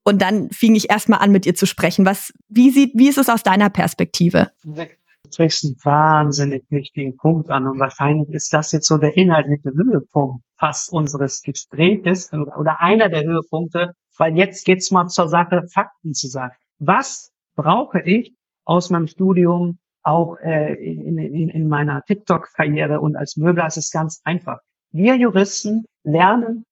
Und 0.04 0.20
dann 0.20 0.50
fing 0.50 0.74
ich 0.74 0.90
erstmal 0.90 1.20
an, 1.20 1.32
mit 1.32 1.46
ihr 1.46 1.54
zu 1.54 1.66
sprechen. 1.66 2.04
Was, 2.04 2.32
wie 2.48 2.70
sieht, 2.70 2.92
wie 2.94 3.08
ist 3.08 3.18
es 3.18 3.30
aus 3.30 3.42
deiner 3.42 3.70
Perspektive? 3.70 4.50
Du 4.62 5.32
sprichst 5.32 5.64
einen 5.64 5.76
wahnsinnig 5.82 6.64
wichtigen 6.68 7.16
Punkt 7.16 7.50
an 7.50 7.66
und 7.66 7.80
wahrscheinlich 7.80 8.28
ist 8.28 8.52
das 8.52 8.70
jetzt 8.72 8.86
so 8.86 8.98
der 8.98 9.16
inhaltliche 9.16 9.70
Höhepunkt 9.74 10.44
fast 10.64 10.90
unseres 10.90 11.42
Gesprächs 11.42 12.32
oder 12.32 12.80
einer 12.80 13.10
der 13.10 13.24
Höhepunkte, 13.24 13.92
weil 14.16 14.34
jetzt 14.34 14.64
geht's 14.64 14.90
mal 14.90 15.08
zur 15.08 15.28
Sache, 15.28 15.66
Fakten 15.70 16.14
zu 16.14 16.26
sagen. 16.26 16.54
Was 16.78 17.32
brauche 17.54 18.00
ich 18.00 18.34
aus 18.64 18.88
meinem 18.88 19.06
Studium, 19.06 19.78
auch 20.02 20.38
äh, 20.38 20.72
in, 20.72 21.18
in, 21.18 21.50
in 21.50 21.68
meiner 21.68 22.00
TikTok-Karriere 22.06 22.98
und 23.02 23.14
als 23.14 23.36
Möbler 23.36 23.66
ist 23.66 23.76
es 23.76 23.90
ganz 23.90 24.22
einfach. 24.24 24.58
Wir 24.90 25.16
Juristen 25.16 25.84
lernen 26.02 26.64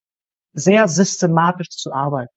sehr 0.55 0.89
systematisch 0.89 1.69
zu 1.69 1.93
arbeiten. 1.93 2.33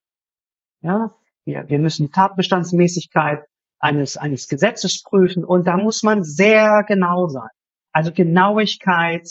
Ja, 0.81 1.15
wir, 1.45 1.69
wir 1.69 1.79
müssen 1.79 2.07
die 2.07 2.11
Tatbestandsmäßigkeit 2.11 3.45
eines, 3.79 4.17
eines 4.17 4.49
Gesetzes 4.49 5.03
prüfen 5.03 5.45
und 5.45 5.67
da 5.67 5.77
muss 5.77 6.03
man 6.03 6.21
sehr 6.23 6.83
genau 6.85 7.29
sein. 7.29 7.49
Also 7.93 8.11
Genauigkeit, 8.11 9.25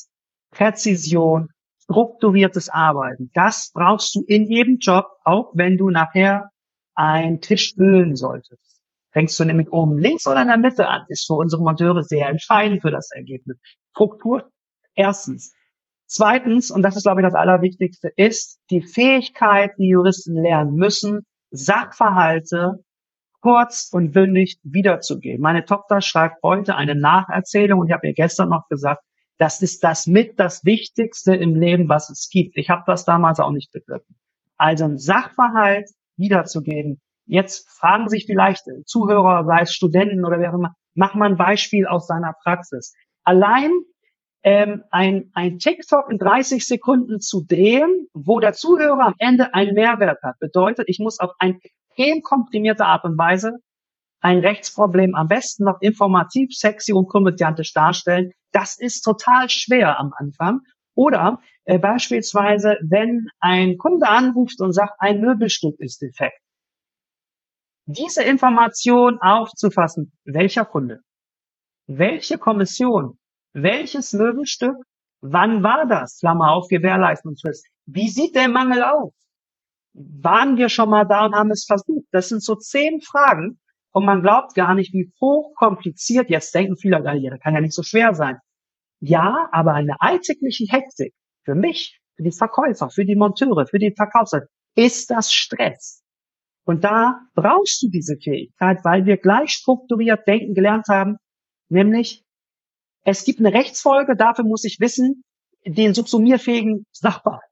Präzision, 0.52 1.50
strukturiertes 1.84 2.68
Arbeiten. 2.68 3.30
Das 3.34 3.70
brauchst 3.72 4.14
du 4.14 4.22
in 4.26 4.46
jedem 4.46 4.78
Job, 4.78 5.06
auch 5.24 5.50
wenn 5.54 5.76
du 5.76 5.90
nachher 5.90 6.50
einen 6.94 7.40
Tisch 7.40 7.68
spülen 7.68 8.16
solltest. 8.16 8.80
Fängst 9.12 9.38
du 9.38 9.44
nämlich 9.44 9.70
oben 9.72 9.98
links 9.98 10.26
oder 10.26 10.42
in 10.42 10.48
der 10.48 10.56
Mitte 10.56 10.88
an, 10.88 11.04
ist 11.08 11.26
für 11.26 11.34
unsere 11.34 11.62
Monteure 11.62 12.02
sehr 12.02 12.28
entscheidend 12.28 12.82
für 12.82 12.90
das 12.90 13.10
Ergebnis. 13.12 13.58
Struktur, 13.92 14.50
erstens. 14.94 15.54
Zweitens, 16.06 16.70
und 16.70 16.82
das 16.82 16.96
ist, 16.96 17.04
glaube 17.04 17.20
ich, 17.20 17.26
das 17.26 17.34
Allerwichtigste, 17.34 18.12
ist 18.16 18.60
die 18.70 18.82
Fähigkeit, 18.82 19.72
die 19.78 19.88
Juristen 19.88 20.34
lernen 20.34 20.74
müssen, 20.74 21.24
Sachverhalte 21.50 22.84
kurz 23.40 23.90
und 23.92 24.12
bündig 24.12 24.58
wiederzugeben. 24.62 25.42
Meine 25.42 25.64
Tochter 25.64 26.00
schreibt 26.00 26.42
heute 26.42 26.76
eine 26.76 26.94
Nacherzählung 26.94 27.80
und 27.80 27.88
ich 27.88 27.92
habe 27.92 28.06
ihr 28.06 28.14
gestern 28.14 28.48
noch 28.48 28.68
gesagt, 28.68 29.02
das 29.38 29.62
ist 29.62 29.82
das 29.82 30.06
mit 30.06 30.38
das 30.38 30.64
Wichtigste 30.64 31.34
im 31.34 31.54
Leben, 31.54 31.88
was 31.88 32.10
es 32.10 32.28
gibt. 32.30 32.56
Ich 32.56 32.70
habe 32.70 32.84
das 32.86 33.04
damals 33.04 33.40
auch 33.40 33.50
nicht 33.50 33.72
begriffen. 33.72 34.16
Also 34.56 34.84
ein 34.84 34.98
Sachverhalt 34.98 35.90
wiederzugeben. 36.16 37.00
Jetzt 37.26 37.68
fragen 37.70 38.08
sich 38.08 38.26
vielleicht 38.26 38.64
Zuhörer, 38.86 39.44
sei 39.46 39.62
es 39.62 39.72
Studenten 39.72 40.24
oder 40.24 40.38
wer 40.38 40.52
immer, 40.52 40.74
mach 40.94 41.14
mal 41.14 41.30
ein 41.30 41.36
Beispiel 41.36 41.86
aus 41.86 42.06
seiner 42.06 42.34
Praxis. 42.42 42.94
Allein 43.24 43.70
ähm, 44.42 44.84
ein, 44.90 45.30
ein 45.32 45.58
TikTok 45.58 46.10
in 46.10 46.18
30 46.18 46.66
Sekunden 46.66 47.18
zu 47.18 47.44
drehen, 47.44 48.08
wo 48.12 48.40
der 48.40 48.52
Zuhörer 48.52 49.06
am 49.06 49.14
Ende 49.18 49.54
einen 49.54 49.74
Mehrwert 49.74 50.22
hat, 50.22 50.38
bedeutet, 50.38 50.88
ich 50.88 50.98
muss 50.98 51.18
auf 51.18 51.32
eine 51.38 51.58
extrem 51.62 52.20
komprimierte 52.22 52.84
Art 52.84 53.04
und 53.04 53.16
Weise 53.16 53.58
ein 54.24 54.38
Rechtsproblem 54.38 55.14
am 55.14 55.28
besten 55.28 55.64
noch 55.64 55.82
informativ, 55.82 56.54
sexy 56.54 56.94
und 56.94 57.08
komödiantisch 57.08 57.74
darstellen. 57.74 58.32
Das 58.52 58.78
ist 58.78 59.02
total 59.02 59.50
schwer 59.50 60.00
am 60.00 60.14
Anfang. 60.16 60.60
Oder 60.94 61.40
äh, 61.64 61.78
beispielsweise, 61.78 62.78
wenn 62.80 63.28
ein 63.40 63.76
Kunde 63.76 64.08
anruft 64.08 64.62
und 64.62 64.72
sagt, 64.72 64.94
ein 64.98 65.20
Möbelstück 65.20 65.78
ist 65.78 66.00
defekt. 66.00 66.40
Diese 67.84 68.22
Information 68.22 69.18
aufzufassen, 69.20 70.10
welcher 70.24 70.64
Kunde, 70.64 71.00
welche 71.86 72.38
Kommission, 72.38 73.18
welches 73.52 74.14
Möbelstück? 74.14 74.76
Wann 75.20 75.62
war 75.62 75.84
das? 75.86 76.20
Klammer 76.20 76.52
auf, 76.52 76.68
Gewährleistungsfrist. 76.68 77.66
Wie 77.84 78.08
sieht 78.08 78.34
der 78.34 78.48
Mangel 78.48 78.84
aus? 78.84 79.12
Waren 79.92 80.56
wir 80.56 80.70
schon 80.70 80.88
mal 80.88 81.04
da 81.04 81.26
und 81.26 81.34
haben 81.34 81.50
es 81.50 81.66
versucht? 81.66 82.06
Das 82.10 82.30
sind 82.30 82.42
so 82.42 82.54
zehn 82.54 83.02
Fragen 83.02 83.58
und 83.94 84.04
man 84.04 84.22
glaubt 84.22 84.54
gar 84.54 84.74
nicht, 84.74 84.92
wie 84.92 85.12
hochkompliziert, 85.20 86.28
jetzt 86.28 86.52
denken 86.52 86.76
viele, 86.76 87.00
ja, 87.04 87.30
das 87.30 87.40
kann 87.40 87.54
ja 87.54 87.60
nicht 87.60 87.74
so 87.74 87.84
schwer 87.84 88.12
sein. 88.12 88.38
Ja, 89.00 89.48
aber 89.52 89.74
eine 89.74 90.00
alltägliche 90.00 90.64
Hektik 90.68 91.14
für 91.44 91.54
mich, 91.54 92.00
für 92.16 92.24
die 92.24 92.32
Verkäufer, 92.32 92.90
für 92.90 93.04
die 93.04 93.14
Monteure, 93.14 93.66
für 93.66 93.78
die 93.78 93.94
Verkaufsseite, 93.96 94.48
ist 94.74 95.10
das 95.10 95.32
Stress. 95.32 96.02
Und 96.64 96.82
da 96.82 97.20
brauchst 97.34 97.82
du 97.82 97.88
diese 97.88 98.16
Fähigkeit, 98.16 98.84
weil 98.84 99.06
wir 99.06 99.16
gleich 99.16 99.50
strukturiert 99.50 100.26
denken 100.26 100.54
gelernt 100.54 100.86
haben, 100.88 101.16
nämlich 101.68 102.24
es 103.04 103.24
gibt 103.24 103.38
eine 103.38 103.52
Rechtsfolge, 103.52 104.16
dafür 104.16 104.44
muss 104.44 104.64
ich 104.64 104.80
wissen, 104.80 105.22
den 105.64 105.94
subsumierfähigen 105.94 106.84
Sachverhalt. 106.90 107.42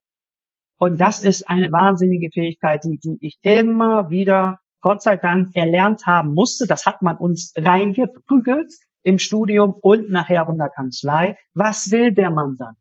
Und 0.78 1.00
das 1.00 1.22
ist 1.22 1.48
eine 1.48 1.70
wahnsinnige 1.70 2.30
Fähigkeit, 2.32 2.82
die, 2.82 2.98
die 2.98 3.18
ich 3.20 3.38
immer 3.42 4.10
wieder, 4.10 4.58
Gott 4.82 5.02
sei 5.02 5.16
Dank, 5.16 5.54
erlernt 5.54 6.06
haben 6.06 6.34
musste. 6.34 6.66
Das 6.66 6.84
hat 6.86 7.02
man 7.02 7.16
uns 7.16 7.52
reingeprügelt 7.56 8.72
im 9.04 9.18
Studium 9.18 9.74
und 9.80 10.10
nachher 10.10 10.46
in 10.48 10.58
der 10.58 10.70
Kanzlei. 10.70 11.38
Was 11.54 11.90
will 11.90 12.12
der 12.12 12.30
Mann 12.30 12.56
dann? 12.58 12.74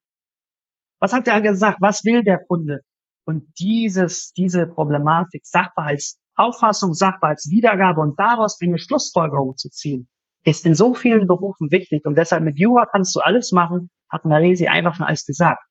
Was 0.99 1.13
hat 1.13 1.27
er 1.27 1.41
gesagt? 1.41 1.77
Was 1.79 2.03
will 2.03 2.23
der 2.23 2.39
Kunde? 2.39 2.81
Und 3.25 3.47
dieses, 3.59 4.33
diese 4.33 4.67
Problematik, 4.67 5.45
Sachverhaltsauffassung, 5.45 6.93
Sachverhaltswiedergabe 6.93 8.01
und 8.01 8.19
daraus 8.19 8.57
eine 8.61 8.79
Schlussfolgerung 8.79 9.55
zu 9.57 9.69
ziehen, 9.69 10.07
ist 10.43 10.65
in 10.65 10.73
so 10.73 10.95
vielen 10.95 11.27
Berufen 11.27 11.71
wichtig 11.71 12.05
und 12.05 12.17
deshalb 12.17 12.43
mit 12.43 12.57
Jura 12.57 12.87
kannst 12.87 13.15
du 13.15 13.19
alles 13.19 13.51
machen, 13.51 13.91
hat 14.09 14.25
Maresi 14.25 14.67
einfach 14.67 14.95
schon 14.95 15.05
alles 15.05 15.25
gesagt. 15.25 15.63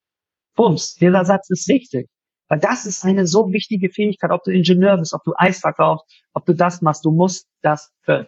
Bums, 0.55 0.95
dieser 0.95 1.25
Satz 1.25 1.51
ist 1.51 1.67
wichtig. 1.69 2.09
Weil 2.51 2.59
das 2.59 2.85
ist 2.85 3.05
eine 3.05 3.27
so 3.27 3.53
wichtige 3.53 3.91
Fähigkeit, 3.91 4.33
ob 4.33 4.43
du 4.43 4.51
Ingenieur 4.51 4.99
bist, 4.99 5.15
ob 5.15 5.23
du 5.23 5.33
Eis 5.37 5.61
verkaufst, 5.61 6.05
ob 6.35 6.45
du 6.45 6.53
das 6.53 6.83
machst, 6.83 7.05
du 7.05 7.13
musst 7.13 7.47
das 7.63 7.93
können. 8.05 8.27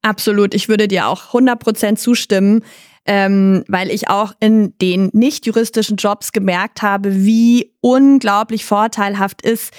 Absolut, 0.00 0.54
ich 0.54 0.68
würde 0.68 0.88
dir 0.88 1.06
auch 1.06 1.32
100% 1.32 1.96
zustimmen, 1.96 2.64
ähm, 3.04 3.62
weil 3.68 3.90
ich 3.90 4.08
auch 4.08 4.32
in 4.40 4.76
den 4.78 5.10
nicht 5.12 5.46
juristischen 5.46 5.96
Jobs 5.96 6.32
gemerkt 6.32 6.82
habe, 6.82 7.14
wie 7.24 7.76
unglaublich 7.80 8.64
vorteilhaft 8.64 9.42
ist, 9.42 9.72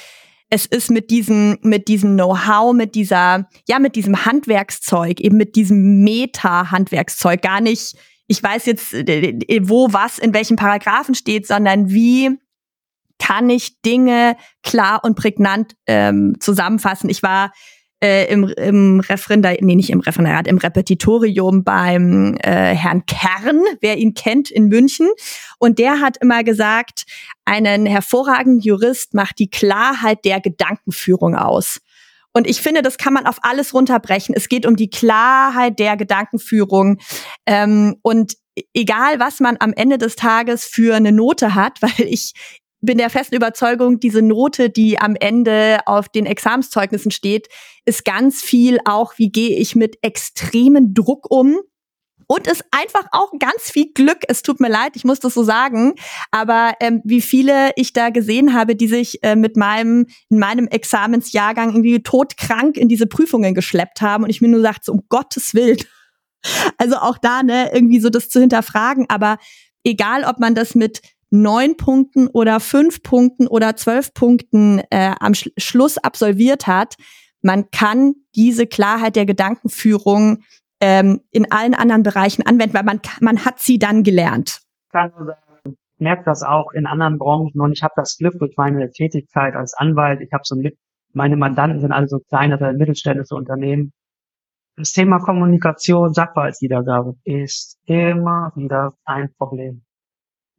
es 0.50 0.68
ist 0.68 0.92
mit 0.92 1.10
diesem, 1.10 1.58
mit 1.64 1.88
diesem 1.88 2.14
Know-how, 2.14 2.76
mit 2.76 2.94
dieser, 2.94 3.50
ja, 3.68 3.80
mit 3.80 3.96
diesem 3.96 4.24
Handwerkszeug, 4.24 5.20
eben 5.20 5.36
mit 5.36 5.56
diesem 5.56 6.04
Meta-Handwerkszeug, 6.04 7.42
gar 7.42 7.60
nicht, 7.60 7.98
ich 8.28 8.44
weiß 8.44 8.68
jetzt, 8.68 8.94
äh, 8.94 9.62
wo 9.64 9.92
was 9.94 10.20
in 10.20 10.32
welchen 10.32 10.58
Paragraphen 10.58 11.16
steht, 11.16 11.48
sondern 11.48 11.90
wie 11.90 12.38
kann 13.24 13.50
ich 13.50 13.82
Dinge 13.82 14.36
klar 14.64 15.02
und 15.04 15.16
prägnant 15.16 15.76
ähm, 15.88 16.36
zusammenfassen. 16.42 17.10
Ich 17.10 17.24
war 17.24 17.54
äh, 18.04 18.30
im, 18.30 18.50
im 18.50 19.00
Referendar, 19.00 19.56
nee, 19.62 19.76
nicht 19.76 19.92
im 19.92 20.02
Referendariat, 20.02 20.46
im 20.46 20.58
Repetitorium 20.58 21.64
beim 21.64 22.36
äh, 22.44 22.76
Herrn 22.76 23.06
Kern, 23.06 23.62
wer 23.80 23.98
ihn 23.98 24.14
kennt, 24.14 24.52
in 24.52 24.68
München. 24.68 25.08
Und 25.58 25.80
der 25.80 26.02
hat 26.02 26.18
immer 26.18 26.44
gesagt, 26.44 27.06
einen 27.46 27.86
hervorragenden 27.86 28.60
Jurist 28.60 29.14
macht 29.14 29.40
die 29.40 29.50
Klarheit 29.50 30.26
der 30.26 30.42
Gedankenführung 30.42 31.36
aus. 31.36 31.80
Und 32.34 32.46
ich 32.46 32.62
finde, 32.62 32.82
das 32.82 32.98
kann 32.98 33.14
man 33.14 33.26
auf 33.26 33.38
alles 33.44 33.74
runterbrechen. 33.74 34.36
Es 34.36 34.50
geht 34.50 34.66
um 34.66 34.76
die 34.76 34.90
Klarheit 34.90 35.80
der 35.80 35.96
Gedankenführung. 35.96 36.98
Ähm, 37.46 37.96
und 38.02 38.34
egal, 38.74 39.20
was 39.20 39.40
man 39.40 39.58
am 39.60 39.72
Ende 39.74 39.98
des 39.98 40.16
Tages 40.16 40.66
für 40.66 40.96
eine 40.96 41.12
Note 41.12 41.56
hat, 41.56 41.82
weil 41.82 42.08
ich 42.08 42.34
bin 42.84 42.98
der 42.98 43.10
festen 43.10 43.36
Überzeugung, 43.36 44.00
diese 44.00 44.22
Note, 44.22 44.70
die 44.70 45.00
am 45.00 45.16
Ende 45.16 45.80
auf 45.86 46.10
den 46.10 46.26
Examenszeugnissen 46.26 47.12
steht, 47.12 47.48
ist 47.86 48.06
ganz 48.06 48.42
viel 48.42 48.80
auch, 48.86 49.14
wie 49.18 49.32
gehe 49.32 49.58
ich 49.58 49.76
mit 49.76 49.98
extremen 50.02 50.94
Druck 50.94 51.32
um. 51.32 51.58
Und 52.26 52.48
ist 52.48 52.64
einfach 52.72 53.06
auch 53.12 53.32
ganz 53.38 53.70
viel 53.70 53.92
Glück. 53.94 54.20
Es 54.28 54.44
tut 54.44 54.62
mir 54.62 54.70
leid, 54.70 54.94
ich 54.96 55.04
muss 55.04 55.20
das 55.20 55.34
so 55.34 55.44
sagen. 55.44 55.94
Aber 56.32 56.74
ähm, 56.80 57.02
wie 57.04 57.22
viele 57.22 57.72
ich 57.76 57.92
da 57.92 58.10
gesehen 58.10 58.54
habe, 58.54 58.76
die 58.76 58.88
sich 58.88 59.22
äh, 59.24 59.36
mit 59.36 59.58
meinem, 59.58 60.08
in 60.30 60.40
meinem 60.40 60.68
Examensjahrgang 60.68 61.70
irgendwie 61.72 62.02
todkrank 62.02 62.78
in 62.78 62.88
diese 62.88 63.08
Prüfungen 63.08 63.54
geschleppt 63.54 64.02
haben 64.02 64.24
und 64.24 64.30
ich 64.30 64.42
mir 64.42 64.48
nur 64.48 64.62
sagte, 64.62 64.92
um 64.94 65.04
Gottes 65.10 65.54
Willen. 65.54 65.78
Also 66.78 66.96
auch 66.96 67.18
da, 67.18 67.44
ne, 67.44 67.72
irgendwie 67.74 68.00
so 68.00 68.10
das 68.10 68.30
zu 68.30 68.40
hinterfragen. 68.40 69.06
Aber 69.10 69.38
egal 69.84 70.24
ob 70.24 70.40
man 70.40 70.56
das 70.56 70.76
mit 70.76 71.02
neun 71.34 71.78
Punkten 71.78 72.28
oder 72.28 72.60
fünf 72.60 73.02
Punkten 73.02 73.48
oder 73.48 73.76
zwölf 73.76 74.14
Punkten 74.14 74.82
äh, 74.92 75.16
am 75.20 75.34
Sch 75.34 75.50
Schluss 75.58 75.98
absolviert 75.98 76.68
hat, 76.68 76.96
man 77.42 77.72
kann 77.72 78.14
diese 78.36 78.68
Klarheit 78.68 79.16
der 79.16 79.26
Gedankenführung 79.26 80.44
ähm, 80.80 81.22
in 81.32 81.52
allen 81.52 81.74
anderen 81.74 82.04
Bereichen 82.04 82.46
anwenden, 82.46 82.76
weil 82.76 82.84
man, 82.84 83.02
man 83.20 83.46
hat 83.46 83.60
sie 83.60 83.80
dann 83.80 84.04
gelernt. 84.04 84.62
Ich 84.86 84.92
kann 84.92 85.12
merke 85.98 86.24
das 86.26 86.44
auch 86.44 86.72
in 86.74 86.86
anderen 86.86 87.18
Branchen 87.18 87.60
und 87.60 87.72
ich 87.72 87.82
habe 87.82 87.94
das 87.96 88.18
Glück 88.18 88.38
durch 88.38 88.56
meine 88.58 88.92
Tätigkeit 88.92 89.56
als 89.56 89.74
Anwalt. 89.74 90.22
Ich 90.22 90.32
habe 90.34 90.44
so 90.46 90.56
mit, 90.56 90.78
meine 91.14 91.38
Mandanten 91.38 91.80
sind 91.80 91.94
also 91.94 92.20
kleinere 92.20 92.74
mittelständische 92.74 93.36
Unternehmen. 93.36 93.92
Das 94.76 94.92
Thema 94.92 95.20
Kommunikation, 95.20 96.14
Sachverhaltswiedergabe 96.14 97.16
ist 97.24 97.80
immer 97.86 98.52
wieder 98.56 98.94
ein 99.06 99.34
Problem 99.38 99.84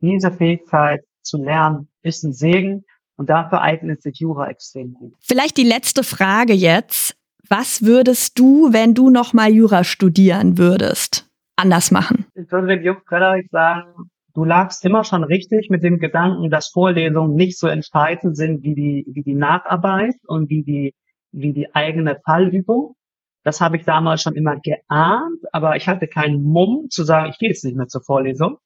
diese 0.04 0.30
Fähigkeit 0.30 1.00
zu 1.22 1.42
lernen 1.42 1.88
ist 2.02 2.22
ein 2.24 2.32
Segen 2.32 2.84
und 3.16 3.30
dafür 3.30 3.62
eignet 3.62 4.02
sich 4.02 4.18
Jura 4.18 4.48
extrem 4.48 4.94
gut. 4.94 5.14
Vielleicht 5.20 5.56
die 5.56 5.64
letzte 5.64 6.02
Frage 6.02 6.52
jetzt. 6.52 7.16
Was 7.48 7.82
würdest 7.82 8.38
du, 8.38 8.72
wenn 8.72 8.94
du 8.94 9.10
nochmal 9.10 9.52
Jura 9.52 9.84
studieren 9.84 10.56
würdest, 10.56 11.28
anders 11.56 11.90
machen? 11.90 12.26
Ich 12.34 12.50
würde 12.50 12.80
dem 12.80 12.96
Frederik 13.06 13.48
sagen, 13.50 14.10
du 14.34 14.44
lagst 14.44 14.84
immer 14.84 15.04
schon 15.04 15.24
richtig 15.24 15.68
mit 15.70 15.82
dem 15.82 15.98
Gedanken, 15.98 16.50
dass 16.50 16.68
Vorlesungen 16.68 17.34
nicht 17.34 17.58
so 17.58 17.68
entscheidend 17.68 18.36
sind 18.36 18.62
wie 18.62 18.74
die, 18.74 19.04
wie 19.08 19.22
die 19.22 19.34
Nacharbeit 19.34 20.14
und 20.26 20.48
wie 20.48 20.64
die, 20.64 20.94
wie 21.32 21.52
die 21.52 21.74
eigene 21.74 22.18
Fallübung. 22.24 22.94
Das 23.42 23.60
habe 23.60 23.76
ich 23.76 23.84
damals 23.84 24.22
schon 24.22 24.34
immer 24.34 24.56
geahnt, 24.58 25.40
aber 25.52 25.76
ich 25.76 25.86
hatte 25.86 26.08
keinen 26.08 26.42
Mumm 26.42 26.86
zu 26.88 27.04
sagen, 27.04 27.28
ich 27.30 27.38
gehe 27.38 27.50
jetzt 27.50 27.64
nicht 27.64 27.76
mehr 27.76 27.88
zur 27.88 28.02
Vorlesung. 28.02 28.56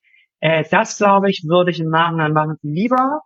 Äh, 0.40 0.64
das, 0.70 0.98
glaube 0.98 1.30
ich, 1.30 1.44
würde 1.46 1.70
ich 1.70 1.80
im 1.80 1.90
Nachhinein 1.90 2.32
machen. 2.32 2.56
Lieber 2.62 3.22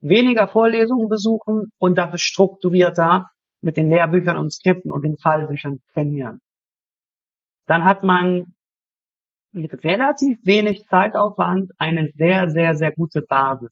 weniger 0.00 0.48
Vorlesungen 0.48 1.08
besuchen 1.08 1.72
und 1.78 1.96
dafür 1.96 2.18
strukturierter 2.18 3.30
mit 3.60 3.76
den 3.76 3.90
Lehrbüchern 3.90 4.36
und 4.36 4.52
Skripten 4.52 4.92
und 4.92 5.02
den 5.02 5.18
Fallbüchern 5.18 5.80
trainieren. 5.92 6.40
Dann 7.66 7.84
hat 7.84 8.02
man 8.02 8.54
mit 9.52 9.84
relativ 9.84 10.38
wenig 10.44 10.86
Zeitaufwand 10.86 11.72
eine 11.78 12.10
sehr, 12.14 12.50
sehr, 12.50 12.76
sehr 12.76 12.92
gute 12.92 13.22
Basis 13.22 13.70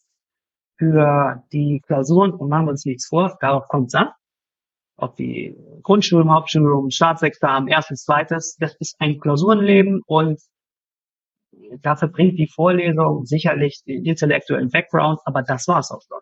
für 0.79 1.45
die 1.53 1.81
Klausuren 1.87 2.33
und 2.33 2.49
machen 2.49 2.67
wir 2.67 2.71
uns 2.73 2.85
nichts 2.85 3.07
vor, 3.07 3.37
darauf 3.41 3.69
kommt 3.69 3.89
es 3.89 3.95
an. 3.95 4.11
Ob 4.99 5.17
die 5.17 5.57
Grundstudium, 5.83 6.33
Hauptstudium, 6.33 6.91
Staatsexamen, 6.91 7.69
erstes, 7.69 8.05
zweites, 8.05 8.57
das 8.57 8.75
ist 8.77 8.97
ein 8.99 9.21
Klausurenleben 9.21 10.03
und 10.07 10.41
dafür 11.83 12.09
bringt 12.09 12.39
die 12.39 12.49
Vorlesung 12.49 13.25
sicherlich 13.25 13.83
den 13.87 14.05
intellektuellen 14.05 14.71
Background, 14.71 15.21
aber 15.25 15.43
das 15.43 15.67
war's 15.69 15.91
auch 15.91 16.03
schon. 16.03 16.21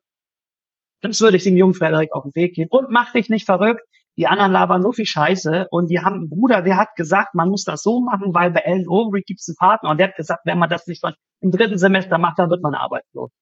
Das 1.01 1.21
würde 1.21 1.37
ich 1.37 1.45
dem 1.45 1.57
jungen 1.57 1.75
Frederik 1.75 2.13
auf 2.13 2.23
den 2.23 2.35
Weg 2.35 2.55
geben. 2.55 2.71
Und 2.71 2.91
mach 2.91 3.13
dich 3.13 3.29
nicht 3.29 3.45
verrückt. 3.45 3.83
Die 4.17 4.27
anderen 4.29 4.53
labern 4.53 4.83
so 4.83 4.93
viel 4.93 5.07
Scheiße 5.07 5.67
und 5.71 5.89
die 5.89 5.99
haben 5.99 6.15
einen 6.15 6.31
Bruder, 6.31 6.63
der 6.63 6.77
hat 6.77 6.95
gesagt, 6.95 7.35
man 7.35 7.49
muss 7.49 7.65
das 7.65 7.83
so 7.83 8.01
machen, 8.01 8.33
weil 8.33 8.53
bei 8.53 8.65
Alan 8.65 8.87
Overy 8.87 9.23
gibt 9.23 9.41
es 9.41 9.49
einen 9.49 9.57
Partner 9.57 9.91
und 9.91 9.99
der 9.99 10.09
hat 10.09 10.17
gesagt, 10.17 10.43
wenn 10.45 10.59
man 10.59 10.71
das 10.71 10.87
nicht 10.87 11.01
schon 11.01 11.15
im 11.41 11.51
dritten 11.51 11.79
Semester 11.79 12.17
macht, 12.19 12.39
dann 12.39 12.49
wird 12.49 12.63
man 12.63 12.75
arbeitslos. 12.75 13.33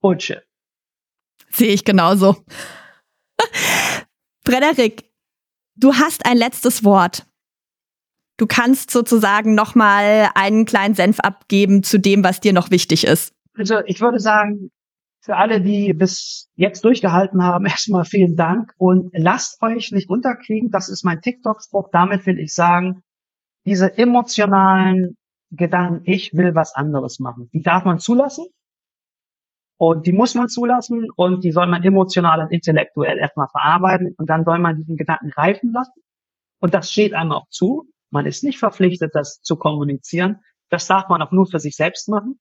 Bullshit. 0.00 0.42
Sehe 1.50 1.68
ich 1.68 1.84
genauso. 1.84 2.36
Frederik, 4.44 5.08
du 5.76 5.94
hast 5.94 6.26
ein 6.26 6.36
letztes 6.36 6.82
Wort. 6.82 7.24
Du 8.38 8.46
kannst 8.46 8.90
sozusagen 8.92 9.54
nochmal 9.54 10.30
einen 10.34 10.64
kleinen 10.64 10.94
Senf 10.94 11.18
abgeben 11.20 11.82
zu 11.82 11.98
dem, 11.98 12.24
was 12.24 12.40
dir 12.40 12.52
noch 12.52 12.70
wichtig 12.70 13.04
ist. 13.04 13.34
Also 13.56 13.80
ich 13.84 14.00
würde 14.00 14.20
sagen, 14.20 14.70
für 15.20 15.36
alle, 15.36 15.60
die 15.60 15.92
bis 15.92 16.48
jetzt 16.54 16.84
durchgehalten 16.84 17.42
haben, 17.42 17.66
erstmal 17.66 18.04
vielen 18.04 18.36
Dank 18.36 18.72
und 18.78 19.10
lasst 19.12 19.60
euch 19.60 19.90
nicht 19.90 20.08
unterkriegen. 20.08 20.70
Das 20.70 20.88
ist 20.88 21.04
mein 21.04 21.20
TikTok-Spruch. 21.20 21.88
Damit 21.92 22.24
will 22.26 22.38
ich 22.38 22.54
sagen, 22.54 23.02
diese 23.66 23.98
emotionalen 23.98 25.16
Gedanken, 25.50 26.02
ich 26.04 26.32
will 26.32 26.54
was 26.54 26.74
anderes 26.74 27.18
machen, 27.18 27.50
die 27.52 27.62
darf 27.62 27.84
man 27.84 27.98
zulassen. 27.98 28.46
Und 29.80 30.06
die 30.06 30.12
muss 30.12 30.34
man 30.34 30.48
zulassen 30.48 31.08
und 31.14 31.44
die 31.44 31.52
soll 31.52 31.66
man 31.66 31.84
emotional 31.84 32.40
und 32.40 32.50
intellektuell 32.50 33.18
erstmal 33.18 33.48
verarbeiten 33.48 34.14
und 34.16 34.28
dann 34.28 34.44
soll 34.44 34.58
man 34.58 34.76
diesen 34.76 34.96
Gedanken 34.96 35.30
reifen 35.30 35.72
lassen. 35.72 36.00
Und 36.60 36.74
das 36.74 36.90
steht 36.90 37.14
einem 37.14 37.32
auch 37.32 37.48
zu. 37.48 37.88
Man 38.10 38.26
ist 38.26 38.44
nicht 38.44 38.58
verpflichtet, 38.58 39.14
das 39.14 39.40
zu 39.42 39.56
kommunizieren. 39.56 40.40
Das 40.70 40.86
darf 40.86 41.08
man 41.08 41.22
auch 41.22 41.32
nur 41.32 41.46
für 41.46 41.60
sich 41.60 41.76
selbst 41.76 42.08
machen. 42.08 42.38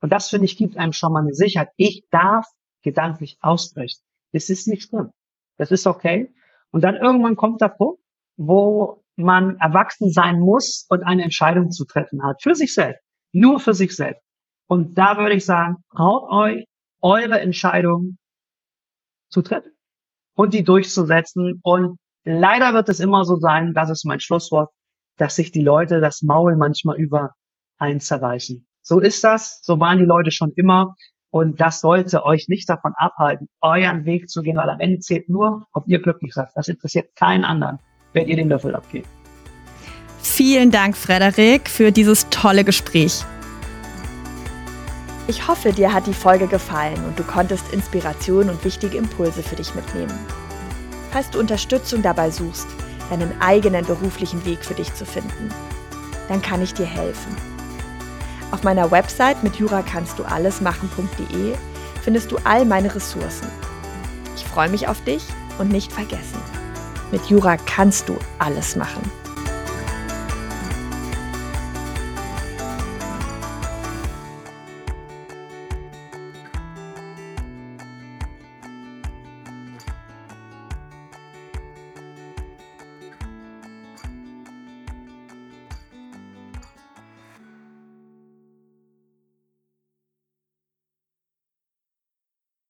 Und 0.00 0.12
das, 0.12 0.30
finde 0.30 0.46
ich, 0.46 0.56
gibt 0.56 0.76
einem 0.76 0.92
schon 0.92 1.12
mal 1.12 1.22
eine 1.22 1.34
Sicherheit. 1.34 1.70
Ich 1.76 2.04
darf 2.10 2.46
gedanklich 2.82 3.36
ausbrechen. 3.40 4.00
Das 4.32 4.48
ist 4.48 4.66
nicht 4.66 4.88
schlimm. 4.88 5.10
Das 5.58 5.70
ist 5.70 5.86
okay. 5.86 6.32
Und 6.70 6.84
dann 6.84 6.96
irgendwann 6.96 7.36
kommt 7.36 7.60
der 7.60 7.68
Punkt, 7.68 8.00
wo 8.36 9.04
man 9.16 9.58
erwachsen 9.58 10.10
sein 10.10 10.40
muss 10.40 10.86
und 10.88 11.02
eine 11.02 11.24
Entscheidung 11.24 11.70
zu 11.70 11.84
treffen 11.84 12.22
hat. 12.22 12.42
Für 12.42 12.54
sich 12.54 12.72
selbst. 12.72 13.02
Nur 13.32 13.60
für 13.60 13.74
sich 13.74 13.94
selbst. 13.94 14.22
Und 14.66 14.96
da 14.96 15.18
würde 15.18 15.34
ich 15.34 15.44
sagen, 15.44 15.76
traut 15.94 16.30
euch, 16.30 16.64
eure 17.02 17.40
Entscheidung 17.40 18.18
zu 19.28 19.42
treffen 19.42 19.72
und 20.34 20.54
die 20.54 20.64
durchzusetzen. 20.64 21.60
Und 21.62 21.98
leider 22.24 22.72
wird 22.72 22.88
es 22.88 23.00
immer 23.00 23.24
so 23.24 23.36
sein, 23.36 23.74
das 23.74 23.90
ist 23.90 24.04
mein 24.04 24.20
Schlusswort, 24.20 24.70
dass 25.20 25.36
sich 25.36 25.52
die 25.52 25.62
Leute 25.62 26.00
das 26.00 26.22
Maul 26.22 26.56
manchmal 26.56 26.96
über 26.96 27.34
einen 27.78 28.00
zerreißen. 28.00 28.66
So 28.80 29.00
ist 29.00 29.22
das, 29.22 29.60
so 29.62 29.78
waren 29.78 29.98
die 29.98 30.04
Leute 30.04 30.30
schon 30.30 30.52
immer. 30.56 30.94
Und 31.30 31.60
das 31.60 31.80
sollte 31.80 32.24
euch 32.24 32.48
nicht 32.48 32.68
davon 32.68 32.92
abhalten, 32.96 33.48
euren 33.60 34.04
Weg 34.04 34.28
zu 34.28 34.42
gehen, 34.42 34.56
weil 34.56 34.68
am 34.68 34.80
Ende 34.80 34.98
zählt 34.98 35.28
nur, 35.28 35.66
ob 35.72 35.86
ihr 35.86 36.00
glücklich 36.00 36.34
seid. 36.34 36.48
Das 36.56 36.66
interessiert 36.66 37.14
keinen 37.14 37.44
anderen, 37.44 37.78
wenn 38.14 38.26
ihr 38.26 38.34
den 38.34 38.48
Löffel 38.48 38.74
abgebt. 38.74 39.06
Vielen 40.22 40.70
Dank, 40.70 40.96
Frederik, 40.96 41.68
für 41.68 41.92
dieses 41.92 42.28
tolle 42.30 42.64
Gespräch. 42.64 43.24
Ich 45.28 45.46
hoffe, 45.46 45.72
dir 45.72 45.92
hat 45.92 46.08
die 46.08 46.14
Folge 46.14 46.48
gefallen 46.48 47.04
und 47.04 47.16
du 47.16 47.22
konntest 47.22 47.72
Inspiration 47.72 48.50
und 48.50 48.64
wichtige 48.64 48.96
Impulse 48.96 49.42
für 49.42 49.54
dich 49.54 49.72
mitnehmen. 49.74 50.18
Falls 51.12 51.30
du 51.30 51.38
Unterstützung 51.38 52.02
dabei 52.02 52.30
suchst, 52.30 52.66
deinen 53.10 53.38
eigenen 53.40 53.84
beruflichen 53.84 54.44
Weg 54.44 54.64
für 54.64 54.74
dich 54.74 54.94
zu 54.94 55.04
finden. 55.04 55.50
Dann 56.28 56.40
kann 56.40 56.62
ich 56.62 56.72
dir 56.72 56.86
helfen. 56.86 57.36
Auf 58.52 58.62
meiner 58.62 58.90
Website 58.90 59.42
mit 59.42 59.56
jura 59.56 59.82
kannst 59.82 60.18
du 60.18 60.24
alles 60.24 60.60
machen.de 60.60 61.54
findest 62.02 62.32
du 62.32 62.38
all 62.44 62.64
meine 62.64 62.94
Ressourcen. 62.94 63.48
Ich 64.36 64.44
freue 64.44 64.68
mich 64.68 64.88
auf 64.88 65.02
dich 65.04 65.24
und 65.58 65.70
nicht 65.70 65.92
vergessen. 65.92 66.40
Mit 67.12 67.26
Jura 67.26 67.56
kannst 67.56 68.08
du 68.08 68.16
alles 68.38 68.76
machen. 68.76 69.02